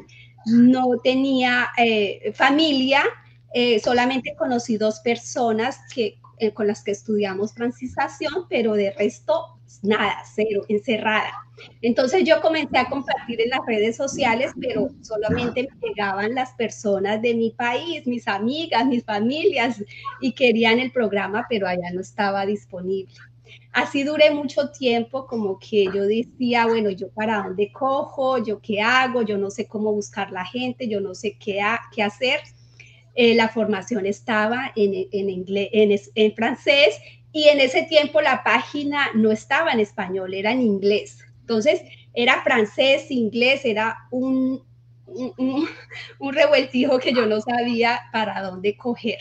no 0.46 0.98
tenía 1.02 1.68
eh, 1.78 2.32
familia, 2.34 3.02
eh, 3.54 3.80
solamente 3.80 4.34
conocí 4.36 4.76
dos 4.76 5.00
personas 5.00 5.78
que, 5.94 6.18
eh, 6.38 6.52
con 6.52 6.66
las 6.66 6.82
que 6.82 6.90
estudiamos 6.90 7.54
francización, 7.54 8.46
pero 8.48 8.74
de 8.74 8.92
resto 8.92 9.58
nada, 9.82 10.22
cero, 10.34 10.62
encerrada. 10.68 11.32
Entonces 11.82 12.24
yo 12.24 12.40
comencé 12.40 12.78
a 12.78 12.88
compartir 12.88 13.40
en 13.40 13.50
las 13.50 13.60
redes 13.66 13.96
sociales, 13.96 14.52
pero 14.60 14.88
solamente 15.02 15.68
me 15.80 15.88
llegaban 15.88 16.34
las 16.34 16.52
personas 16.52 17.22
de 17.22 17.34
mi 17.34 17.50
país, 17.50 18.06
mis 18.06 18.26
amigas, 18.26 18.86
mis 18.86 19.04
familias, 19.04 19.82
y 20.20 20.32
querían 20.32 20.80
el 20.80 20.92
programa, 20.92 21.46
pero 21.48 21.66
allá 21.66 21.90
no 21.92 22.00
estaba 22.00 22.44
disponible. 22.46 23.14
Así 23.72 24.04
duré 24.04 24.30
mucho 24.30 24.70
tiempo 24.70 25.26
como 25.26 25.58
que 25.58 25.86
yo 25.86 26.04
decía, 26.06 26.66
bueno, 26.66 26.90
yo 26.90 27.08
para 27.10 27.42
dónde 27.42 27.72
cojo, 27.72 28.38
yo 28.38 28.60
qué 28.60 28.80
hago, 28.80 29.22
yo 29.22 29.36
no 29.36 29.50
sé 29.50 29.66
cómo 29.66 29.92
buscar 29.92 30.30
la 30.30 30.44
gente, 30.44 30.88
yo 30.88 31.00
no 31.00 31.14
sé 31.14 31.36
qué, 31.38 31.60
qué 31.92 32.02
hacer. 32.02 32.40
Eh, 33.16 33.34
la 33.34 33.48
formación 33.48 34.06
estaba 34.06 34.72
en, 34.74 35.08
en, 35.12 35.30
inglés, 35.30 35.68
en, 35.72 35.96
en 36.14 36.34
francés 36.34 36.98
y 37.34 37.48
en 37.48 37.58
ese 37.60 37.82
tiempo 37.82 38.20
la 38.20 38.44
página 38.44 39.08
no 39.12 39.32
estaba 39.32 39.72
en 39.72 39.80
español, 39.80 40.34
era 40.34 40.52
en 40.52 40.62
inglés. 40.62 41.18
Entonces, 41.40 41.82
era 42.14 42.42
francés, 42.44 43.10
inglés, 43.10 43.64
era 43.64 44.06
un, 44.12 44.62
un, 45.08 46.32
revueltijo 46.32 47.00
que 47.00 47.12
yo 47.12 47.26
no 47.26 47.40
sabía 47.40 48.02
para 48.12 48.40
dónde 48.40 48.76
coger. 48.76 49.18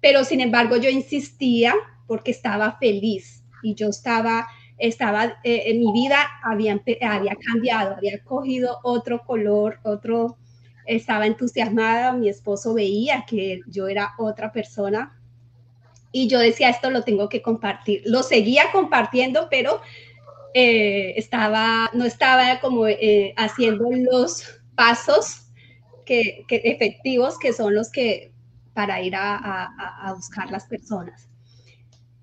Pero 0.00 0.24
sin 0.24 0.40
embargo, 0.40 0.78
yo 0.78 0.88
insistía 0.88 1.74
porque 2.06 2.30
estaba 2.30 2.78
feliz 2.78 3.44
y 3.62 3.74
yo 3.74 3.90
estaba, 3.90 4.48
estaba, 4.78 5.38
eh, 5.44 5.64
en 5.66 5.80
mi 5.80 5.92
vida 5.92 6.26
había, 6.42 6.80
había 7.02 7.36
cambiado, 7.36 7.96
había 7.96 8.24
cogido 8.24 8.78
otro 8.82 9.26
color, 9.26 9.78
otro, 9.84 10.38
estaba 10.86 11.26
entusiasmada, 11.26 12.14
mi 12.14 12.30
esposo 12.30 12.72
veía 12.72 13.26
que 13.28 13.60
yo 13.66 13.88
era 13.88 14.14
otra 14.16 14.52
persona 14.52 15.12
y 16.16 16.28
yo 16.28 16.38
decía, 16.38 16.70
esto 16.70 16.88
lo 16.88 17.02
tengo 17.02 17.28
que 17.28 17.42
compartir. 17.42 18.00
Lo 18.06 18.22
seguía 18.22 18.72
compartiendo, 18.72 19.48
pero 19.50 19.82
eh, 20.54 21.12
estaba, 21.16 21.90
no 21.92 22.06
estaba 22.06 22.58
como 22.60 22.86
eh, 22.86 23.34
haciendo 23.36 23.84
los 23.90 24.42
pasos 24.74 25.42
que, 26.06 26.46
efectivos 26.48 27.38
que 27.38 27.52
son 27.52 27.74
los 27.74 27.90
que 27.90 28.32
para 28.72 29.02
ir 29.02 29.14
a, 29.14 29.36
a 30.06 30.14
buscar 30.14 30.50
las 30.50 30.64
personas. 30.64 31.28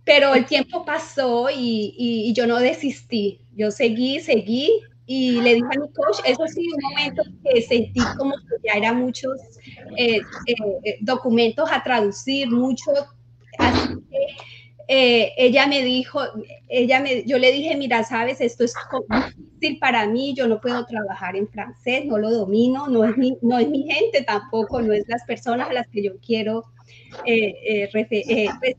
pero 0.03 0.34
el 0.34 0.45
tiempo 0.45 0.84
pasó 0.86 1.49
y, 1.51 1.93
y, 1.95 2.34
yo 2.34 2.47
no 2.47 2.58
desistí. 2.58 3.41
Yo 3.56 3.69
seguí, 3.69 4.19
seguí 4.19 4.82
y 5.06 5.39
le 5.41 5.56
dije 5.56 5.67
a 5.75 5.79
mi 5.79 5.88
coach, 5.93 6.17
eso 6.25 6.47
sí, 6.47 6.67
un 6.67 6.82
momento 6.89 7.23
que 7.43 7.62
sentí 7.62 8.01
como 8.17 8.34
que 8.36 8.67
ya 8.67 8.73
eran 8.73 8.97
muchos 8.97 9.39
eh, 9.97 10.17
eh, 10.17 10.53
eh, 10.84 10.97
documentos 11.01 11.69
a 11.71 11.84
traducir, 11.84 12.49
mucho. 12.49 12.91
Que 14.88 15.34
ella 15.38 15.67
me 15.67 15.82
dijo, 15.84 16.19
ella 16.67 17.00
me, 17.00 17.24
yo 17.26 17.38
le 17.38 17.52
dije, 17.52 17.76
mira, 17.78 18.04
sabes, 18.04 18.41
esto 18.41 18.63
es 18.63 18.74
difícil 19.10 19.80
para 19.80 20.06
mí, 20.08 20.34
yo 20.36 20.48
no 20.48 20.60
puedo 20.60 20.86
trabajar 20.86 21.36
en 21.36 21.48
francés, 21.48 22.06
no 22.06 22.17
lo 22.17 22.30
domino, 22.32 22.88
no 22.88 23.06
es 23.06 23.17
mi, 23.17 23.38
no 23.41 23.58
es 23.58 23.69
mi 23.69 23.84
gente 23.84 24.24
tampoco, 24.24 24.82
no 24.82 24.93
es 24.93 25.06
las 25.08 25.24
personas 25.24 25.69
a 25.69 25.74
las 25.74 25.88
que 25.88 26.04
yo 26.04 26.12
quiero 26.19 26.65
pues, 27.91 28.08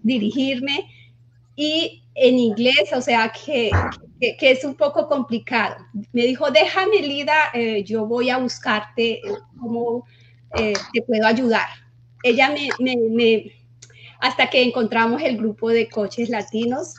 dirigirme 0.03 0.87
y 1.57 2.03
en 2.15 2.39
inglés, 2.39 2.93
o 2.95 3.01
sea 3.01 3.33
que, 3.33 3.71
que, 4.21 4.51
es 4.51 4.65
un 4.65 4.75
poco 4.75 5.09
complicado. 5.09 5.77
Me 6.13 6.23
dijo, 6.23 6.51
déjame, 6.51 7.01
Lida, 7.01 7.51
eh, 7.53 7.83
yo 7.85 8.07
voy 8.07 8.31
a 8.31 8.39
buscarte 8.39 9.21
cómo 9.61 10.07
eh, 10.57 10.75
te 10.93 11.03
puedo 11.03 11.27
ayudar. 11.27 11.69
Ella 12.23 12.51
me, 12.51 12.69
me, 13.11 13.53
hasta 14.25 14.49
que 14.49 14.63
encontramos 14.63 15.21
el 15.21 15.37
grupo 15.37 15.69
de 15.69 15.87
coches 15.87 16.31
latinos, 16.31 16.95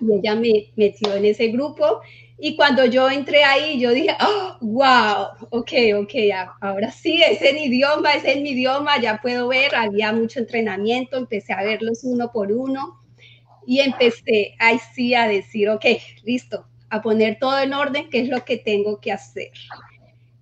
y 0.00 0.14
ella 0.14 0.34
me 0.34 0.72
metió 0.74 1.14
en 1.14 1.26
ese 1.26 1.48
grupo. 1.48 2.00
Y 2.38 2.56
cuando 2.56 2.86
yo 2.86 3.10
entré 3.10 3.44
ahí, 3.44 3.78
yo 3.78 3.90
dije, 3.90 4.16
oh, 4.20 4.56
wow, 4.62 5.26
ok, 5.50 5.72
ok, 5.94 6.14
ahora 6.62 6.90
sí, 6.90 7.22
es 7.22 7.42
en 7.42 7.58
idioma, 7.58 8.14
es 8.14 8.24
en 8.24 8.42
mi 8.42 8.52
idioma, 8.52 8.98
ya 8.98 9.20
puedo 9.20 9.48
ver, 9.48 9.74
había 9.74 10.10
mucho 10.14 10.38
entrenamiento, 10.38 11.18
empecé 11.18 11.52
a 11.52 11.62
verlos 11.62 12.02
uno 12.02 12.32
por 12.32 12.50
uno 12.50 12.98
y 13.66 13.80
empecé 13.80 14.54
ahí 14.58 14.78
sí 14.94 15.14
a 15.14 15.28
decir, 15.28 15.68
ok, 15.68 15.84
listo, 16.24 16.64
a 16.88 17.02
poner 17.02 17.38
todo 17.38 17.58
en 17.58 17.74
orden, 17.74 18.08
qué 18.08 18.20
es 18.20 18.28
lo 18.30 18.42
que 18.42 18.56
tengo 18.56 19.00
que 19.02 19.12
hacer. 19.12 19.50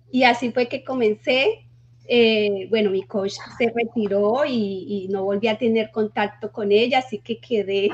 Y 0.09 0.23
así 0.23 0.53
fue 0.53 0.69
que 0.69 0.85
comencé. 0.85 1.64
Eh, 2.07 2.67
bueno, 2.69 2.91
mi 2.91 3.03
coach 3.03 3.33
se 3.57 3.71
retiró 3.75 4.43
y, 4.45 5.07
no 5.09 5.23
volví 5.23 5.47
a 5.47 5.57
tener 5.57 5.91
contacto 5.91 6.51
con 6.51 6.71
ella, 6.71 6.99
así 6.99 7.19
que 7.19 7.39
quedé, 7.39 7.89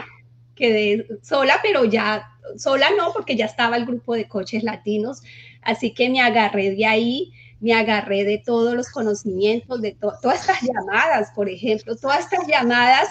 quedé 0.56 1.08
sola, 1.22 1.60
pero 1.62 1.86
ya 1.86 2.28
sola 2.58 2.90
no, 2.98 3.14
porque 3.14 3.36
ya 3.36 3.46
estaba 3.46 3.78
el 3.78 3.86
grupo 3.86 4.16
de 4.16 4.28
coaches 4.28 4.64
latinos, 4.64 5.22
así 5.62 5.94
que 5.94 6.10
me 6.10 6.22
agarré 6.22 6.72
de 6.72 6.86
ahí, 6.86 7.32
me 7.62 7.74
agarré 7.74 8.24
de 8.26 8.40
todos 8.40 8.74
los 8.74 8.90
conocimientos, 8.90 9.82
de 9.82 9.94
todas 9.94 10.42
estas 10.42 10.62
llamadas, 10.62 11.32
por 11.36 11.48
ejemplo, 11.48 11.96
todas 11.96 12.22
estas 12.22 12.48
llamadas 12.48 13.08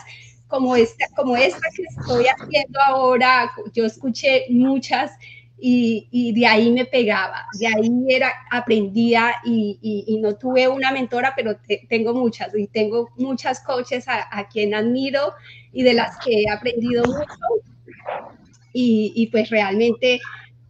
como 0.49 0.75
esta, 0.75 1.07
como 1.15 1.37
esta 1.37 1.67
que 1.75 1.85
estoy 1.85 2.27
haciendo 2.27 2.81
ahora, 2.85 3.51
yo 3.73 3.87
escuché 3.87 4.47
muchas 4.51 5.13
y, 5.61 6.09
y 6.11 6.33
de 6.33 6.47
ahí 6.47 6.71
me 6.71 6.87
pegaba, 6.87 7.47
de 7.59 7.67
ahí 7.67 7.91
era, 8.09 8.33
aprendía 8.51 9.35
y, 9.45 9.79
y, 10.07 10.17
no 10.19 10.37
tuve 10.37 10.69
una 10.69 10.91
mentora, 10.91 11.35
pero 11.37 11.57
tengo 11.89 12.15
muchas 12.15 12.55
y 12.57 12.67
tengo 12.67 13.11
muchas 13.17 13.61
coaches 13.61 14.09
a, 14.09 14.27
a, 14.37 14.49
quien 14.49 14.75
admiro 14.75 15.35
y 15.73 15.83
de 15.83 15.95
las 15.95 16.17
que 16.25 16.43
he 16.43 16.51
aprendido 16.51 17.05
mucho. 17.05 17.27
Y, 18.73 19.29
pues 19.33 19.51
realmente 19.51 20.21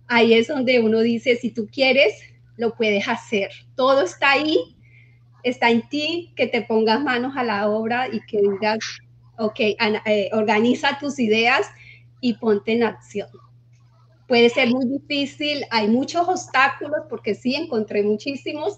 ahí 0.08 0.34
es 0.34 0.48
donde 0.48 0.80
uno 0.80 1.00
dice, 1.00 1.36
si 1.36 1.50
tú 1.50 1.68
quieres, 1.70 2.14
lo 2.56 2.74
puedes 2.74 3.06
hacer. 3.06 3.50
Todo 3.76 4.02
está 4.02 4.32
ahí, 4.32 4.58
está 5.44 5.70
en 5.70 5.88
ti, 5.88 6.32
que 6.34 6.46
te 6.46 6.62
pongas 6.62 7.00
manos 7.00 7.36
a 7.36 7.44
la 7.44 7.68
obra 7.68 8.08
y 8.08 8.20
que 8.22 8.40
digas, 8.40 8.78
ok, 9.38 9.60
eh, 9.60 10.30
organiza 10.32 10.98
tus 10.98 11.18
ideas 11.18 11.70
y 12.20 12.34
ponte 12.34 12.72
en 12.72 12.82
acción. 12.82 13.28
Puede 14.30 14.48
ser 14.48 14.70
muy 14.70 14.86
difícil, 14.86 15.64
hay 15.72 15.88
muchos 15.88 16.28
obstáculos, 16.28 17.00
porque 17.08 17.34
sí, 17.34 17.56
encontré 17.56 18.04
muchísimos, 18.04 18.76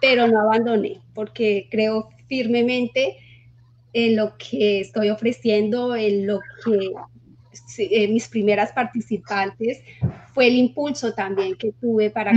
pero 0.00 0.28
no 0.28 0.40
abandoné, 0.40 1.00
porque 1.14 1.66
creo 1.68 2.10
firmemente 2.28 3.16
en 3.92 4.14
lo 4.14 4.36
que 4.38 4.78
estoy 4.78 5.10
ofreciendo, 5.10 5.96
en 5.96 6.28
lo 6.28 6.38
que 6.64 6.92
eh, 7.78 8.06
mis 8.06 8.28
primeras 8.28 8.70
participantes, 8.70 9.82
fue 10.32 10.46
el 10.46 10.54
impulso 10.54 11.12
también 11.12 11.56
que 11.56 11.72
tuve 11.72 12.10
para 12.10 12.32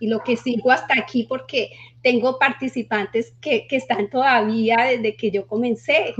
y 0.00 0.06
lo 0.06 0.20
que 0.20 0.38
sigo 0.38 0.70
hasta 0.70 0.98
aquí 0.98 1.26
porque 1.28 1.72
tengo 2.02 2.38
participantes 2.38 3.34
que, 3.42 3.66
que 3.68 3.76
están 3.76 4.08
todavía 4.08 4.78
desde 4.88 5.14
que 5.14 5.30
yo 5.30 5.46
comencé. 5.46 6.14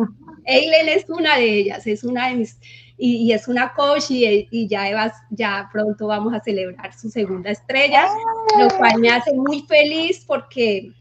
Eileen 0.45 0.91
es 0.91 1.09
una 1.09 1.39
de 1.39 1.55
ellas, 1.55 1.87
es 1.87 2.05
una 2.05 2.29
de 2.29 2.37
mis, 2.37 2.61
y, 3.05 3.33
es 3.33 3.49
una 3.49 3.73
coach 3.75 4.11
y, 4.11 4.47
y 4.51 4.69
ya, 4.69 5.13
ya 5.31 5.69
pronto 5.73 6.07
vamos 6.07 6.33
a 6.35 6.41
celebrar 6.41 6.97
su 6.97 7.11
segunda 7.11 7.51
estrella, 7.51 8.07
lo 8.59 8.69
cual 8.79 9.01
me 9.01 9.11
hace 9.11 9.35
muy 9.35 9.63
feliz 9.63 10.25
porque, 10.25 10.93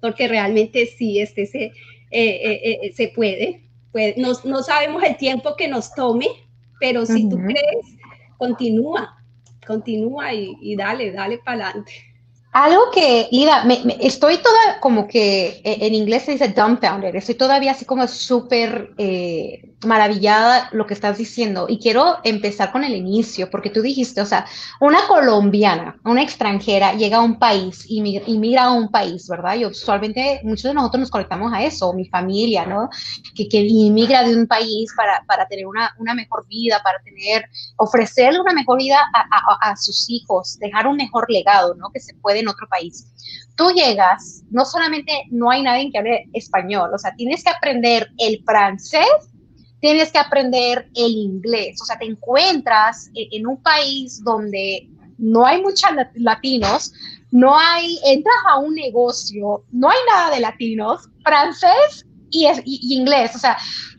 porque 0.00 0.26
realmente 0.26 0.86
sí, 0.86 1.20
este 1.20 1.46
se, 1.46 1.64
eh, 1.64 1.72
eh, 2.10 2.78
eh, 2.82 2.92
se 2.92 3.08
puede. 3.08 3.62
Pues, 3.92 4.16
no, 4.16 4.32
no, 4.44 4.62
sabemos 4.62 5.02
el 5.04 5.16
tiempo 5.16 5.54
que 5.56 5.68
nos 5.68 5.94
tome, 5.94 6.26
pero 6.80 7.06
si 7.06 7.28
tú 7.28 7.36
crees, 7.38 7.86
continúa 8.36 9.16
continúa 9.66 10.32
y, 10.32 10.76
dale, 10.76 11.10
dale 11.10 11.38
para 11.38 11.66
adelante. 11.66 11.92
Algo 12.56 12.90
que, 12.90 13.28
Ida, 13.32 13.64
me, 13.64 13.98
estoy 14.00 14.38
toda 14.38 14.80
como 14.80 15.06
que 15.06 15.60
e, 15.62 15.86
en 15.86 15.92
inglés 15.92 16.22
se 16.22 16.32
dice 16.32 16.48
dumbfounded, 16.48 17.14
estoy 17.14 17.34
todavía 17.34 17.72
así 17.72 17.84
como 17.84 18.08
súper 18.08 18.94
eh, 18.96 19.76
maravillada 19.84 20.70
lo 20.72 20.86
que 20.86 20.94
estás 20.94 21.18
diciendo 21.18 21.66
y 21.68 21.78
quiero 21.78 22.16
empezar 22.24 22.72
con 22.72 22.82
el 22.82 22.94
inicio, 22.94 23.50
porque 23.50 23.68
tú 23.68 23.82
dijiste, 23.82 24.22
o 24.22 24.26
sea, 24.26 24.46
una 24.80 25.06
colombiana, 25.06 26.00
una 26.04 26.22
extranjera 26.22 26.94
llega 26.94 27.18
a 27.18 27.22
un 27.22 27.38
país, 27.38 27.84
y 27.88 28.00
migra 28.00 28.64
a 28.64 28.72
un 28.72 28.90
país, 28.90 29.28
¿verdad? 29.28 29.56
Y 29.56 29.66
usualmente 29.66 30.40
muchos 30.42 30.64
de 30.64 30.74
nosotros 30.74 31.00
nos 31.00 31.10
conectamos 31.10 31.52
a 31.52 31.62
eso, 31.62 31.92
mi 31.92 32.06
familia, 32.08 32.64
¿no? 32.64 32.88
Que, 33.34 33.48
que 33.48 33.58
inmigra 33.58 34.22
de 34.22 34.34
un 34.34 34.46
país 34.46 34.90
para, 34.96 35.22
para 35.26 35.46
tener 35.46 35.66
una, 35.66 35.92
mejor 36.14 36.46
vida, 36.48 36.80
para 36.82 37.00
tener, 37.02 37.44
ofrecerle 37.76 38.40
una 38.40 38.54
mejor 38.54 38.78
vida 38.78 38.98
a, 39.60 39.76
sus 39.76 40.08
hijos, 40.08 40.58
dejar 40.58 40.86
un 40.86 40.96
mejor 40.96 41.30
legado, 41.30 41.74
¿no? 41.74 41.90
Que 41.90 42.00
se 42.00 42.14
puede 42.14 42.42
en 42.46 42.54
otro 42.54 42.66
país 42.68 43.06
tú 43.56 43.70
llegas, 43.70 44.44
no 44.50 44.64
solamente 44.64 45.12
no 45.30 45.50
hay 45.50 45.62
nadie 45.62 45.90
que 45.90 45.98
hable 45.98 46.28
español, 46.34 46.90
o 46.94 46.98
sea, 46.98 47.14
tienes 47.16 47.42
que 47.42 47.50
aprender 47.50 48.10
el 48.18 48.42
francés 48.44 49.06
tienes 49.80 50.10
que 50.10 50.18
aprender 50.18 50.88
el 50.94 51.12
inglés. 51.12 51.80
O 51.80 51.84
sea, 51.84 51.98
te 51.98 52.06
encuentras 52.06 53.10
en 53.14 53.46
un 53.46 53.62
país 53.62 54.22
donde 54.24 54.88
no 55.18 55.46
hay 55.46 55.62
muchos 55.62 55.90
latinos, 56.14 56.92
no 57.30 57.56
hay, 57.56 57.98
entras 58.04 58.36
a 58.48 58.58
un 58.58 58.74
negocio, 58.74 59.64
no 59.70 59.90
hay 59.90 59.98
nada 60.08 60.34
de 60.34 60.40
latinos, 60.40 61.08
francés 61.22 62.06
y, 62.30 62.48
inglés. 62.94 63.34
O 63.34 63.38
sea, 63.38 63.56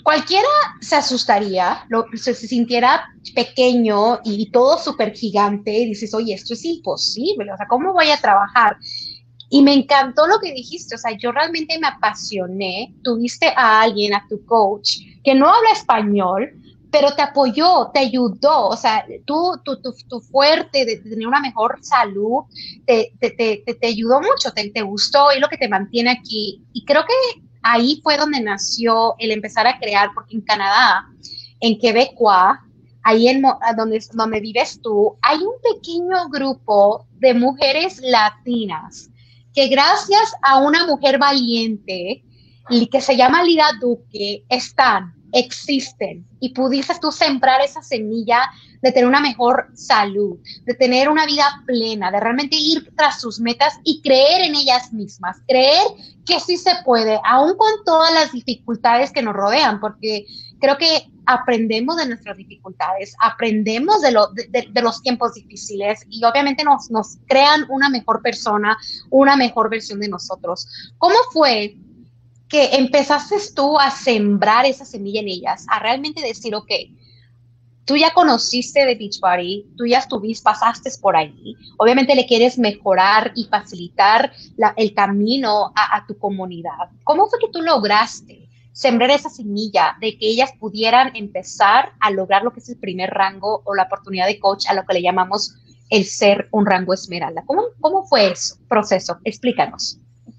cualquiera 0.08 0.48
se 0.80 0.96
asustaría, 0.96 1.86
lo, 1.90 2.06
se, 2.14 2.34
sintiera 2.34 3.10
pequeño 3.36 4.22
y 4.24 4.50
todo 4.52 4.78
súper 4.78 5.14
gigante 5.14 5.80
y 5.80 5.88
dices, 5.88 6.14
oye, 6.14 6.34
esto 6.34 6.54
es 6.54 6.64
imposible, 6.64 7.52
o 7.52 7.58
sea, 7.58 7.68
¿cómo 7.68 7.92
voy 7.92 8.10
a 8.10 8.16
trabajar? 8.16 8.78
Y 9.50 9.62
me 9.62 9.74
encantó 9.74 10.26
lo 10.26 10.40
que 10.40 10.54
dijiste, 10.54 10.96
o 10.96 10.98
sea, 10.98 11.12
yo 11.18 11.34
realmente 11.34 11.78
me 11.78 11.88
apasioné, 11.88 12.96
tuviste 13.04 13.48
a 13.54 13.82
alguien, 13.82 14.14
a 14.14 14.26
tu 14.30 14.46
coach, 14.46 15.00
que 15.26 15.36
no 15.36 15.54
habla 15.54 15.72
español, 15.74 16.54
pero 16.90 17.14
te 17.14 17.24
apoyó, 17.24 17.92
te 17.94 18.00
ayudó, 18.00 18.70
o 18.70 18.78
sea, 18.78 19.06
tú, 19.26 19.60
tú, 19.66 19.78
tú, 19.82 20.22
fuerte 20.22 20.86
de, 20.86 21.02
tener 21.02 21.28
una 21.28 21.42
mejor 21.42 21.80
salud, 21.82 22.44
te, 22.86 23.12
te, 23.20 23.32
te, 23.32 23.62
te 23.74 23.88
ayudó 23.88 24.22
mucho, 24.22 24.54
te, 24.56 24.70
te 24.70 24.84
gustó 24.84 25.34
y 25.36 25.42
lo 25.42 25.50
que 25.50 25.58
te 25.58 25.68
mantiene 25.68 26.12
aquí. 26.12 26.64
Y 26.72 26.86
creo 26.86 27.04
que 27.04 27.42
ahí 27.62 28.00
fue 28.04 28.18
donde 28.18 28.42
nació 28.42 29.16
el 29.20 29.32
empezar 29.32 29.68
a 29.68 29.80
crear, 29.80 30.10
porque 30.14 30.36
en 30.36 30.42
Canadá, 30.42 31.06
en 31.60 31.78
Quebecois, 31.80 32.60
ahí 33.04 33.28
en 33.28 33.42
donde, 33.78 34.04
donde 34.14 34.40
vives 34.40 34.80
tú, 34.82 35.18
hay 35.22 35.38
un 35.38 35.54
pequeño 35.74 36.30
grupo 36.30 37.08
de 37.20 37.34
mujeres 37.34 38.00
latinas 38.02 39.10
que 39.54 39.68
gracias 39.68 40.34
a 40.42 40.60
una 40.60 40.86
mujer 40.86 41.18
valiente 41.18 42.24
que 42.92 43.02
se 43.02 43.16
llama 43.16 43.44
Lida 43.44 43.72
Duque, 43.80 44.44
están, 44.50 45.14
existen 45.34 46.26
y 46.40 46.50
pudiste 46.50 46.94
tú 47.02 47.12
sembrar 47.12 47.62
esa 47.62 47.82
semilla 47.82 48.50
de 48.82 48.92
tener 48.92 49.08
una 49.08 49.20
mejor 49.20 49.70
salud, 49.74 50.38
de 50.66 50.74
tener 50.76 51.10
una 51.10 51.26
vida 51.26 51.64
plena, 51.66 52.12
de 52.12 52.20
realmente 52.20 52.56
ir 52.56 52.92
tras 52.96 53.20
sus 53.20 53.40
metas 53.40 53.80
y 53.84 54.02
creer 54.02 54.42
en 54.42 54.56
ellas 54.56 54.94
mismas, 54.94 55.38
creer 55.48 55.84
que 56.26 56.40
sí 56.40 56.58
se 56.58 56.72
puede, 56.86 57.20
aún 57.26 57.56
con 57.58 57.72
todas 57.86 58.14
las 58.14 58.32
dificultades 58.32 59.12
que 59.12 59.22
nos 59.22 59.34
rodean, 59.34 59.80
porque 59.80 60.26
creo 60.60 60.78
que 60.78 61.10
aprendemos 61.26 61.98
de 61.98 62.08
nuestras 62.08 62.38
dificultades, 62.38 63.16
aprendemos 63.20 64.02
de, 64.02 64.12
de, 64.50 64.82
los 64.82 65.02
tiempos 65.02 65.34
difíciles 65.34 66.06
y 66.10 66.24
obviamente 66.24 66.64
nos, 66.64 66.90
nos 66.90 67.18
crean 67.28 67.66
una 67.70 67.90
mejor 67.90 68.22
persona, 68.22 68.78
una 69.10 69.36
mejor 69.36 69.70
versión 69.70 70.00
de 70.00 70.08
nosotros. 70.08 70.68
¿Cómo 70.98 71.16
fue 71.34 71.76
que 72.50 72.76
empezaste 72.76 73.36
tú 73.56 73.80
a 73.80 73.92
sembrar 73.92 74.66
esa 74.66 74.86
semilla 74.86 75.20
en 75.20 75.28
ellas, 75.28 75.66
a 75.70 75.80
realmente 75.80 76.22
decir, 76.22 76.56
ok, 76.56 76.72
tú 77.88 77.96
ya 77.96 78.14
conociste 78.14 78.86
de 78.86 78.96
Beachbody, 78.96 79.66
tú 79.78 79.86
ya 79.86 80.00
estuviste, 80.00 80.44
pasaste 80.44 80.90
por 81.02 81.16
ahí, 81.16 81.56
obviamente 81.78 82.16
le 82.16 82.26
quieres 82.26 82.58
mejorar 82.58 83.32
y 83.36 83.46
facilitar 83.46 84.32
el 84.76 84.94
camino 84.94 85.72
a, 85.76 86.06
tu 86.06 86.18
comunidad. 86.18 86.92
¿Cómo 87.04 87.28
fue 87.28 87.40
que 87.40 87.52
tú 87.52 87.62
lograste 87.62 88.50
sembrar 88.74 89.10
esa 89.10 89.30
semilla 89.30 89.98
de 90.00 90.18
que 90.18 90.28
ellas 90.28 90.52
pudieran 90.60 91.16
empezar 91.16 91.94
a 92.00 92.12
lograr 92.12 92.44
lo 92.44 92.52
que 92.52 92.60
es 92.60 92.70
el 92.70 92.78
primer 92.78 93.10
rango 93.10 93.62
o 93.66 93.74
la 93.74 93.84
oportunidad 93.84 94.28
de 94.28 94.40
coach 94.40 94.68
a 94.68 94.74
lo 94.74 94.86
que 94.86 94.94
le 94.94 95.02
llamamos 95.02 95.56
el 95.90 96.06
ser 96.06 96.48
un 96.52 96.66
rango 96.66 96.94
esmeralda? 96.94 97.44
¿Cómo, 97.46 97.64
cómo 97.80 98.06
fue 98.06 98.32
ese 98.32 98.56
proceso? 98.68 99.18
Explícanos. 99.24 99.98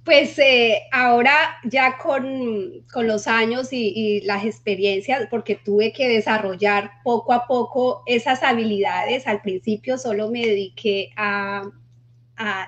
Pues 0.08 0.38
eh, 0.38 0.84
ahora 0.90 1.58
ya 1.64 1.98
con, 1.98 2.82
los 2.94 3.26
años 3.26 3.74
y, 3.74 4.22
las 4.22 4.46
experiencias, 4.46 5.26
porque 5.28 5.54
tuve 5.54 5.92
que 5.92 6.08
desarrollar 6.08 6.92
poco 7.04 7.34
a 7.34 7.46
poco 7.46 8.04
esas 8.06 8.42
habilidades, 8.42 9.26
al 9.26 9.42
principio 9.42 9.98
solo 9.98 10.30
me 10.30 10.46
dediqué 10.46 11.10
a, 11.14 11.62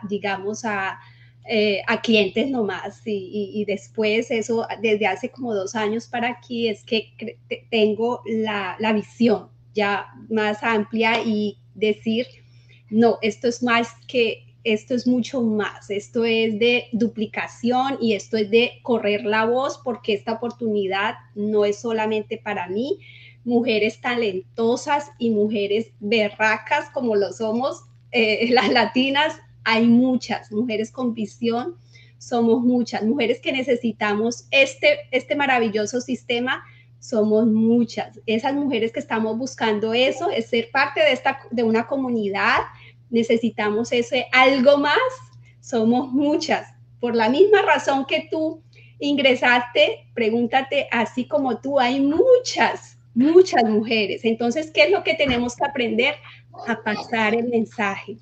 digamos, 0.06 0.66
a, 0.66 1.00
eh, 1.46 1.80
a, 1.86 2.02
clientes 2.02 2.46
nomás 2.50 3.00
y, 3.06 3.52
y, 3.54 3.64
después 3.64 4.30
eso, 4.30 4.66
desde 4.82 5.06
hace 5.06 5.30
como 5.30 5.54
dos 5.54 5.74
años 5.74 6.08
para 6.08 6.28
aquí, 6.28 6.68
es 6.68 6.84
que 6.84 7.38
tengo 7.70 8.20
la, 8.26 8.76
la 8.80 8.92
visión 8.92 9.48
ya 9.72 10.08
más 10.28 10.62
amplia 10.62 11.22
y 11.24 11.56
decir, 11.74 12.26
no, 12.90 13.16
esto 13.22 13.48
es 13.48 13.62
más 13.62 13.94
que 14.06 14.49
esto 14.64 14.94
es 14.94 15.06
mucho 15.06 15.42
más, 15.42 15.90
esto 15.90 16.24
es 16.24 16.58
de 16.58 16.88
duplicación 16.92 17.98
y 18.00 18.14
esto 18.14 18.36
es 18.36 18.50
de 18.50 18.80
correr 18.82 19.24
la 19.24 19.44
voz 19.46 19.80
porque 19.82 20.12
esta 20.12 20.32
oportunidad 20.32 21.14
no 21.34 21.64
es 21.64 21.80
solamente 21.80 22.36
para 22.38 22.68
mí, 22.68 22.98
mujeres 23.44 24.00
talentosas 24.00 25.10
y 25.18 25.30
mujeres 25.30 25.92
berracas 26.00 26.90
como 26.90 27.16
lo 27.16 27.32
somos 27.32 27.84
eh, 28.12 28.48
las 28.52 28.70
latinas, 28.70 29.40
hay 29.64 29.86
muchas 29.86 30.50
mujeres 30.52 30.90
con 30.90 31.14
visión, 31.14 31.76
somos 32.18 32.60
muchas 32.62 33.02
mujeres 33.02 33.40
que 33.40 33.50
necesitamos 33.50 34.44
este, 34.50 35.00
este 35.10 35.36
maravilloso 35.36 36.00
sistema. 36.00 36.62
Somos 36.98 37.46
muchas. 37.46 38.20
Esas 38.26 38.52
mujeres 38.52 38.92
que 38.92 39.00
estamos 39.00 39.38
buscando 39.38 39.94
eso, 39.94 40.28
es 40.30 40.50
ser 40.50 40.70
parte 40.70 41.00
de, 41.00 41.12
esta, 41.12 41.40
de 41.50 41.62
una 41.62 41.86
comunidad, 41.86 42.58
necesitamos 43.10 43.92
ese 43.92 44.26
algo 44.32 44.78
más, 44.78 44.98
somos 45.60 46.10
muchas. 46.12 46.72
Por 47.00 47.14
la 47.14 47.28
misma 47.28 47.62
razón 47.62 48.06
que 48.06 48.28
tú 48.30 48.62
ingresaste, 48.98 50.06
pregúntate, 50.14 50.88
así 50.90 51.26
como 51.26 51.60
tú, 51.60 51.80
hay 51.80 52.00
muchas, 52.00 52.98
muchas 53.14 53.64
mujeres. 53.64 54.24
Entonces, 54.24 54.70
¿qué 54.70 54.84
es 54.84 54.90
lo 54.90 55.02
que 55.02 55.14
tenemos 55.14 55.56
que 55.56 55.64
aprender? 55.64 56.14
A 56.66 56.82
pasar 56.82 57.34
el 57.34 57.48
mensaje, 57.48 58.18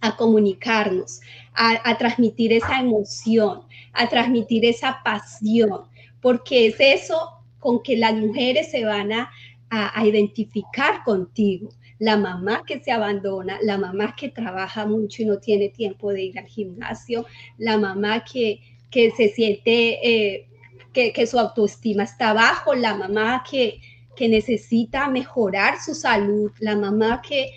a 0.00 0.16
comunicarnos, 0.16 1.20
a, 1.54 1.96
transmitir 1.98 2.52
esa 2.52 2.80
emoción, 2.80 3.62
a 3.92 4.08
transmitir 4.08 4.64
esa 4.64 5.00
pasión, 5.02 5.82
porque 6.20 6.66
es 6.66 6.76
eso 6.78 7.30
con 7.58 7.82
que 7.82 7.96
las 7.96 8.14
mujeres 8.14 8.70
se 8.70 8.84
van 8.84 9.12
a, 9.12 9.30
a 9.70 10.06
identificar 10.06 11.02
contigo 11.02 11.70
la 11.98 12.16
mamá 12.16 12.62
que 12.66 12.82
se 12.82 12.92
abandona, 12.92 13.58
la 13.62 13.78
mamá 13.78 14.14
que 14.16 14.28
trabaja 14.28 14.86
mucho 14.86 15.22
y 15.22 15.26
no 15.26 15.38
tiene 15.38 15.70
tiempo 15.70 16.12
de 16.12 16.24
ir 16.24 16.38
al 16.38 16.46
gimnasio, 16.46 17.26
la 17.58 17.78
mamá 17.78 18.24
que, 18.24 18.60
que 18.90 19.10
se 19.10 19.28
siente 19.28 20.06
eh, 20.06 20.48
que, 20.92 21.26
su 21.26 21.38
autoestima 21.38 22.04
está 22.04 22.32
bajo, 22.32 22.74
la 22.74 22.94
mamá 22.94 23.44
que, 23.48 23.80
que 24.16 24.28
necesita 24.28 25.08
mejorar 25.08 25.78
su 25.80 25.94
salud, 25.94 26.50
la 26.58 26.74
mamá 26.74 27.20
que, 27.20 27.50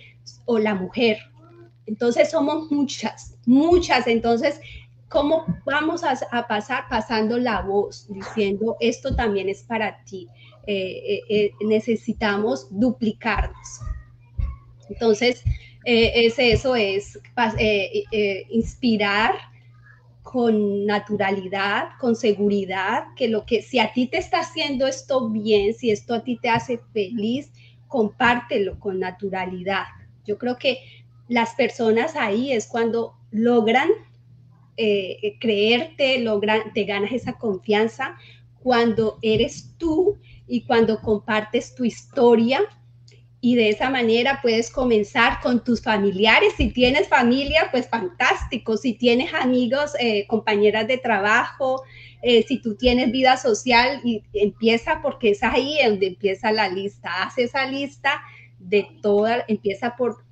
o 0.45 0.57
la 0.57 0.75
mujer. 0.75 1.17
Entonces 1.85 2.31
somos 2.31 2.69
muchas, 2.71 3.37
muchas. 3.45 4.07
Entonces, 4.07 4.59
¿cómo 5.07 5.45
vamos 5.65 6.03
a, 6.03 6.47
pasar 6.47 6.83
pasando 6.89 7.37
la 7.37 7.61
voz, 7.61 8.07
diciendo, 8.09 8.75
esto 8.79 9.15
también 9.15 9.49
es 9.49 9.63
para 9.63 10.03
ti? 10.03 10.27
Eh, 10.67 11.21
eh, 11.29 11.51
necesitamos 11.61 12.67
duplicarnos. 12.69 13.79
Entonces, 14.89 15.43
eh, 15.85 16.25
es 16.25 16.37
eso, 16.37 16.75
es 16.75 17.17
eh, 17.57 18.03
eh, 18.11 18.45
inspirar 18.49 19.35
con 20.23 20.85
naturalidad, 20.85 21.89
con 21.99 22.15
seguridad, 22.15 23.05
que 23.15 23.27
lo 23.27 23.45
que 23.45 23.61
si 23.61 23.79
a 23.79 23.93
ti 23.93 24.07
te 24.07 24.17
está 24.17 24.41
haciendo 24.41 24.85
esto 24.85 25.29
bien, 25.29 25.73
si 25.73 25.89
esto 25.89 26.13
a 26.13 26.23
ti 26.23 26.37
te 26.41 26.49
hace 26.49 26.79
feliz, 26.93 27.51
compártelo 27.87 28.79
con 28.79 28.99
naturalidad. 28.99 29.85
Yo 30.25 30.37
creo 30.37 30.57
que 30.57 30.79
las 31.27 31.55
personas 31.55 32.15
ahí 32.15 32.51
es 32.51 32.67
cuando 32.67 33.15
logran 33.31 33.89
creerte, 35.41 36.19
logran, 36.19 36.71
te 36.73 36.85
ganas 36.85 37.11
esa 37.11 37.33
confianza 37.33 38.15
cuando 38.61 39.19
eres 39.21 39.75
tú 39.77 40.17
y 40.47 40.61
cuando 40.61 41.01
compartes 41.01 41.75
tu 41.75 41.83
historia 41.83 42.61
y 43.41 43.55
de 43.55 43.69
esa 43.69 43.89
manera 43.89 44.39
puedes 44.41 44.69
comenzar 44.69 45.39
con 45.41 45.63
tus 45.63 45.81
familiares. 45.81 46.53
Si 46.57 46.71
tienes 46.71 47.07
familia, 47.07 47.69
pues 47.71 47.87
fantástico. 47.87 48.75
Si 48.75 48.93
tienes 48.93 49.33
amigos, 49.33 49.93
eh, 49.99 50.27
compañeras 50.27 50.87
de 50.87 50.97
trabajo, 50.97 51.83
eh, 52.21 52.43
si 52.47 52.61
tú 52.61 52.75
tienes 52.75 53.11
vida 53.11 53.37
social, 53.37 54.01
y 54.03 54.23
empieza 54.33 55.01
porque 55.01 55.31
es 55.31 55.43
ahí 55.43 55.77
donde 55.85 56.07
empieza 56.07 56.51
la 56.51 56.67
lista. 56.67 57.23
Haz 57.23 57.37
esa 57.37 57.65
lista 57.65 58.21
de 58.59 58.87
toda, 59.01 59.45
empieza 59.47 59.95
por, 59.95 60.25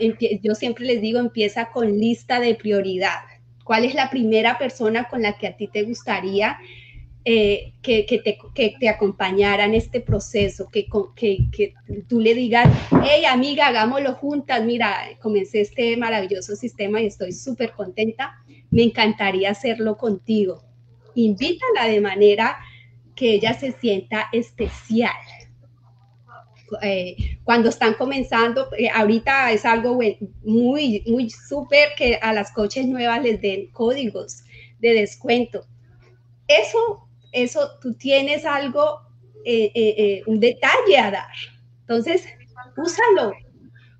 eh, 0.00 0.40
yo 0.42 0.56
siempre 0.56 0.84
les 0.84 1.00
digo, 1.00 1.20
empieza 1.20 1.70
con 1.70 1.98
lista 1.98 2.40
de 2.40 2.56
prioridad. 2.56 3.20
¿Cuál 3.62 3.84
es 3.84 3.94
la 3.94 4.10
primera 4.10 4.58
persona 4.58 5.04
con 5.04 5.22
la 5.22 5.38
que 5.38 5.46
a 5.46 5.56
ti 5.56 5.68
te 5.68 5.84
gustaría 5.84 6.58
eh, 7.24 7.74
que, 7.82 8.04
te, 8.04 8.38
que, 8.54 8.74
te, 8.78 8.88
acompañara 8.88 9.64
en 9.64 9.74
este 9.74 10.00
proceso, 10.00 10.68
que, 10.70 10.86
que, 11.14 11.74
tú 12.08 12.20
le 12.20 12.34
digas, 12.34 12.68
hey 13.02 13.24
amiga, 13.26 13.66
hagámoslo 13.66 14.14
juntas, 14.14 14.64
mira, 14.64 14.96
comencé 15.20 15.60
este 15.60 15.96
maravilloso 15.96 16.56
sistema 16.56 17.02
y 17.02 17.06
estoy 17.06 17.32
súper 17.32 17.72
contenta, 17.72 18.34
me 18.70 18.82
encantaría 18.82 19.50
hacerlo 19.50 19.96
contigo. 19.96 20.62
Invítala 21.14 21.86
de 21.86 22.00
manera 22.00 22.58
que 23.14 23.34
ella 23.34 23.52
se 23.52 23.72
sienta 23.72 24.28
especial. 24.32 25.12
Eh, 26.82 27.16
cuando 27.44 27.68
están 27.68 27.94
comenzando, 27.94 28.68
eh, 28.78 28.88
ahorita 28.88 29.52
es 29.52 29.64
algo 29.64 29.98
muy, 30.44 31.02
muy 31.06 31.30
súper 31.30 31.88
que 31.96 32.16
a 32.16 32.32
las 32.32 32.52
coches 32.52 32.86
nuevas 32.86 33.22
les 33.22 33.40
den 33.40 33.70
códigos 33.72 34.44
de 34.78 34.94
descuento. 34.94 35.66
Eso 36.46 37.07
eso 37.32 37.78
tú 37.80 37.94
tienes 37.94 38.44
algo, 38.44 39.00
eh, 39.44 39.70
eh, 39.74 39.94
eh, 39.98 40.22
un 40.26 40.40
detalle 40.40 40.98
a 40.98 41.10
dar. 41.10 41.34
Entonces, 41.80 42.26
úsalo, 42.76 43.32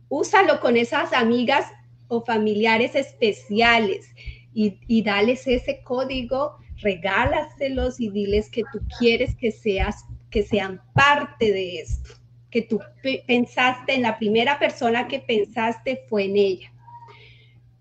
úsalo 0.09 0.61
con 0.61 0.77
esas 0.77 1.13
amigas 1.13 1.67
o 2.09 2.25
familiares 2.25 2.95
especiales 2.95 4.07
y, 4.55 5.03
dales 5.03 5.47
ese 5.47 5.83
código, 5.85 6.57
regálaselos 6.79 8.01
y 8.01 8.11
diles 8.11 8.51
que 8.51 8.63
tú 8.73 8.81
quieres 8.99 9.37
que 9.37 9.53
seas, 9.53 10.05
que 10.31 10.43
sean 10.43 10.83
parte 10.95 11.53
de 11.53 11.81
esto, 11.81 12.15
que 12.51 12.63
tú 12.63 12.81
pensaste 13.27 13.95
en 13.95 14.03
la 14.03 14.19
primera 14.19 14.59
persona 14.59 15.07
que 15.07 15.21
pensaste 15.21 16.03
fue 16.09 16.25
en 16.25 16.37
ella. 16.37 16.73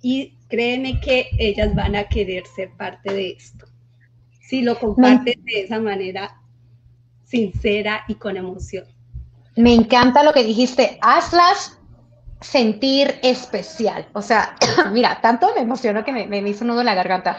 Y 0.02 0.38
créeme 0.50 1.00
que 1.00 1.30
ellas 1.40 1.74
van 1.74 1.96
a 1.96 2.08
querer 2.08 2.46
ser 2.56 2.70
parte 2.78 3.12
de 3.12 3.30
esto 3.32 3.67
si 4.48 4.62
lo 4.62 4.80
compartes 4.80 5.36
de 5.44 5.62
esa 5.64 5.80
manera 5.80 6.40
sincera 7.26 8.06
y 8.08 8.16
con 8.16 8.38
emoción. 8.38 8.86
Me 9.58 9.74
encanta 9.74 10.24
lo 10.24 10.32
que 10.32 10.44
dijiste, 10.44 10.98
hazlas 11.02 11.78
sentir 12.40 13.20
especial. 13.24 14.08
O 14.14 14.22
sea, 14.22 14.56
mira, 14.92 15.20
tanto 15.22 15.52
me 15.54 15.62
emocionó 15.62 16.06
que 16.06 16.14
me, 16.14 16.28
me, 16.28 16.38
hizo 16.48 16.64
nudo 16.64 16.80
en 16.80 16.86
la 16.86 16.96
garganta. 16.96 17.38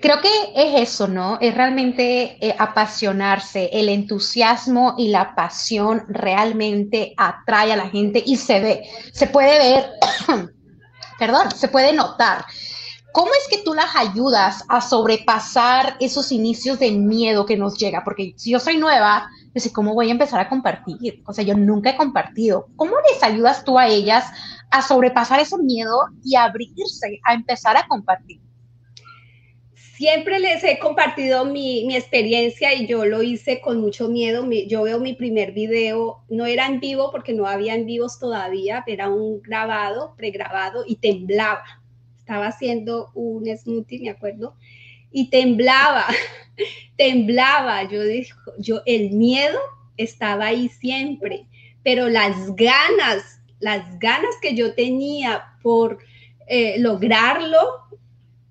Creo 0.00 0.20
que 0.22 0.30
es 0.54 0.88
eso, 0.88 1.08
¿no? 1.08 1.36
Es 1.42 1.54
realmente 1.54 2.38
eh, 2.40 2.54
apasionarse, 2.58 3.68
el 3.72 3.90
entusiasmo 3.90 4.94
y 4.96 5.08
la 5.08 5.34
pasión 5.34 6.04
realmente 6.08 7.12
atrae 7.18 7.72
a 7.72 7.76
la 7.76 7.90
gente 7.90 8.22
y 8.24 8.36
se 8.36 8.60
ve, 8.60 8.82
se 9.12 9.26
puede 9.26 9.58
ver, 9.58 9.90
perdón, 11.18 11.50
se 11.50 11.68
puede 11.68 11.92
notar. 11.92 12.46
¿Cómo 13.16 13.30
es 13.32 13.48
que 13.48 13.64
tú 13.64 13.72
las 13.72 13.96
ayudas 13.96 14.62
a 14.68 14.82
sobrepasar 14.82 15.96
esos 16.00 16.32
inicios 16.32 16.78
de 16.78 16.90
miedo 16.90 17.46
que 17.46 17.56
nos 17.56 17.78
llega? 17.78 18.04
Porque 18.04 18.34
si 18.36 18.50
yo 18.50 18.60
soy 18.60 18.76
nueva, 18.76 19.30
yo 19.54 19.72
¿cómo 19.72 19.94
voy 19.94 20.08
a 20.08 20.12
empezar 20.12 20.38
a 20.38 20.50
compartir? 20.50 21.22
O 21.26 21.32
sea, 21.32 21.42
yo 21.42 21.54
nunca 21.54 21.88
he 21.88 21.96
compartido. 21.96 22.66
¿Cómo 22.76 22.92
les 23.10 23.22
ayudas 23.22 23.64
tú 23.64 23.78
a 23.78 23.88
ellas 23.88 24.26
a 24.70 24.82
sobrepasar 24.82 25.40
ese 25.40 25.56
miedo 25.56 25.98
y 26.22 26.36
abrirse, 26.36 27.18
a 27.24 27.32
empezar 27.32 27.78
a 27.78 27.86
compartir? 27.88 28.42
siempre 29.96 30.38
les 30.38 30.62
he 30.62 30.78
compartido 30.78 31.46
mi, 31.46 31.96
experiencia 31.96 32.74
y 32.74 32.86
yo 32.86 33.06
lo 33.06 33.22
hice 33.22 33.62
con 33.62 33.80
mucho 33.80 34.10
miedo. 34.10 34.46
yo 34.68 34.82
veo 34.82 35.00
mi 35.00 35.14
primer 35.14 35.52
video, 35.52 36.22
no 36.28 36.44
era 36.44 36.66
en 36.66 36.80
vivo 36.80 37.10
porque 37.10 37.32
no 37.32 37.46
había 37.46 37.74
en 37.74 37.86
vivos 37.86 38.18
todavía, 38.18 38.84
era 38.86 39.08
un 39.08 39.40
grabado, 39.40 40.14
pregrabado 40.18 40.84
y 40.86 40.96
temblaba. 40.96 41.64
Estaba 42.26 42.48
haciendo 42.48 43.12
un 43.14 43.46
smoothie, 43.56 44.00
me 44.00 44.10
acuerdo, 44.10 44.56
y 45.12 45.30
temblaba, 45.30 46.06
temblaba. 46.96 47.88
Yo 47.88 48.02
dijo, 48.02 48.36
yo 48.58 48.82
el 48.84 49.12
miedo 49.12 49.60
estaba 49.96 50.46
ahí 50.46 50.68
siempre, 50.68 51.46
pero 51.84 52.08
las 52.08 52.34
ganas, 52.56 53.40
las 53.60 54.00
ganas 54.00 54.34
que 54.42 54.56
yo 54.56 54.74
tenía 54.74 55.56
por 55.62 55.98
eh, 56.48 56.80
lograrlo, 56.80 57.58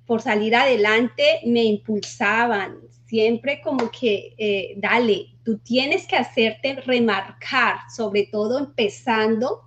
por 0.05 0.21
salir 0.21 0.55
adelante, 0.55 1.41
me 1.45 1.65
impulsaban. 1.65 2.77
Siempre 3.07 3.59
como 3.59 3.91
que, 3.91 4.35
eh, 4.37 4.75
dale, 4.77 5.33
tú 5.43 5.57
tienes 5.57 6.07
que 6.07 6.15
hacerte 6.15 6.75
remarcar, 6.75 7.79
sobre 7.93 8.27
todo 8.27 8.57
empezando, 8.57 9.63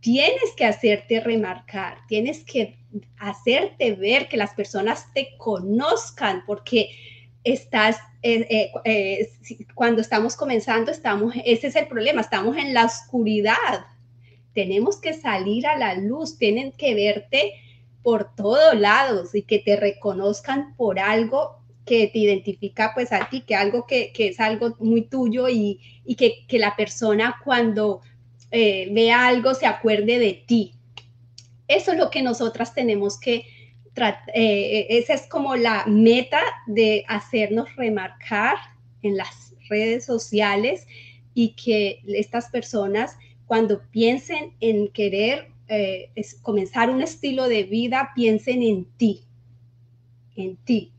tienes 0.00 0.54
que 0.56 0.64
hacerte 0.64 1.20
remarcar, 1.20 1.98
tienes 2.08 2.42
que 2.42 2.77
hacerte 3.18 3.92
ver, 3.94 4.28
que 4.28 4.36
las 4.36 4.54
personas 4.54 5.12
te 5.12 5.36
conozcan, 5.36 6.44
porque 6.46 6.90
estás, 7.44 7.98
eh, 8.22 8.70
cuando 9.74 10.00
estamos 10.00 10.36
comenzando, 10.36 10.90
estamos, 10.90 11.34
ese 11.44 11.68
es 11.68 11.76
el 11.76 11.86
problema, 11.86 12.20
estamos 12.20 12.56
en 12.56 12.74
la 12.74 12.84
oscuridad, 12.84 13.86
tenemos 14.52 15.00
que 15.00 15.14
salir 15.14 15.66
a 15.66 15.76
la 15.76 15.94
luz, 15.94 16.38
tienen 16.38 16.72
que 16.72 16.94
verte 16.94 17.52
por 18.02 18.34
todos 18.34 18.74
lados 18.74 19.34
y 19.34 19.42
que 19.42 19.58
te 19.58 19.76
reconozcan 19.76 20.74
por 20.76 20.98
algo 20.98 21.58
que 21.84 22.08
te 22.08 22.18
identifica 22.18 22.92
pues 22.94 23.12
a 23.12 23.28
ti, 23.28 23.42
que 23.42 23.54
algo 23.54 23.86
que, 23.86 24.12
es 24.16 24.40
algo 24.40 24.76
muy 24.78 25.02
tuyo 25.02 25.48
y, 25.48 25.80
que, 26.16 26.58
la 26.58 26.76
persona 26.76 27.36
cuando 27.44 28.02
eh, 28.50 28.88
vea 28.92 29.26
algo 29.26 29.54
se 29.54 29.66
acuerde 29.66 30.18
de 30.18 30.44
ti. 30.46 30.74
Eso 31.68 31.92
es 31.92 31.98
lo 31.98 32.10
que 32.10 32.22
nosotras 32.22 32.74
tenemos 32.74 33.20
que 33.20 33.44
tratar, 33.94 34.30
eh, 34.34 34.86
esa 34.90 35.14
es 35.14 35.26
como 35.26 35.56
la 35.56 35.84
meta 35.86 36.40
de 36.66 37.04
hacernos 37.08 37.74
remarcar 37.76 38.56
en 39.02 39.16
las 39.16 39.54
redes 39.68 40.04
sociales 40.04 40.86
y 41.34 41.50
que 41.50 42.00
estas 42.06 42.48
personas 42.48 43.16
cuando 43.46 43.82
piensen 43.90 44.54
en 44.60 44.88
querer 44.88 45.48
eh, 45.68 46.10
comenzar 46.42 46.90
un 46.90 47.02
estilo 47.02 47.48
de 47.48 47.64
vida, 47.64 48.12
piensen 48.14 48.62
en 48.62 48.84
ti, 48.96 49.22
en 50.36 50.56
ti. 50.56 50.92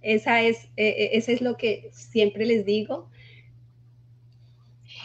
Esa 0.00 0.42
es, 0.42 0.64
eh, 0.76 1.10
eh, 1.12 1.24
es 1.26 1.40
lo 1.40 1.56
que 1.56 1.90
siempre 1.92 2.46
les 2.46 2.64
digo. 2.64 3.10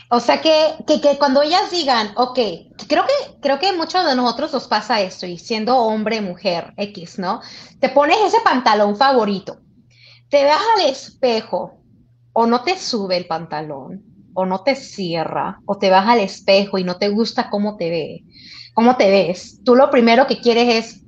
O 0.10 0.20
sea 0.20 0.40
que, 0.40 0.76
que, 0.86 1.18
cuando 1.18 1.42
ellas 1.42 1.72
digan, 1.72 2.12
ok, 2.16 2.40
creo 2.88 3.04
que, 3.06 3.40
creo 3.42 3.60
que 3.60 3.74
muchos 3.74 4.06
de 4.06 4.16
nosotros 4.16 4.54
nos 4.54 4.68
pasa 4.68 5.02
esto, 5.02 5.26
y 5.26 5.38
siendo 5.38 5.78
hombre, 5.78 6.22
mujer, 6.22 6.74
X, 6.78 7.18
¿no? 7.18 7.42
Te 7.80 7.90
pones 7.90 8.18
ese 8.24 8.38
pantalón 8.44 8.96
favorito, 8.96 9.58
te 10.30 10.46
vas 10.46 10.62
al 10.78 10.90
espejo 10.90 11.80
o 12.34 12.46
no 12.46 12.62
te 12.62 12.78
sube 12.78 13.18
el 13.18 13.26
pantalón, 13.26 14.04
o 14.34 14.46
no 14.46 14.62
te 14.62 14.76
cierra, 14.76 15.62
o 15.66 15.78
te 15.78 15.90
vas 15.90 16.08
al 16.08 16.20
espejo 16.20 16.78
y 16.78 16.84
no 16.84 16.98
te 16.98 17.10
gusta 17.10 17.50
cómo 17.50 17.78
te 17.78 17.90
ve, 17.90 18.24
cómo 18.74 18.98
te 18.98 19.10
ves, 19.10 19.62
tú 19.64 19.76
lo 19.76 19.90
primero 19.90 20.28
que 20.28 20.40
quieres 20.40 20.86
es, 20.86 21.02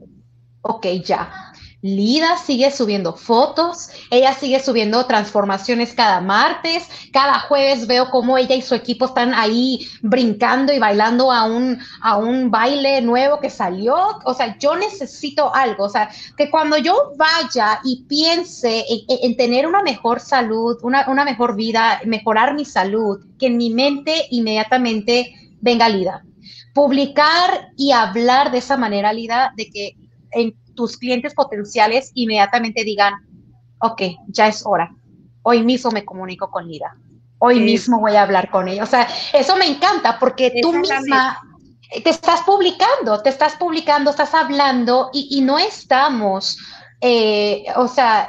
ok, 0.61 0.87
ya, 1.03 1.46
Lida 1.81 2.37
sigue 2.37 2.71
subiendo 2.71 3.13
fotos, 3.13 3.89
ella 4.09 4.33
sigue 4.33 4.59
subiendo 4.59 5.05
transformaciones 5.05 5.93
cada 5.93 6.21
martes, 6.21 6.87
cada 7.13 7.39
jueves 7.41 7.85
veo 7.85 8.09
cómo 8.09 8.35
ella 8.35 8.55
y 8.55 8.63
su 8.63 8.73
equipo 8.73 9.05
están 9.05 9.35
ahí 9.35 9.87
brincando 10.01 10.73
y 10.73 10.79
bailando 10.79 11.31
a 11.31 11.45
un, 11.45 11.79
a 12.01 12.17
un 12.17 12.49
baile 12.49 13.01
nuevo 13.01 13.39
que 13.39 13.51
salió. 13.51 13.95
O 14.25 14.33
sea, 14.33 14.57
yo 14.57 14.75
necesito 14.75 15.53
algo, 15.53 15.83
o 15.83 15.89
sea, 15.89 16.09
que 16.35 16.49
cuando 16.49 16.77
yo 16.77 17.11
vaya 17.15 17.79
y 17.83 18.05
piense 18.05 18.83
en, 19.07 19.37
tener 19.37 19.67
una 19.67 19.83
mejor 19.83 20.19
salud, 20.19 20.77
una, 20.81 21.07
una 21.07 21.25
mejor 21.25 21.55
vida, 21.55 22.01
mejorar 22.05 22.55
mi 22.55 22.65
salud, 22.65 23.19
que 23.37 23.47
en 23.47 23.57
mi 23.57 23.69
mente 23.69 24.25
inmediatamente 24.31 25.31
venga 25.61 25.87
Lida. 25.89 26.23
Publicar 26.73 27.69
y 27.77 27.91
hablar 27.91 28.51
de 28.51 28.57
esa 28.57 28.77
manera, 28.77 29.13
Lida, 29.13 29.53
de 29.55 29.69
que 29.69 29.95
en 30.31 30.55
tus 30.77 30.95
clientes 30.95 31.33
potenciales 31.33 32.11
inmediatamente 32.13 32.85
digan, 32.85 33.15
ok, 33.79 34.01
ya 34.27 34.47
es 34.47 34.63
hora. 34.65 34.95
Hoy 35.41 35.63
mismo 35.63 35.91
me 35.91 36.05
comunico 36.05 36.49
con 36.49 36.67
Lida. 36.67 36.95
Hoy 37.39 37.59
mismo 37.59 37.99
voy 37.99 38.15
a 38.15 38.21
hablar 38.21 38.49
con 38.49 38.67
ella. 38.67 38.83
O 38.83 38.87
sea, 38.87 39.07
eso 39.33 39.57
me 39.57 39.65
encanta 39.65 40.17
porque 40.19 40.53
tú 40.61 40.73
misma 40.73 41.41
te 42.03 42.09
estás 42.09 42.41
publicando, 42.41 43.21
te 43.21 43.29
estás 43.29 43.55
publicando, 43.55 44.11
estás 44.11 44.33
hablando 44.33 45.09
y, 45.13 45.41
no 45.41 45.57
estamos, 45.57 46.57
eh, 47.01 47.65
o 47.75 47.87
sea, 47.87 48.27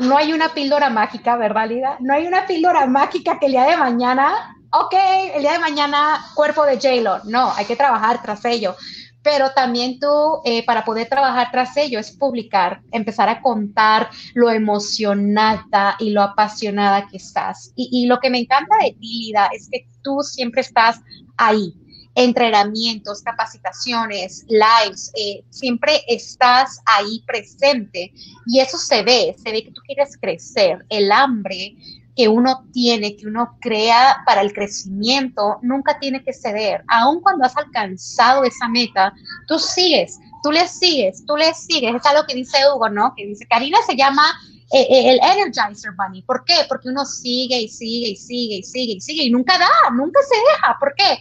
no 0.00 0.16
hay 0.18 0.32
una 0.32 0.50
píldora 0.50 0.90
mágica, 0.90 1.36
¿verdad, 1.36 1.68
Lida? 1.68 1.96
No 2.00 2.14
hay 2.14 2.26
una 2.26 2.46
píldora 2.46 2.86
mágica 2.86 3.38
que 3.38 3.46
el 3.46 3.52
día 3.52 3.64
de 3.64 3.76
mañana, 3.76 4.56
ok, 4.72 4.94
el 5.34 5.42
día 5.42 5.52
de 5.52 5.58
mañana 5.58 6.24
cuerpo 6.34 6.64
de 6.64 6.74
j 6.74 7.22
No, 7.24 7.52
hay 7.56 7.64
que 7.64 7.76
trabajar 7.76 8.20
tras 8.22 8.44
ello 8.44 8.76
pero 9.22 9.52
también 9.52 9.98
tú, 10.00 10.40
eh, 10.44 10.64
para 10.64 10.84
poder 10.84 11.08
trabajar 11.08 11.48
tras 11.50 11.76
ello, 11.76 11.98
es 11.98 12.10
publicar, 12.10 12.82
empezar 12.90 13.28
a 13.28 13.40
contar 13.40 14.10
lo 14.34 14.50
emocionada 14.50 15.96
y 15.98 16.10
lo 16.10 16.22
apasionada 16.22 17.06
que 17.06 17.18
estás. 17.18 17.72
Y, 17.76 18.06
lo 18.06 18.18
que 18.18 18.30
me 18.30 18.38
encanta 18.38 18.76
de 18.82 18.92
ti, 18.92 19.26
Lida, 19.26 19.48
es 19.52 19.68
que 19.70 19.86
tú 20.02 20.20
siempre 20.22 20.62
estás 20.62 21.00
ahí, 21.36 21.72
entrenamientos, 22.14 23.22
capacitaciones, 23.22 24.44
lives, 24.48 25.12
eh, 25.16 25.44
siempre 25.50 26.02
estás 26.08 26.80
ahí 26.84 27.22
presente. 27.26 28.12
Y 28.46 28.58
eso 28.58 28.76
se 28.76 29.02
ve, 29.02 29.36
se 29.42 29.52
ve 29.52 29.62
que 29.62 29.70
tú 29.70 29.80
quieres 29.86 30.16
crecer, 30.20 30.84
el 30.88 31.12
hambre 31.12 31.76
que 32.14 32.28
uno 32.28 32.64
tiene, 32.72 33.16
que 33.16 33.26
uno 33.26 33.56
crea 33.60 34.22
para 34.26 34.42
el 34.42 34.52
crecimiento, 34.52 35.58
nunca 35.62 35.98
tiene 35.98 36.22
que 36.22 36.32
ceder. 36.32 36.84
Aun 36.88 37.20
cuando 37.20 37.46
has 37.46 37.56
alcanzado 37.56 38.44
esa 38.44 38.68
meta, 38.68 39.14
tú 39.46 39.58
sigues, 39.58 40.18
tú 40.42 40.52
le 40.52 40.68
sigues, 40.68 41.24
tú 41.26 41.36
le 41.36 41.54
sigues. 41.54 41.94
Es 41.94 42.06
algo 42.06 42.24
que 42.26 42.34
dice 42.34 42.58
Hugo, 42.68 42.88
¿no? 42.90 43.14
Que 43.16 43.26
dice, 43.26 43.46
Karina 43.46 43.78
se 43.86 43.96
llama 43.96 44.24
eh, 44.72 44.86
eh, 44.88 45.10
el 45.10 45.20
Energizer 45.22 45.92
Bunny. 45.96 46.22
¿Por 46.22 46.44
qué? 46.44 46.54
Porque 46.68 46.88
uno 46.88 47.04
sigue 47.06 47.60
y 47.60 47.68
sigue 47.68 48.10
y 48.10 48.16
sigue 48.16 48.56
y 48.56 48.62
sigue 48.62 48.92
y 48.94 49.00
sigue 49.00 49.22
y 49.24 49.30
nunca 49.30 49.58
da, 49.58 49.68
nunca 49.92 50.20
se 50.22 50.36
deja. 50.36 50.76
¿Por 50.78 50.94
qué? 50.94 51.18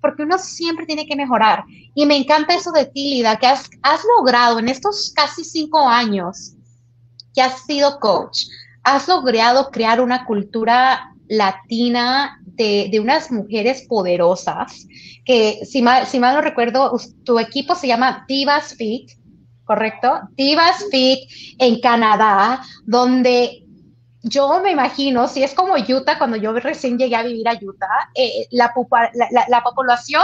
Porque 0.00 0.22
uno 0.22 0.38
siempre 0.38 0.84
tiene 0.84 1.06
que 1.06 1.16
mejorar. 1.16 1.64
Y 1.94 2.04
me 2.04 2.16
encanta 2.16 2.54
eso 2.54 2.72
de 2.72 2.84
ti, 2.86 3.16
Lida, 3.16 3.36
que 3.36 3.46
has, 3.46 3.70
has 3.82 4.02
logrado 4.18 4.58
en 4.58 4.68
estos 4.68 5.12
casi 5.14 5.44
cinco 5.44 5.88
años 5.88 6.52
que 7.34 7.42
has 7.42 7.64
sido 7.64 8.00
coach, 8.00 8.44
has 8.86 9.08
logrado 9.08 9.70
crear 9.72 10.00
una 10.00 10.24
cultura 10.24 11.12
latina 11.28 12.40
de, 12.44 12.88
unas 13.00 13.32
mujeres 13.32 13.84
poderosas, 13.88 14.86
que 15.24 15.58
si 15.66 15.82
mal, 15.82 16.06
no 16.20 16.40
recuerdo, 16.40 16.96
tu 17.24 17.38
equipo 17.40 17.74
se 17.74 17.88
llama 17.88 18.24
Divas 18.28 18.74
Fit, 18.76 19.10
¿correcto? 19.64 20.20
Divas 20.36 20.84
Fit 20.90 21.28
en 21.58 21.80
Canadá, 21.80 22.62
donde 22.84 23.64
yo 24.22 24.60
me 24.60 24.70
imagino, 24.70 25.26
si 25.26 25.42
es 25.42 25.52
como 25.52 25.74
Utah, 25.74 26.16
cuando 26.16 26.36
yo 26.36 26.52
recién 26.52 26.96
llegué 26.96 27.16
a 27.16 27.24
vivir 27.24 27.48
a 27.48 27.58
Utah, 27.60 28.10
eh, 28.14 28.46
la, 28.52 28.72
la, 29.48 29.62
población, 29.62 30.22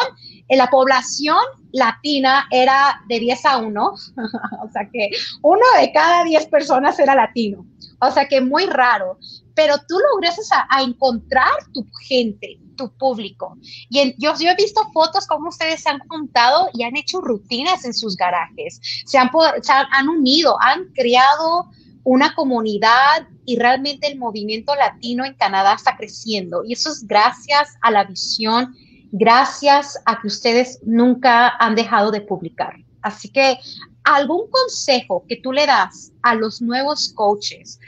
eh, 0.49 0.57
la 0.57 0.69
población 0.69 1.39
latina 1.73 2.47
era 2.53 3.01
de 3.09 3.19
10 3.19 3.45
a 3.47 3.57
1, 3.59 3.83
o 3.87 4.69
sea 4.73 4.89
que 4.93 5.11
uno 5.43 5.63
de 5.81 5.93
cada 5.93 6.23
10 6.23 6.47
personas 6.47 6.99
era 7.01 7.17
latino, 7.17 7.67
o 8.03 8.11
sea 8.11 8.27
que 8.27 8.41
muy 8.41 8.67
raro, 8.67 9.19
pero 9.55 9.77
tú 9.89 9.97
logras 10.13 10.37
a, 10.51 10.83
encontrar 10.83 11.53
tu 11.73 11.87
gente, 12.09 12.59
tu 12.77 12.91
público. 12.97 13.57
Y 13.89 14.15
yo, 14.19 14.33
yo 14.39 14.51
he 14.51 14.57
visto 14.57 14.83
fotos 14.93 15.27
como 15.27 15.49
ustedes 15.49 15.83
se 15.83 15.91
han 15.91 16.01
juntado 16.09 16.69
y 16.75 16.83
han 16.83 16.97
hecho 16.97 17.21
rutinas 17.21 17.85
en 17.85 17.95
sus 17.95 18.17
garajes, 18.17 18.81
se 19.07 19.19
han, 19.19 19.31
se 19.63 19.73
han 19.73 20.09
unido, 20.09 20.57
han 20.61 20.87
creado 20.95 21.71
una 22.05 22.35
comunidad 22.35 23.29
y 23.45 23.57
realmente 23.57 24.09
el 24.09 24.19
movimiento 24.19 24.75
latino 24.75 25.25
en 25.25 25.35
Canadá 25.35 25.75
está 25.75 25.97
creciendo. 25.97 26.65
Y 26.65 26.73
eso 26.73 26.91
es 26.91 27.07
gracias 27.07 27.77
a 27.83 27.93
la 27.93 28.05
visión, 28.05 28.75
gracias 29.13 29.97
a 30.07 30.21
que 30.21 30.27
ustedes 30.27 30.81
nunca 30.85 31.49
han 31.59 31.77
dejado 31.77 32.11
de 32.11 32.21
publicar. 32.21 32.75
Así 33.03 33.29
que 33.29 33.59
algún 34.05 34.51
consejo 34.51 35.25
que 35.29 35.37
tú 35.37 35.53
le 35.53 35.67
das 35.67 36.13
a 36.23 36.35
los 36.35 36.61
nuevos 36.61 37.13
coaches 37.15 37.79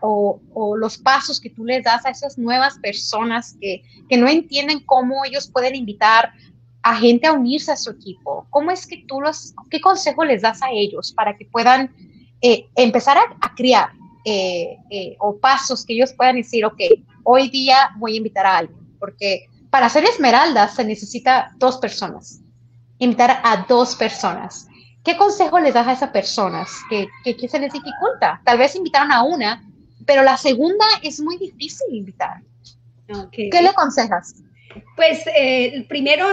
o, 0.00 0.76
los 0.76 0.98
pasos 0.98 1.40
que 1.40 1.50
tú 1.50 1.64
les 1.64 1.84
das 1.84 2.04
a 2.04 2.10
esas 2.10 2.38
nuevas 2.38 2.78
personas 2.78 3.56
que, 3.60 3.82
que 4.08 4.16
no 4.16 4.28
entienden 4.28 4.80
cómo 4.80 5.24
ellos 5.24 5.48
pueden 5.48 5.74
invitar 5.74 6.32
a 6.82 6.96
gente 6.96 7.26
a 7.26 7.32
unirse 7.32 7.72
a 7.72 7.76
su 7.76 7.90
equipo. 7.90 8.46
¿Cómo 8.50 8.70
es 8.70 8.86
que 8.86 9.04
tú 9.08 9.20
los, 9.20 9.54
qué 9.70 9.80
consejo 9.80 10.24
les 10.24 10.42
das 10.42 10.62
a 10.62 10.70
ellos 10.70 11.12
para 11.12 11.36
que 11.36 11.46
puedan 11.46 11.90
eh, 12.42 12.66
empezar 12.76 13.16
a, 13.16 13.54
criar 13.54 13.88
eh, 14.24 14.76
eh, 14.90 15.16
o 15.18 15.38
pasos 15.38 15.84
que 15.86 15.94
ellos 15.94 16.12
puedan 16.12 16.36
decir, 16.36 16.64
ok, 16.66 16.80
hoy 17.22 17.48
día 17.48 17.90
voy 17.96 18.14
a 18.14 18.16
invitar 18.18 18.44
a 18.44 18.58
alguien, 18.58 18.78
porque 18.98 19.46
para 19.70 19.86
hacer 19.86 20.04
esmeraldas 20.04 20.74
se 20.74 20.84
necesita 20.84 21.52
dos 21.56 21.78
personas, 21.78 22.42
invitar 22.98 23.40
a 23.42 23.64
dos 23.66 23.96
personas. 23.96 24.68
¿Qué 25.04 25.16
consejo 25.18 25.60
les 25.60 25.74
das 25.74 25.86
a 25.86 25.92
esas 25.92 26.10
personas 26.10 26.70
que, 26.88 27.06
que, 27.24 27.48
se 27.48 27.58
les 27.58 27.72
dificulta? 27.72 28.40
Tal 28.44 28.56
vez 28.56 28.74
invitaron 28.74 29.12
a 29.12 29.22
una, 29.22 29.62
pero 30.06 30.22
la 30.22 30.38
segunda 30.38 30.86
es 31.02 31.20
muy 31.20 31.36
difícil 31.36 31.94
invitar. 31.94 32.40
¿Qué 33.30 33.50
le 33.52 33.68
aconsejas? 33.68 34.42
Pues 34.96 35.20
eh, 35.36 35.84
primero, 35.90 36.26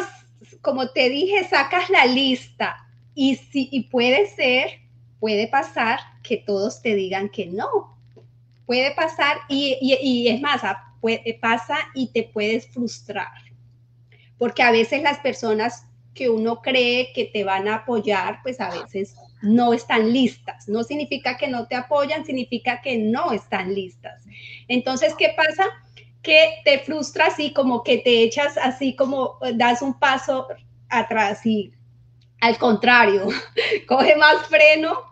como 0.61 0.89
te 0.89 1.09
dije, 1.09 1.43
sacas 1.43 1.89
la 1.89 2.05
lista 2.05 2.77
y, 3.13 3.35
si, 3.35 3.67
y 3.71 3.83
puede 3.89 4.27
ser, 4.27 4.79
puede 5.19 5.47
pasar 5.49 5.99
que 6.23 6.37
todos 6.37 6.81
te 6.81 6.95
digan 6.95 7.27
que 7.27 7.47
no. 7.47 7.97
Puede 8.65 8.91
pasar 8.91 9.37
y, 9.49 9.77
y, 9.81 10.29
es 10.29 10.39
más, 10.39 10.63
ah, 10.63 10.95
puede, 11.01 11.37
pasa 11.41 11.77
y 11.93 12.07
te 12.07 12.23
puedes 12.23 12.67
frustrar. 12.69 13.33
Porque 14.37 14.63
a 14.63 14.71
veces 14.71 15.01
las 15.01 15.19
personas 15.19 15.85
que 16.13 16.29
uno 16.29 16.61
cree 16.61 17.11
que 17.13 17.25
te 17.25 17.43
van 17.43 17.67
a 17.67 17.75
apoyar, 17.75 18.39
pues 18.43 18.59
a 18.59 18.69
veces 18.69 19.15
no 19.41 19.73
están 19.73 20.11
listas. 20.11 20.67
No 20.67 20.83
significa 20.83 21.37
que 21.37 21.47
no 21.47 21.67
te 21.67 21.75
apoyan, 21.75 22.25
significa 22.25 22.81
que 22.81 22.97
no 22.97 23.31
están 23.31 23.73
listas. 23.73 24.23
Entonces, 24.67 25.15
¿qué 25.17 25.33
pasa? 25.35 25.65
Que 26.21 26.61
te 26.65 26.79
frustras 26.79 27.39
y 27.39 27.53
como 27.53 27.83
que 27.83 27.97
te 27.97 28.23
echas 28.23 28.57
así 28.57 28.95
como 28.95 29.37
das 29.55 29.81
un 29.81 29.97
paso 29.97 30.47
atrás 30.89 31.45
y 31.45 31.71
al 32.41 32.57
contrario, 32.57 33.27
coge 33.87 34.15
más 34.15 34.47
freno 34.47 35.11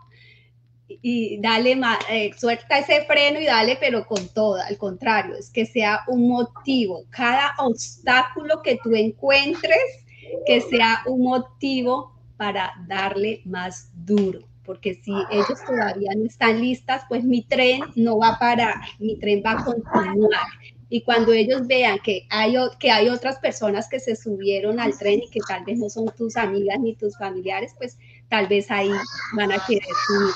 y 1.02 1.40
dale 1.40 1.76
más, 1.76 1.98
eh, 2.10 2.32
suelta 2.36 2.78
ese 2.78 3.04
freno 3.04 3.40
y 3.40 3.46
dale, 3.46 3.78
pero 3.80 4.06
con 4.06 4.28
toda, 4.28 4.66
al 4.66 4.76
contrario, 4.76 5.36
es 5.36 5.50
que 5.50 5.64
sea 5.64 6.00
un 6.08 6.28
motivo. 6.28 7.04
Cada 7.10 7.54
obstáculo 7.58 8.60
que 8.62 8.78
tú 8.82 8.94
encuentres, 8.94 10.04
que 10.46 10.60
sea 10.60 11.02
un 11.06 11.22
motivo 11.22 12.12
para 12.36 12.72
darle 12.86 13.42
más 13.44 13.90
duro, 13.94 14.40
porque 14.64 14.94
si 14.94 15.12
ellos 15.30 15.58
todavía 15.66 16.12
no 16.16 16.24
están 16.24 16.60
listas, 16.60 17.02
pues 17.08 17.24
mi 17.24 17.42
tren 17.42 17.82
no 17.96 18.18
va 18.18 18.30
a 18.30 18.38
parar, 18.38 18.76
mi 18.98 19.18
tren 19.18 19.42
va 19.44 19.52
a 19.52 19.64
continuar. 19.64 20.46
Y 20.88 21.02
cuando 21.02 21.32
ellos 21.32 21.66
vean 21.66 21.98
que 22.00 22.26
hay, 22.30 22.56
que 22.80 22.90
hay 22.90 23.08
otras 23.08 23.38
personas 23.38 23.88
que 23.88 24.00
se 24.00 24.16
subieron 24.16 24.80
al 24.80 24.98
tren 24.98 25.20
y 25.22 25.30
que 25.30 25.40
tal 25.46 25.64
vez 25.64 25.78
no 25.78 25.88
son 25.88 26.06
tus 26.16 26.36
amigas 26.36 26.80
ni 26.80 26.96
tus 26.96 27.16
familiares, 27.16 27.74
pues 27.78 27.96
tal 28.28 28.48
vez 28.48 28.70
ahí 28.70 28.90
van 29.36 29.52
a 29.52 29.64
querer 29.66 29.84
subir. 30.06 30.34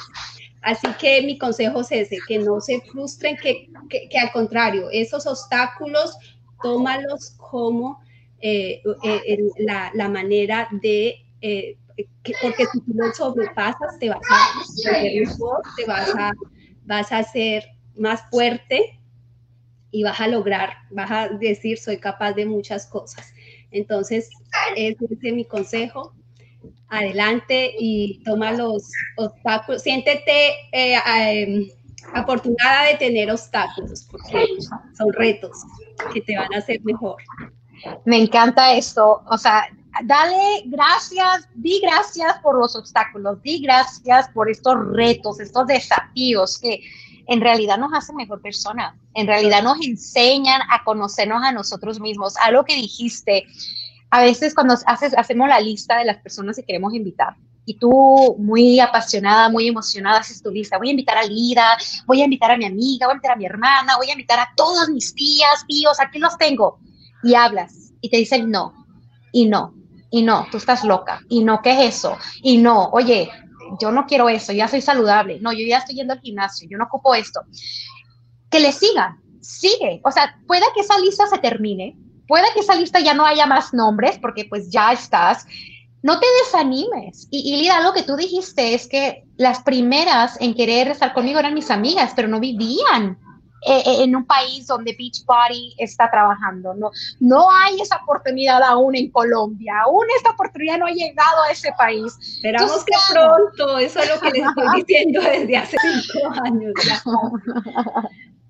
Así 0.65 0.87
que 0.99 1.23
mi 1.23 1.37
consejo 1.37 1.81
es 1.81 1.93
ese, 1.93 2.19
que 2.27 2.39
no 2.39 2.61
se 2.61 2.81
frustren, 2.81 3.37
que, 3.37 3.69
que, 3.91 4.19
al 4.19 4.33
contrario, 4.33 4.89
esos 4.91 5.27
obstáculos, 5.27 6.17
tómalos 6.63 7.33
como 7.37 8.01
eh, 8.47 8.83
eh, 9.05 9.39
la, 9.57 10.09
manera 10.11 10.69
de, 10.71 11.15
eh, 11.41 11.79
porque 12.43 12.67
si 12.67 12.81
tú 12.83 12.93
lo 12.93 13.11
sobrepasas, 13.15 13.99
te 13.99 14.11
vas 14.11 14.21
a 14.31 14.63
te 15.77 15.87
vas 15.87 16.15
a, 16.15 16.33
vas 16.85 17.11
a 17.11 17.23
ser 17.23 17.65
más 17.97 18.21
fuerte 18.31 19.01
y 19.91 20.03
vas 20.03 20.21
a 20.21 20.29
lograr, 20.29 20.75
vas 20.91 21.11
a 21.11 21.29
decir, 21.31 21.79
soy 21.79 21.97
capaz 21.97 22.35
de 22.35 22.45
muchas 22.45 22.87
cosas. 22.87 23.33
Entonces, 23.71 24.29
ese 24.77 25.07
es 25.11 25.35
mi 25.35 25.47
consejo, 25.47 26.13
adelante 26.89 27.75
y 27.79 28.23
toma 28.25 28.53
los 28.53 28.91
obstáculos. 29.17 29.81
Siéntete 29.81 30.53
afortunada 32.13 32.89
de 32.89 32.99
tener 32.99 33.31
obstáculos, 33.31 34.07
porque 34.11 34.47
son 34.99 35.11
retos 35.15 35.63
que 36.13 36.21
te 36.21 36.37
van 36.37 36.53
a 36.53 36.59
hacer 36.59 36.83
mejor. 36.83 37.17
Me 38.05 38.19
encanta 38.19 38.75
esto, 38.75 39.23
o 39.29 39.39
sea, 39.39 39.67
dale 40.05 40.63
gracias, 40.67 41.49
di 41.55 41.81
gracias 41.81 42.39
por 42.43 42.59
los 42.59 42.75
obstáculos, 42.77 43.43
di 43.43 43.61
gracias 43.61 44.29
por 44.31 44.51
estos 44.51 44.75
retos, 44.93 45.41
estos 45.41 45.67
desafíos 45.67 46.59
que 46.59 46.81
en 47.27 47.41
realidad 47.41 47.79
nos 47.79 47.93
hacen 47.95 48.17
mejor 48.17 48.43
persona, 48.43 48.97
en 49.15 49.27
realidad 49.27 49.63
nos 49.63 49.79
enseñan 49.85 50.61
a 50.71 50.85
conocernos 50.85 51.43
a 51.43 51.53
nosotros 51.53 52.01
mismos. 52.01 52.35
Algo 52.37 52.65
que 52.65 52.75
dijiste, 52.75 53.47
a 54.11 54.21
veces 54.21 54.55
cuando 54.55 54.75
haces, 54.87 55.17
hacemos 55.17 55.49
la 55.49 55.61
lista 55.61 55.99
de 55.99 56.05
las 56.05 56.19
personas 56.19 56.57
que 56.57 56.65
queremos 56.65 56.93
invitar, 56.95 57.37
y 57.67 57.79
tú 57.79 58.37
muy 58.39 58.79
apasionada, 58.79 59.49
muy 59.49 59.69
emocionada 59.69 60.21
haces 60.21 60.43
tu 60.43 60.51
lista, 60.51 60.77
voy 60.79 60.89
a 60.89 60.91
invitar 60.91 61.17
a 61.17 61.25
Lida, 61.25 61.77
voy 62.07 62.21
a 62.21 62.25
invitar 62.25 62.51
a 62.51 62.57
mi 62.57 62.67
amiga, 62.67 63.07
voy 63.07 63.13
a 63.13 63.17
invitar 63.17 63.33
a 63.33 63.37
mi 63.37 63.47
hermana, 63.47 63.97
voy 63.97 64.09
a 64.09 64.13
invitar 64.13 64.39
a 64.39 64.51
todas 64.55 64.89
mis 64.91 65.15
tías, 65.15 65.65
tíos, 65.67 65.99
aquí 66.01 66.19
los 66.19 66.37
tengo. 66.37 66.79
Y 67.25 67.35
hablas 67.35 67.93
y 68.01 68.11
te 68.11 68.19
dicen 68.19 68.51
no, 68.51 68.87
y 69.33 69.47
no, 69.47 69.75
y 70.11 70.23
no, 70.23 70.47
tú 70.51 70.59
estás 70.59 70.85
loca, 70.85 71.21
y 71.29 71.43
no, 71.43 71.61
¿qué 71.63 71.73
es 71.73 71.97
eso? 71.97 72.17
Y 72.43 72.59
no, 72.59 72.91
oye, 72.91 73.31
yo 73.81 73.91
no 73.91 74.07
quiero 74.07 74.29
eso, 74.29 74.53
ya 74.53 74.69
soy 74.69 74.81
saludable, 74.81 75.41
no, 75.41 75.53
yo 75.53 75.67
ya 75.67 75.79
estoy 75.79 75.97
yendo 75.97 76.13
al 76.13 76.21
gimnasio, 76.21 76.69
yo 76.71 76.79
no 76.79 76.85
ocupo 76.85 77.15
esto. 77.15 77.41
Que 78.51 78.61
le 78.61 78.73
sigan, 78.73 79.21
sigue, 79.41 80.01
o 80.05 80.11
sea, 80.11 80.37
puede 80.47 80.65
que 80.75 80.81
esa 80.81 80.99
lista 80.99 81.27
se 81.27 81.39
termine, 81.39 81.97
puede 82.29 82.47
que 82.55 82.61
esa 82.61 82.75
lista 82.75 83.01
ya 83.01 83.15
no 83.15 83.27
haya 83.27 83.47
más 83.47 83.73
nombres 83.75 84.19
porque 84.19 84.45
pues 84.45 84.71
ya 84.71 84.93
estás. 84.93 85.47
No 86.03 86.21
te 86.21 86.27
desanimes. 86.45 87.29
Y, 87.31 87.55
y 87.55 87.57
Lida, 87.57 87.81
lo 87.81 87.95
que 87.95 88.03
tú 88.03 88.17
dijiste 88.17 88.75
es 88.75 88.87
que 88.87 89.25
las 89.37 89.63
primeras 89.63 90.39
en 90.41 90.55
querer 90.55 90.89
estar 90.89 91.15
conmigo 91.15 91.39
eran 91.39 91.55
mis 91.55 91.71
amigas, 91.71 92.13
pero 92.15 92.29
no 92.29 92.41
vivían 92.41 93.19
eh, 93.67 93.83
eh, 93.87 94.03
en 94.05 94.15
un 94.15 94.27
país 94.27 94.67
donde 94.67 94.95
Beach 94.99 95.25
Party 95.25 95.75
está 95.79 96.11
trabajando. 96.11 96.75
No, 96.75 96.91
no 97.21 97.51
hay 97.51 97.81
esa 97.81 97.97
oportunidad 98.03 98.63
aún 98.63 98.95
en 98.95 99.11
Colombia. 99.11 99.75
Aún 99.85 100.05
esta 100.17 100.31
oportunidad 100.31 100.79
no 100.79 100.87
ha 100.87 100.91
llegado 100.91 101.43
a 101.43 101.51
ese 101.51 101.73
país. 101.79 102.17
Esperamos 102.21 102.85
que 102.85 102.93
pronto, 103.13 103.79
eso 103.79 104.01
es 104.01 104.09
lo 104.09 104.21
que 104.21 104.31
les 104.31 104.47
estoy 104.47 104.67
diciendo 104.77 105.21
desde 105.23 105.57
hace 105.57 105.77
cinco 105.81 106.31
años. 106.45 106.73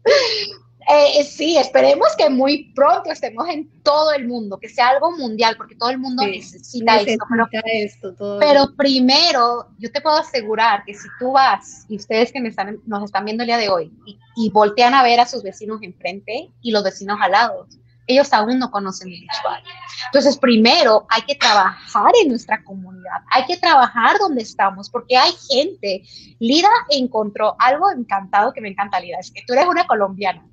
Eh, 0.89 1.25
sí, 1.25 1.57
esperemos 1.57 2.09
que 2.17 2.29
muy 2.29 2.73
pronto 2.75 3.11
estemos 3.11 3.49
en 3.49 3.71
todo 3.83 4.13
el 4.13 4.27
mundo, 4.27 4.59
que 4.59 4.69
sea 4.69 4.89
algo 4.89 5.13
mundial, 5.13 5.57
porque 5.57 5.77
todo 5.77 5.91
el 5.91 5.99
mundo 5.99 6.25
necesita, 6.27 7.01
esto. 7.01 8.39
Pero, 8.39 8.75
primero, 8.77 9.69
yo 9.79 9.91
te 9.91 10.01
puedo 10.01 10.17
asegurar 10.17 10.85
que 10.85 10.95
si 10.95 11.09
tú 11.19 11.33
vas, 11.33 11.87
y 11.89 11.97
ustedes 11.97 12.33
que 12.33 12.41
me 12.41 12.51
están, 12.51 12.81
nos 12.87 13.05
están 13.05 13.25
viendo 13.25 13.43
el 13.43 13.49
día 13.49 13.57
de 13.57 13.69
hoy, 13.69 13.93
y, 14.37 14.51
voltean 14.51 14.95
a 14.95 15.03
ver 15.03 15.21
a 15.21 15.27
sus 15.27 15.43
vecinos 15.43 15.81
enfrente 15.83 16.51
y 16.61 16.71
los 16.71 16.85
vecinos 16.85 17.19
al 17.21 17.33
lado, 17.33 17.67
ellos 18.07 18.33
aún 18.35 18.59
no 18.59 18.71
conocen 18.71 19.09
el 19.09 19.21
Beach 19.21 19.59
Entonces, 20.07 20.37
primero 20.37 21.07
hay 21.09 21.23
que 21.23 21.35
trabajar 21.37 22.13
en 22.23 22.29
nuestra 22.29 22.63
comunidad, 22.63 23.23
hay 23.31 23.47
que 23.47 23.57
trabajar 23.57 24.19
donde 24.19 24.43
estamos, 24.43 24.91
porque 24.91 25.17
hay 25.17 25.33
gente. 25.51 26.03
Lida 26.39 26.69
encontró 26.91 27.57
algo 27.59 27.91
encantado 27.91 28.53
que 28.53 28.61
me 28.61 28.69
encanta, 28.69 29.01
Lida, 29.01 29.19
es 29.19 29.31
que 29.31 29.43
tú 29.47 29.55
eres 29.55 29.67
una 29.67 29.87
colombiana 29.87 30.45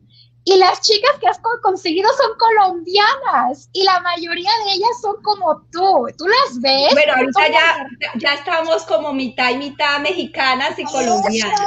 y 0.44 0.58
las 0.58 0.82
chicas 0.82 1.12
que 1.20 1.28
has 1.28 1.40
conseguido 1.62 2.10
son 2.18 2.32
colombianas 2.38 3.70
y 3.74 3.84
la 3.84 4.00
mayoría 4.00 4.50
de 4.66 4.74
ellas 4.74 5.00
son 5.00 5.22
como 5.22 5.62
tú. 5.72 6.08
¿Tú 6.18 6.26
las 6.28 6.60
ves? 6.60 6.94
Bueno, 6.94 7.14
ahorita 7.16 7.48
ya, 7.50 7.88
ya 8.16 8.34
estamos 8.34 8.84
como 8.86 9.14
mitad 9.14 9.52
y 9.52 9.58
mitad 9.58 10.00
mexicanas 10.00 10.80
y 10.80 10.84
colombianas. 10.86 11.62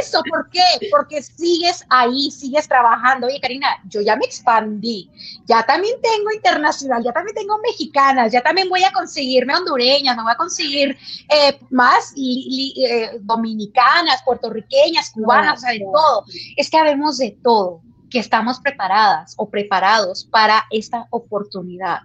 Eso, 0.00 0.22
¿por 0.30 0.48
qué? 0.50 0.62
Porque 0.92 1.22
sigues 1.22 1.84
ahí, 1.88 2.30
sigues 2.30 2.68
trabajando. 2.68 3.26
Oye, 3.26 3.40
Karina, 3.40 3.66
yo 3.88 4.00
ya 4.00 4.14
me 4.14 4.26
expandí. 4.26 5.10
Ya 5.46 5.64
también 5.64 5.96
tengo 6.00 6.30
internacional, 6.32 7.02
ya 7.02 7.12
también 7.12 7.34
tengo 7.34 7.58
mexicanas, 7.58 8.30
ya 8.30 8.42
también 8.42 8.68
voy 8.68 8.84
a 8.84 8.92
conseguirme 8.92 9.56
hondureñas, 9.56 10.16
me 10.16 10.22
voy 10.22 10.32
a 10.32 10.36
conseguir 10.36 10.96
eh, 11.30 11.58
más 11.70 12.12
eh, 12.16 13.18
dominicanas, 13.22 14.22
puertorriqueñas, 14.22 15.10
cubanas, 15.10 15.58
o 15.58 15.60
sea, 15.62 15.72
de 15.72 15.80
todo. 15.80 16.24
Es 16.56 16.70
que 16.70 16.78
habemos 16.78 17.18
de 17.18 17.36
todo 17.42 17.82
que 18.10 18.18
estamos 18.18 18.60
preparadas 18.60 19.34
o 19.36 19.48
preparados 19.48 20.24
para 20.24 20.64
esta 20.70 21.06
oportunidad. 21.10 22.00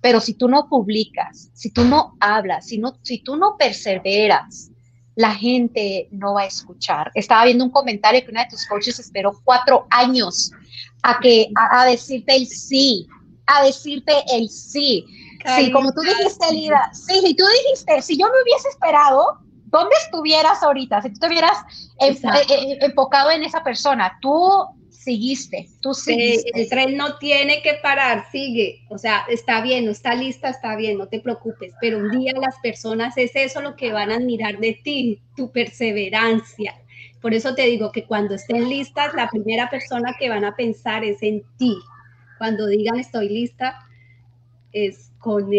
Pero 0.00 0.20
si 0.20 0.34
tú 0.34 0.48
no 0.48 0.68
publicas, 0.68 1.50
si 1.54 1.70
tú 1.70 1.84
no 1.84 2.16
hablas, 2.20 2.66
si, 2.66 2.78
no, 2.78 2.96
si 3.02 3.18
tú 3.18 3.36
no 3.36 3.56
perseveras, 3.56 4.70
la 5.16 5.34
gente 5.34 6.08
no 6.12 6.34
va 6.34 6.42
a 6.42 6.46
escuchar. 6.46 7.10
Estaba 7.14 7.44
viendo 7.44 7.64
un 7.64 7.70
comentario 7.70 8.24
que 8.24 8.30
una 8.30 8.44
de 8.44 8.50
tus 8.50 8.64
coaches 8.66 9.00
esperó 9.00 9.32
cuatro 9.42 9.88
años 9.90 10.52
a, 11.02 11.18
que, 11.18 11.50
a, 11.56 11.84
decirte 11.86 12.36
el 12.36 12.46
sí, 12.46 13.08
a 13.46 13.64
decirte 13.64 14.12
el 14.32 14.48
sí. 14.48 15.04
sí, 15.56 15.72
como 15.72 15.92
tú 15.92 16.02
dijiste, 16.02 16.52
Lida, 16.52 16.90
sí, 16.92 17.20
si 17.20 17.34
tú 17.34 17.44
dijiste, 17.64 18.00
si 18.02 18.16
yo 18.16 18.26
me 18.26 18.42
hubiese 18.44 18.68
esperado, 18.68 19.38
¿dónde 19.64 19.96
estuvieras 20.04 20.62
ahorita? 20.62 21.02
Si 21.02 21.12
tú 21.12 21.18
te 21.18 21.26
hubieras 21.26 21.58
eh, 22.00 22.16
eh, 22.48 22.78
enfocado 22.82 23.32
en 23.32 23.42
esa 23.42 23.64
persona, 23.64 24.16
tú 24.20 24.38
seguiste, 25.08 25.68
tú 25.80 25.94
seguiste. 25.94 26.50
el 26.54 26.68
tren 26.68 26.94
no 26.94 27.16
tiene 27.16 27.62
que 27.62 27.74
parar, 27.82 28.26
sigue. 28.30 28.82
O 28.90 28.98
sea, 28.98 29.24
está 29.30 29.62
bien, 29.62 29.86
no 29.86 29.90
está 29.90 30.14
lista, 30.14 30.50
está 30.50 30.76
bien, 30.76 30.98
no 30.98 31.08
te 31.08 31.20
preocupes. 31.20 31.72
Pero 31.80 31.96
un 31.96 32.10
día 32.10 32.34
las 32.38 32.58
personas 32.58 33.16
es 33.16 33.34
eso 33.34 33.62
lo 33.62 33.74
que 33.74 33.90
van 33.90 34.10
a 34.10 34.16
admirar 34.16 34.58
de 34.58 34.78
ti, 34.84 35.22
tu 35.34 35.50
perseverancia. 35.50 36.74
Por 37.22 37.32
eso 37.32 37.54
te 37.54 37.62
digo 37.62 37.90
que 37.90 38.04
cuando 38.04 38.34
estén 38.34 38.68
listas, 38.68 39.14
la 39.14 39.30
primera 39.30 39.70
persona 39.70 40.14
que 40.18 40.28
van 40.28 40.44
a 40.44 40.54
pensar 40.54 41.02
es 41.04 41.22
en 41.22 41.42
ti. 41.56 41.74
Cuando 42.36 42.66
digan 42.66 42.98
estoy 42.98 43.30
lista, 43.30 43.78
es 44.72 45.10
con, 45.18 45.50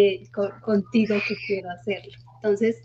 contigo 0.62 1.16
que 1.28 1.36
quiero 1.48 1.72
hacerlo. 1.72 2.14
Entonces, 2.36 2.78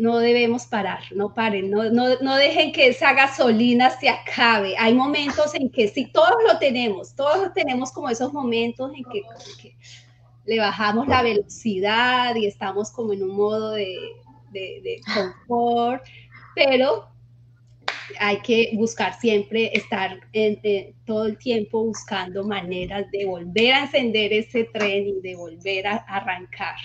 no 0.00 0.18
debemos 0.18 0.64
parar, 0.64 1.02
no 1.14 1.34
paren, 1.34 1.70
no, 1.70 1.90
no, 1.90 2.36
dejen 2.36 2.72
que 2.72 2.88
esa 2.88 3.12
gasolina 3.12 3.90
se 3.90 4.08
acabe. 4.08 4.74
Hay 4.78 4.94
momentos 4.94 5.54
en 5.54 5.70
que 5.70 5.88
sí, 5.88 6.10
todos 6.10 6.36
lo 6.50 6.58
tenemos, 6.58 7.14
todos 7.14 7.52
tenemos 7.52 7.92
como 7.92 8.08
esos 8.08 8.32
momentos 8.32 8.90
en 8.94 9.04
que, 9.04 9.76
le 10.46 10.58
bajamos 10.58 11.06
la 11.06 11.22
velocidad 11.22 12.34
y 12.34 12.46
estamos 12.46 12.90
como 12.90 13.12
en 13.12 13.22
un 13.22 13.36
modo 13.36 13.72
de, 13.72 13.94
de 14.50 15.00
confort, 15.14 16.02
pero 16.56 17.06
hay 18.18 18.38
que 18.40 18.70
buscar 18.74 19.20
siempre 19.20 19.70
estar 19.74 20.18
todo 21.04 21.26
el 21.26 21.36
tiempo 21.36 21.84
buscando 21.84 22.42
maneras 22.42 23.04
de 23.12 23.26
volver 23.26 23.74
a 23.74 23.82
encender 23.82 24.32
ese 24.32 24.64
tren 24.64 25.08
y 25.08 25.20
de 25.20 25.36
volver 25.36 25.86
a 25.86 25.96
arrancar. 25.96 26.76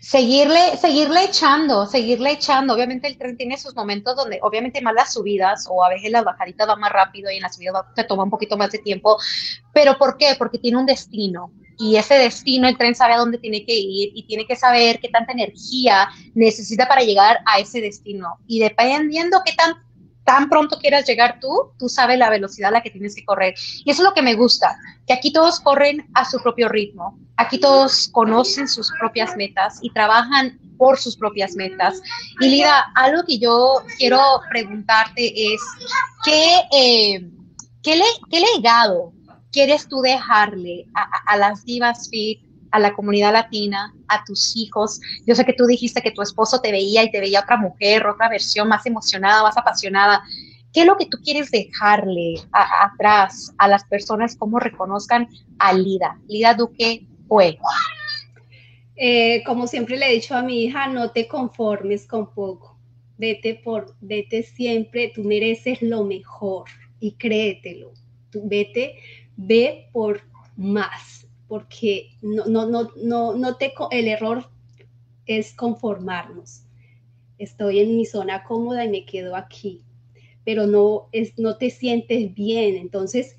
Seguirle, 0.00 0.78
seguirle 0.78 1.24
echando, 1.24 1.86
seguirle 1.86 2.32
echando. 2.32 2.74
Obviamente 2.74 3.06
el 3.06 3.18
tren 3.18 3.36
tiene 3.36 3.58
sus 3.58 3.76
momentos 3.76 4.16
donde 4.16 4.38
obviamente 4.42 4.80
más 4.80 4.94
las 4.94 5.12
subidas 5.12 5.66
o 5.68 5.84
a 5.84 5.90
veces 5.90 6.10
las 6.10 6.24
bajaditas 6.24 6.66
van 6.66 6.80
más 6.80 6.90
rápido 6.90 7.30
y 7.30 7.36
en 7.36 7.42
las 7.42 7.54
subidas 7.54 7.84
te 7.94 8.04
toma 8.04 8.24
un 8.24 8.30
poquito 8.30 8.56
más 8.56 8.70
de 8.70 8.78
tiempo. 8.78 9.18
¿Pero 9.74 9.98
por 9.98 10.16
qué? 10.16 10.34
Porque 10.38 10.58
tiene 10.58 10.78
un 10.78 10.86
destino 10.86 11.52
y 11.80 11.96
ese 11.96 12.14
destino 12.14 12.68
el 12.68 12.76
tren 12.76 12.94
sabe 12.94 13.14
a 13.14 13.18
dónde 13.18 13.38
tiene 13.38 13.64
que 13.64 13.74
ir 13.74 14.12
y 14.14 14.26
tiene 14.26 14.46
que 14.46 14.54
saber 14.54 15.00
qué 15.00 15.08
tanta 15.08 15.32
energía 15.32 16.08
necesita 16.34 16.86
para 16.86 17.00
llegar 17.00 17.38
a 17.46 17.58
ese 17.58 17.80
destino. 17.80 18.38
Y 18.46 18.60
dependiendo 18.60 19.40
qué 19.44 19.52
tan 19.52 19.74
tan 20.30 20.48
pronto 20.48 20.78
quieras 20.78 21.08
llegar 21.08 21.40
tú, 21.40 21.72
tú 21.76 21.88
sabes 21.88 22.16
la 22.16 22.30
velocidad 22.30 22.68
a 22.68 22.74
la 22.74 22.82
que 22.82 22.90
tienes 22.90 23.16
que 23.16 23.24
correr. 23.24 23.52
Y 23.84 23.90
eso 23.90 24.02
es 24.02 24.08
lo 24.08 24.14
que 24.14 24.22
me 24.22 24.36
gusta, 24.36 24.78
que 25.04 25.12
aquí 25.12 25.32
todos 25.32 25.58
corren 25.58 26.08
a 26.14 26.24
su 26.24 26.40
propio 26.40 26.68
ritmo, 26.68 27.18
aquí 27.36 27.58
todos 27.58 28.08
conocen 28.12 28.68
sus 28.68 28.92
propias 29.00 29.36
metas 29.36 29.80
y 29.82 29.90
trabajan 29.90 30.56
por 30.78 31.00
sus 31.00 31.16
propias 31.16 31.56
metas. 31.56 32.00
Y 32.40 32.48
Lida, 32.48 32.92
algo 32.94 33.24
que 33.26 33.40
yo 33.40 33.82
quiero 33.98 34.20
preguntarte 34.48 35.52
es, 35.52 35.60
¿qué, 36.24 36.60
eh, 36.78 37.28
¿qué, 37.82 38.00
qué 38.30 38.40
legado 38.54 39.12
quieres 39.50 39.88
tú 39.88 40.00
dejarle 40.00 40.86
a, 40.94 41.08
a 41.26 41.36
las 41.38 41.64
divas 41.64 42.08
fit 42.08 42.40
a 42.70 42.78
la 42.78 42.92
comunidad 42.94 43.32
latina, 43.32 43.94
a 44.08 44.24
tus 44.24 44.56
hijos. 44.56 45.00
Yo 45.26 45.34
sé 45.34 45.44
que 45.44 45.52
tú 45.52 45.66
dijiste 45.66 46.02
que 46.02 46.10
tu 46.10 46.22
esposo 46.22 46.60
te 46.60 46.72
veía 46.72 47.02
y 47.02 47.10
te 47.10 47.20
veía 47.20 47.40
otra 47.40 47.56
mujer, 47.56 48.06
otra 48.06 48.28
versión 48.28 48.68
más 48.68 48.86
emocionada, 48.86 49.42
más 49.42 49.56
apasionada. 49.56 50.22
¿Qué 50.72 50.82
es 50.82 50.86
lo 50.86 50.96
que 50.96 51.06
tú 51.06 51.18
quieres 51.22 51.50
dejarle 51.50 52.34
atrás 52.52 53.52
a 53.58 53.66
las 53.66 53.84
personas, 53.84 54.36
cómo 54.36 54.60
reconozcan 54.60 55.28
a 55.58 55.72
Lida? 55.72 56.18
Lida 56.28 56.54
Duque 56.54 57.06
fue. 57.26 57.58
Eh, 58.94 59.42
como 59.44 59.66
siempre 59.66 59.96
le 59.96 60.10
he 60.10 60.14
dicho 60.14 60.36
a 60.36 60.42
mi 60.42 60.64
hija, 60.64 60.86
no 60.86 61.10
te 61.10 61.26
conformes 61.26 62.06
con 62.06 62.32
poco. 62.32 62.78
Vete 63.18 63.54
por, 63.56 63.96
vete 64.00 64.42
siempre, 64.42 65.12
tú 65.14 65.24
mereces 65.24 65.82
lo 65.82 66.04
mejor 66.04 66.70
y 67.00 67.12
créetelo. 67.12 67.92
Tú 68.30 68.42
vete, 68.44 68.96
ve 69.36 69.88
por 69.92 70.22
más 70.56 71.19
porque 71.50 72.12
no, 72.22 72.46
no, 72.46 72.64
no, 72.66 72.92
no, 73.02 73.34
no 73.34 73.56
te, 73.56 73.74
el 73.90 74.06
error 74.06 74.48
es 75.26 75.52
conformarnos. 75.52 76.62
Estoy 77.38 77.80
en 77.80 77.96
mi 77.96 78.06
zona 78.06 78.44
cómoda 78.44 78.84
y 78.84 78.88
me 78.88 79.04
quedo 79.04 79.34
aquí, 79.34 79.82
pero 80.44 80.68
no, 80.68 81.08
es, 81.10 81.36
no 81.40 81.56
te 81.56 81.70
sientes 81.70 82.32
bien. 82.34 82.76
Entonces, 82.76 83.36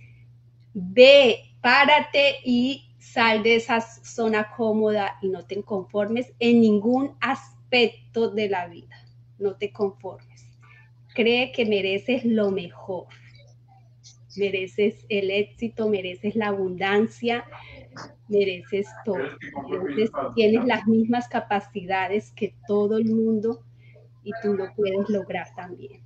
ve, 0.74 1.54
párate 1.62 2.40
y 2.44 2.84
sal 3.00 3.44
de 3.44 3.56
esa 3.56 3.80
zona 3.80 4.52
cómoda 4.58 5.18
y 5.22 5.30
no 5.30 5.46
te 5.46 5.64
conformes 5.64 6.34
en 6.40 6.60
ningún 6.60 7.16
aspecto 7.22 8.30
de 8.30 8.50
la 8.50 8.68
vida. 8.68 9.06
No 9.40 9.56
te 9.56 9.72
conformes. 9.72 10.50
Cree 11.16 11.54
que 11.54 11.66
mereces 11.66 12.26
lo 12.26 12.52
mejor. 12.52 13.08
Mereces 14.36 15.06
el 15.08 15.32
éxito, 15.32 15.88
mereces 15.88 16.36
la 16.36 16.48
abundancia, 16.48 17.46
mereces 18.28 18.88
todo. 19.06 19.18
tienes 20.36 20.66
las 20.66 20.88
mismas 20.88 21.28
capacidades 21.28 22.32
que 22.32 22.56
todo 22.68 22.98
el 22.98 23.14
mundo 23.14 23.64
y 24.24 24.32
tú 24.42 24.54
lo 24.54 24.74
puedes 24.76 25.10
lograr 25.10 25.48
también. 25.56 26.02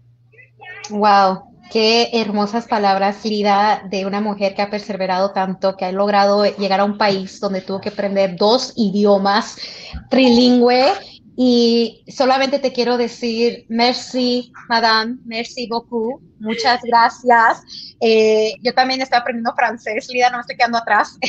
Wow, 0.90 1.44
qué 1.72 2.10
hermosas 2.14 2.68
palabras, 2.68 3.26
Lida, 3.26 3.84
de 3.90 4.06
una 4.06 4.22
mujer 4.22 4.56
que 4.56 4.62
ha 4.62 4.70
perseverado 4.70 5.32
tanto, 5.32 5.76
que 5.76 5.86
ha 5.86 5.92
logrado 5.92 6.46
llegar 6.46 6.80
a 6.80 6.86
un 6.86 6.98
país 6.98 7.40
donde 7.40 7.62
tuvo 7.62 7.82
que 7.82 7.90
aprender 7.90 8.36
dos 8.36 8.74
idiomas 8.76 9.58
trilingüe 10.10 10.94
y 11.38 12.06
solamente 12.08 12.60
te 12.60 12.72
quiero 12.72 12.98
decir, 12.98 13.66
merci, 13.68 14.54
madame, 14.70 15.18
merci 15.26 15.68
beaucoup, 15.68 16.22
muchas 16.40 16.82
gracias. 16.84 17.96
Eh, 18.00 18.54
yo 18.62 18.74
también 18.74 19.02
estoy 19.02 19.20
aprendiendo 19.20 19.54
francés, 19.54 20.08
Lida, 20.10 20.30
no 20.30 20.38
me 20.38 20.42
estoy 20.42 20.56
quedando 20.56 20.78
atrás. 20.78 21.18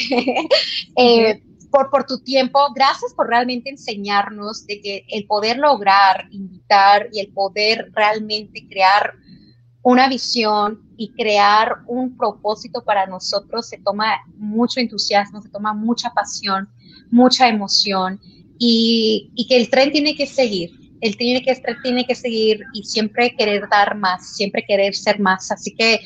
Eh, 0.98 1.42
por, 1.70 1.90
por 1.90 2.04
tu 2.04 2.20
tiempo, 2.20 2.58
gracias 2.74 3.12
por 3.12 3.28
realmente 3.28 3.68
enseñarnos 3.68 4.66
de 4.66 4.80
que 4.80 5.04
el 5.08 5.26
poder 5.26 5.58
lograr, 5.58 6.26
invitar 6.30 7.08
y 7.12 7.20
el 7.20 7.28
poder 7.34 7.90
realmente 7.92 8.66
crear 8.66 9.12
una 9.82 10.08
visión 10.08 10.80
y 10.96 11.12
crear 11.12 11.82
un 11.86 12.16
propósito 12.16 12.82
para 12.82 13.06
nosotros 13.06 13.68
se 13.68 13.78
toma 13.78 14.16
mucho 14.36 14.80
entusiasmo, 14.80 15.42
se 15.42 15.50
toma 15.50 15.74
mucha 15.74 16.10
pasión, 16.14 16.70
mucha 17.10 17.46
emoción 17.46 18.18
y, 18.58 19.46
que 19.48 19.56
el 19.56 19.70
tren 19.70 19.92
tiene 19.92 20.14
que 20.14 20.26
seguir, 20.26 20.70
el 21.00 21.16
tiene 21.16 21.42
que, 21.42 21.54
tren 21.56 21.76
tiene 21.82 22.06
que 22.06 22.14
seguir 22.14 22.60
y 22.72 22.84
siempre 22.84 23.34
querer 23.36 23.68
dar 23.68 23.96
más, 23.96 24.36
siempre 24.36 24.64
querer 24.66 24.94
ser 24.94 25.20
más. 25.20 25.50
Así 25.50 25.74
que 25.74 26.00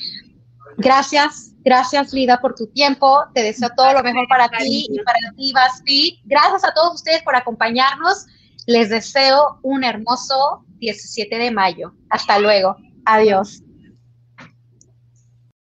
gracias, 0.76 1.54
gracias 1.60 2.12
Lida 2.12 2.40
por 2.40 2.54
tu 2.54 2.66
tiempo, 2.68 3.24
te 3.34 3.42
deseo 3.42 3.70
todo 3.76 3.92
lo 3.92 4.02
mejor 4.02 4.26
para 4.28 4.48
ti 4.48 4.86
y 4.90 4.98
para 5.00 5.18
ti, 5.36 5.52
Basti. 5.52 6.20
Gracias 6.24 6.64
a 6.64 6.74
todos 6.74 6.96
ustedes 6.96 7.22
por 7.22 7.36
acompañarnos, 7.36 8.26
les 8.66 8.90
deseo 8.90 9.58
un 9.62 9.84
hermoso 9.84 10.64
17 10.78 11.36
de 11.38 11.50
mayo. 11.50 11.94
Hasta 12.10 12.38
luego, 12.38 12.76
adiós. 13.04 13.62